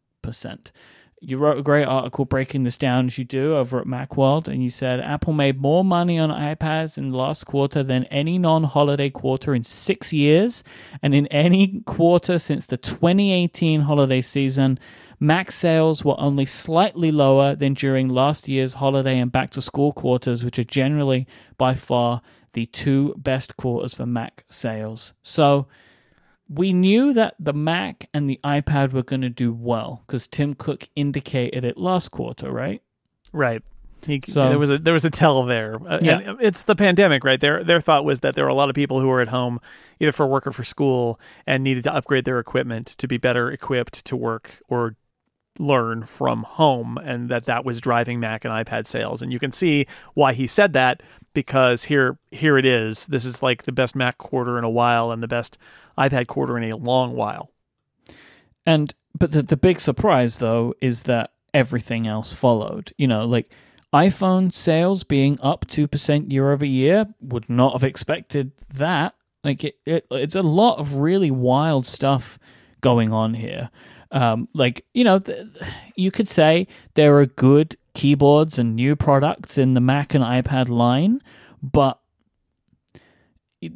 [1.22, 4.62] You wrote a great article breaking this down as you do over at Macworld, and
[4.62, 8.66] you said Apple made more money on iPads in the last quarter than any non
[8.66, 10.64] holiday quarter in six years,
[11.02, 14.78] and in any quarter since the 2018 holiday season.
[15.20, 19.92] Mac sales were only slightly lower than during last year's holiday and back to school
[19.94, 21.28] quarters, which are generally
[21.58, 22.22] by far
[22.54, 25.14] the two best quarters for Mac sales.
[25.22, 25.68] So,
[26.48, 30.54] we knew that the Mac and the iPad were going to do well because Tim
[30.54, 32.82] Cook indicated it last quarter, right?
[33.32, 33.64] Right.
[34.06, 35.80] He, So- there was a there was a tell there.
[35.88, 36.36] Uh, Yeah.
[36.40, 37.40] it's the pandemic, right?
[37.40, 39.60] Their their thought was that there were a lot of people who were at home,
[40.00, 43.52] either for work or for school, and needed to upgrade their equipment to be better
[43.52, 44.96] equipped to work or
[45.60, 49.22] learn from home, and that that was driving Mac and iPad sales.
[49.22, 51.02] And you can see why he said that
[51.34, 53.06] because here here it is.
[53.08, 55.58] This is like the best Mac quarter in a while and the best
[55.98, 57.52] iPad quarter in a long while.
[58.66, 62.94] And but the the big surprise though is that everything else followed.
[62.98, 63.50] You know, like
[63.94, 69.16] iPhone sales being up two percent year over year would not have expected that.
[69.44, 72.40] Like it, it it's a lot of really wild stuff
[72.82, 73.70] going on here.
[74.16, 75.46] Um, like you know, th-
[75.96, 80.70] you could say there are good keyboards and new products in the Mac and iPad
[80.70, 81.22] line,
[81.62, 82.00] but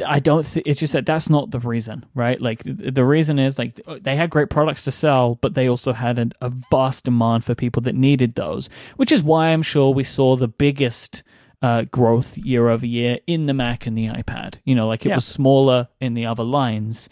[0.05, 2.39] I don't think it's just that that's not the reason, right?
[2.39, 5.93] Like th- the reason is like they had great products to sell, but they also
[5.93, 9.91] had a, a vast demand for people that needed those, which is why I'm sure
[9.93, 11.23] we saw the biggest
[11.61, 14.55] uh, growth year over year in the Mac and the iPad.
[14.63, 15.15] You know, like it Yeah.
[15.15, 17.09] was smaller in the other lines.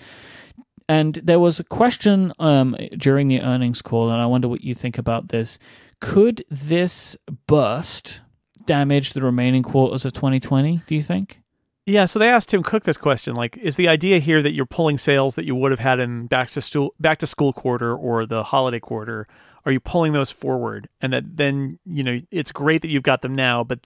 [0.89, 4.73] And there was a question um, during the earnings call, and I wonder what you
[4.73, 5.59] think about this.
[5.99, 8.21] Could this burst
[8.65, 10.81] damage the remaining quarters of 2020?
[10.85, 11.41] Do you think?
[11.85, 14.65] Yeah, so they asked Tim Cook this question: like, is the idea here that you're
[14.65, 17.95] pulling sales that you would have had in back to school back to school quarter
[17.95, 19.27] or the holiday quarter?
[19.65, 23.21] Are you pulling those forward, and that then you know it's great that you've got
[23.21, 23.79] them now, but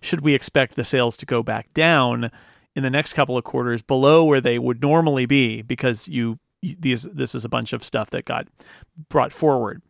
[0.00, 2.30] should we expect the sales to go back down
[2.74, 7.04] in the next couple of quarters below where they would normally be because you, these
[7.04, 8.48] this is a bunch of stuff that got
[9.08, 9.82] brought forward.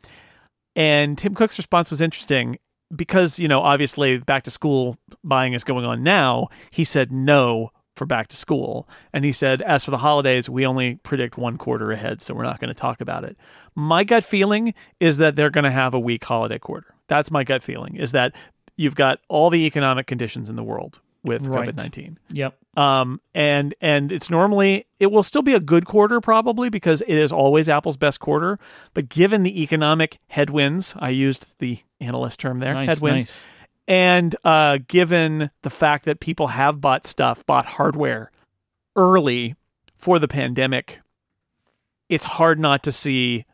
[0.77, 2.59] And Tim Cook's response was interesting
[2.95, 6.49] because, you know, obviously back to school buying is going on now.
[6.71, 8.89] He said no for back to school.
[9.13, 12.43] And he said, as for the holidays, we only predict one quarter ahead, so we're
[12.43, 13.37] not going to talk about it.
[13.77, 16.95] My gut feeling is that they're going to have a weak holiday quarter.
[17.07, 18.35] That's my gut feeling, is that
[18.77, 21.69] you've got all the economic conditions in the world with Right.
[21.69, 22.57] COVID 19 Yep.
[22.77, 27.17] um, and and it's normally it will still be a good quarter probably because it
[27.17, 28.59] is always Apple's best quarter.
[28.93, 33.47] But given the economic headwinds, I used the analyst term there, Nice, headwinds, nice.
[33.89, 38.31] and uh, given the fact that people have bought stuff, bought hardware
[38.97, 39.55] early
[39.97, 41.01] for the pandemic,
[42.09, 43.47] it's hard not to see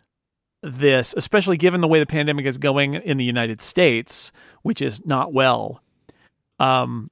[0.63, 4.33] this, especially given the way the pandemic is going in the United States,
[4.63, 5.83] which is not well.
[6.59, 7.11] Um,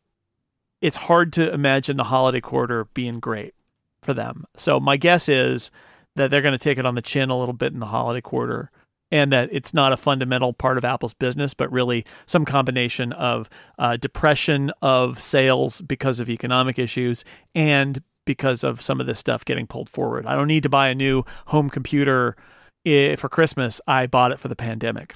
[0.81, 3.55] it's hard to imagine the holiday quarter being great
[4.03, 4.45] for them.
[4.57, 5.71] So my guess is
[6.17, 8.21] that they're going to take it on the chin a little bit in the holiday
[8.21, 8.71] quarter
[9.11, 13.49] and that it's not a fundamental part of Apple's business, but really some combination of
[13.79, 17.25] uh, depression of sales because of economic issues
[17.55, 20.27] and because of some of this stuff getting pulled forward.
[20.27, 22.37] I don't need to buy a new home computer
[22.85, 23.81] eh, for Christmas.
[23.87, 25.15] I bought it for the pandemic.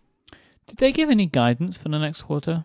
[0.66, 2.64] Did they give any guidance for the next quarter?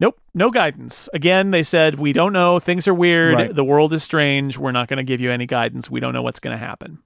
[0.00, 1.08] Nope, no guidance.
[1.12, 2.60] Again, they said, we don't know.
[2.60, 3.34] Things are weird.
[3.34, 3.54] Right.
[3.54, 4.56] The world is strange.
[4.56, 5.90] We're not going to give you any guidance.
[5.90, 6.98] We don't know what's going to happen.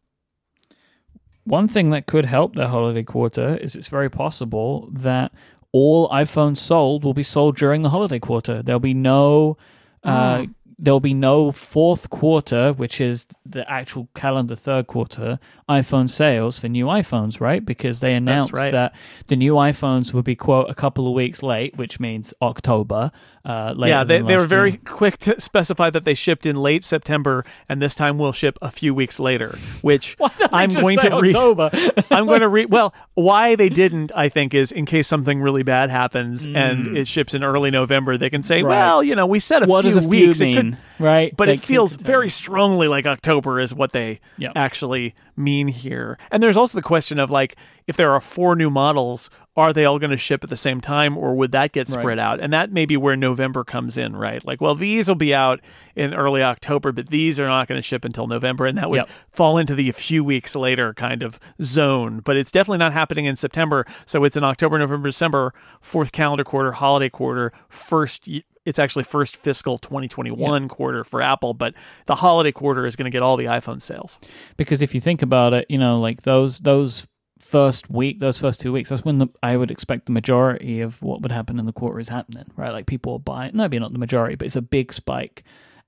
[1.45, 5.33] One thing that could help the holiday quarter is it's very possible that
[5.73, 8.63] all iPhones sold will be sold during the holiday quarter.
[8.63, 9.57] There'll be no
[10.05, 10.47] uh,
[10.83, 15.39] there'll be no fourth quarter, which is the actual calendar third quarter
[15.69, 17.65] iPhone sales for new iPhones, right?
[17.65, 18.73] Because they announced right.
[18.73, 18.95] that
[19.29, 23.13] the new iPhones would be quote a couple of weeks late, which means October.
[23.45, 24.81] Uh, yeah, they, they were last very year.
[24.85, 28.71] quick to specify that they shipped in late September, and this time we'll ship a
[28.71, 29.57] few weeks later.
[29.83, 31.37] Which Why don't they I'm going to read.
[32.11, 32.63] I'm going to read.
[32.73, 37.07] Well, why they didn't, I think, is in case something really bad happens and it
[37.07, 38.67] ships in early November, they can say, Mm.
[38.67, 38.79] Right.
[38.79, 41.35] "Well, you know, we said a what few a few weeks." It mean, right?
[41.37, 44.53] but it feels very strongly like October is what they Yep.
[44.57, 46.19] actually mean here.
[46.31, 49.85] And there's also the question of like, if there are four new models, are they
[49.85, 52.01] all going to ship at the same time, or would that get Right.
[52.01, 52.41] spread out?
[52.41, 54.43] And that may be where November comes in, right?
[54.47, 55.61] Like, well, these will be out
[55.95, 58.97] in early October, but these are not going to ship until November, and that would
[58.99, 59.11] Yep.
[59.31, 62.21] fall into the a few weeks later kind of zone.
[62.25, 66.45] But it's definitely not happening in September, so it's in October, November, December, fourth calendar
[66.45, 68.29] quarter, holiday quarter, first.
[68.65, 71.75] It's actually first fiscal 2021 quarter for Apple, but
[72.07, 74.19] the holiday quarter is going to get all the iPhone sales.
[74.57, 77.07] because if you think about it, you know, like those those
[77.41, 81.03] first week, those first two weeks, that's when the, I would expect the majority of
[81.03, 82.73] what would happen in the quarter is happening, right?
[82.73, 85.43] Like people will buy, maybe not the majority, but it's a big spike,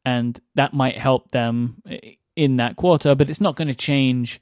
[0.05, 1.81] and that might help them
[2.37, 4.41] in that quarter, but it's not going to change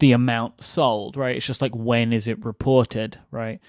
[0.00, 1.36] the amount sold, right?
[1.36, 3.60] It's just like when is it reported, right?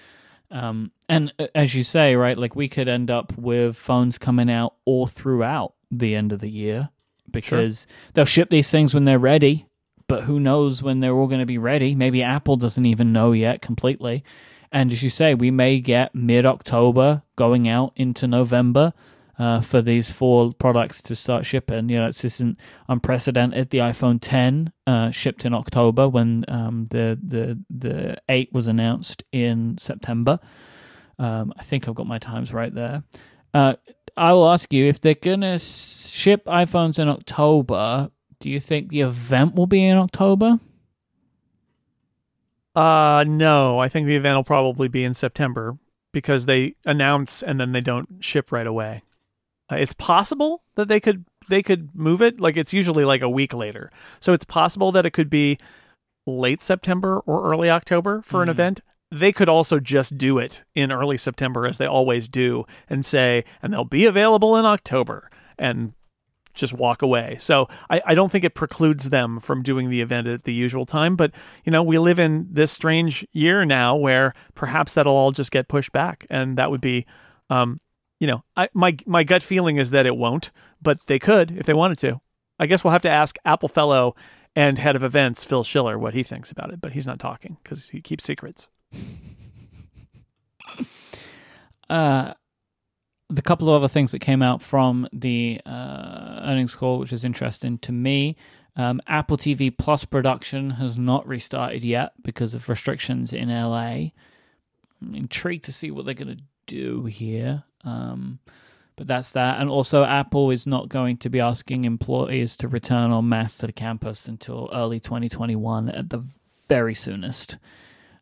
[0.50, 4.50] Um, and uh, as you say, right, like we could end up with phones coming
[4.50, 6.90] out all throughout the end of the year
[7.30, 9.66] because they'll ship these things when they're ready,
[10.06, 11.94] but who knows when they're all going to be ready?
[11.94, 14.24] Maybe Apple doesn't even know yet completely.
[14.72, 18.92] And as you say, we may get mid October going out into November
[19.36, 21.88] uh, for these four products to start shipping.
[21.88, 22.58] You know, it's isn't
[22.88, 23.70] unprecedented.
[23.70, 29.24] The iPhone 10 uh, shipped in October when um, the the the eight was announced
[29.32, 30.38] in September.
[31.20, 33.02] Um, I think I've got my times right there.
[33.52, 33.74] Uh,
[34.16, 38.10] I will ask you if they're gonna ship iPhones in October.
[38.38, 40.58] Do you think the event will be in October?
[42.74, 45.76] Uh, no, I think the event will probably be in September
[46.12, 49.02] because they announce and then they don't ship right away.
[49.70, 53.28] Uh, it's possible that they could they could move it like it's usually like a
[53.28, 53.90] week later.
[54.20, 55.58] So it's possible that it could be
[56.26, 58.52] late September or early October for an Mhm.
[58.52, 58.80] event.
[59.10, 63.44] They could also just do it in early September as they always do and say
[63.62, 65.28] and they'll be available in October
[65.58, 65.94] and
[66.54, 67.36] just walk away.
[67.40, 70.86] So I, I don't think it precludes them from doing the event at the usual
[70.86, 71.16] time.
[71.16, 71.32] But,
[71.64, 75.68] you know, we live in this strange year now where perhaps that'll all just get
[75.68, 76.26] pushed back.
[76.30, 77.06] And that would be,
[77.48, 77.80] um,
[78.18, 80.50] you know, I, my, my gut feeling is that it won't,
[80.82, 82.20] but they could if they wanted to.
[82.58, 84.14] I guess we'll have to ask Apple Fellow
[84.54, 86.80] and head of events, Phil Schiller, what he thinks about it.
[86.80, 88.68] But he's not talking because he keeps secrets.
[91.88, 92.34] Uh,
[93.28, 97.24] the couple of other things that came out from the uh, earnings call, which is
[97.24, 98.36] interesting to me.
[98.76, 104.12] Um, Apple TV Plus production has not restarted yet because of restrictions in LA.
[105.02, 107.64] I'm intrigued to see what they're going to do here.
[107.84, 108.38] Um,
[108.96, 109.60] but that's that.
[109.60, 113.66] And also, Apple is not going to be asking employees to return en masse to
[113.66, 116.22] the campus until early 2021 at the
[116.68, 117.56] very soonest.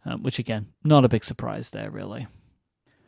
[0.08, 2.26] Um, which, again, not a big surprise there, really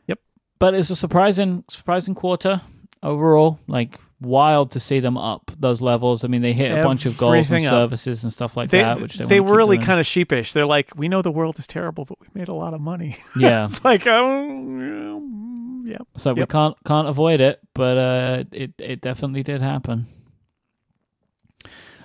[0.06, 0.18] Yep.
[0.59, 2.60] but it's a surprising surprising quarter
[3.02, 3.59] overall.
[3.66, 6.24] Like wild to see them up those levels.
[6.24, 7.70] I mean, they hit a bunch of goals and Everything up.
[7.70, 10.52] services and stuff like They, that, which they, they were really kind of sheepish.
[10.52, 13.16] They're like, we know the world is terrible, but we made a lot of money.
[13.39, 13.64] yeah.
[13.64, 15.98] it's like, um, yeah.
[16.18, 20.06] So we can't can't avoid it, but uh, it it definitely did happen.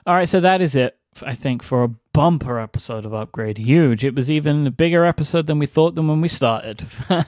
[0.07, 0.97] All right, so that is it.
[1.23, 4.05] I think for a bumper episode of Upgrade, huge.
[4.05, 6.83] It was even a bigger episode than we thought than when we started.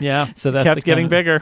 [0.00, 0.26] Yeah.
[0.34, 1.40] so that's kept getting of- bigger.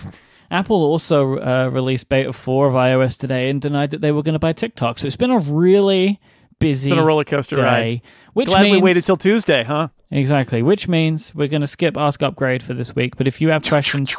[0.50, 4.34] Apple also uh, released beta 4 of iOS today and denied that they were going
[4.34, 4.98] to buy TikTok.
[4.98, 6.20] So it's been a really
[6.58, 7.62] busy It's been a roller coaster day.
[7.62, 8.02] ride.
[8.34, 9.88] Which Glad means, we waited till Tuesday, huh?
[10.10, 10.62] Exactly.
[10.62, 13.16] Which means we're going to skip Ask Upgrade for this week.
[13.16, 14.14] But if you have questions,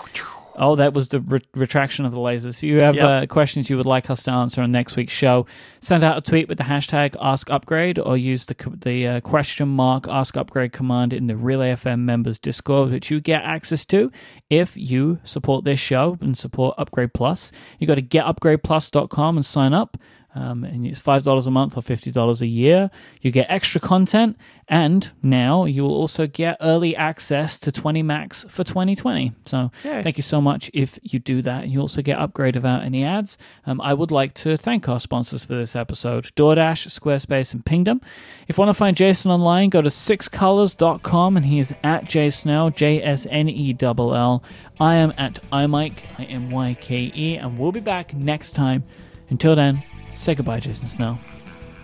[0.56, 2.58] oh, that was the re- retraction of the lasers.
[2.58, 3.06] If you have Yep.
[3.24, 5.46] uh, questions you would like us to answer on next week's show,
[5.82, 9.68] send out a tweet with the hashtag Ask Upgrade or use the the uh, question
[9.68, 14.12] mark Ask Upgrade command in the Relay FM members Discord, which you get access to
[14.50, 17.52] if you support this show and support Upgrade Plus.
[17.80, 19.98] You go to getupgradeplus.com and sign up.
[20.36, 22.90] Um, and it's five dollars a month or fifty dollars a year.
[23.22, 24.38] You get extra content,
[24.68, 29.34] and now you will also get early access to 20 Macs for 2020.
[29.46, 30.02] So Yay.
[30.02, 31.64] thank you so much if you do that.
[31.64, 33.38] And you also get upgrade without any ads.
[33.66, 38.02] Um, I would like to thank our sponsors for this episode: DoorDash, Squarespace, and Pingdom.
[38.48, 42.76] If you want to find Jason online, go to sixcolors.com, and he is at jsnell,
[42.76, 44.44] J S N E L L.
[44.80, 48.84] I am at imyke, I M Y K E, and we'll be back next time.
[49.30, 49.84] Until then.
[50.14, 51.20] Say goodbye, Jason Snell.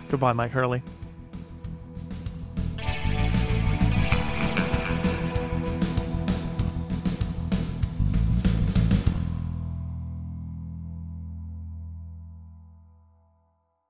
[0.08, 0.82] Goodbye, Myke Hurley.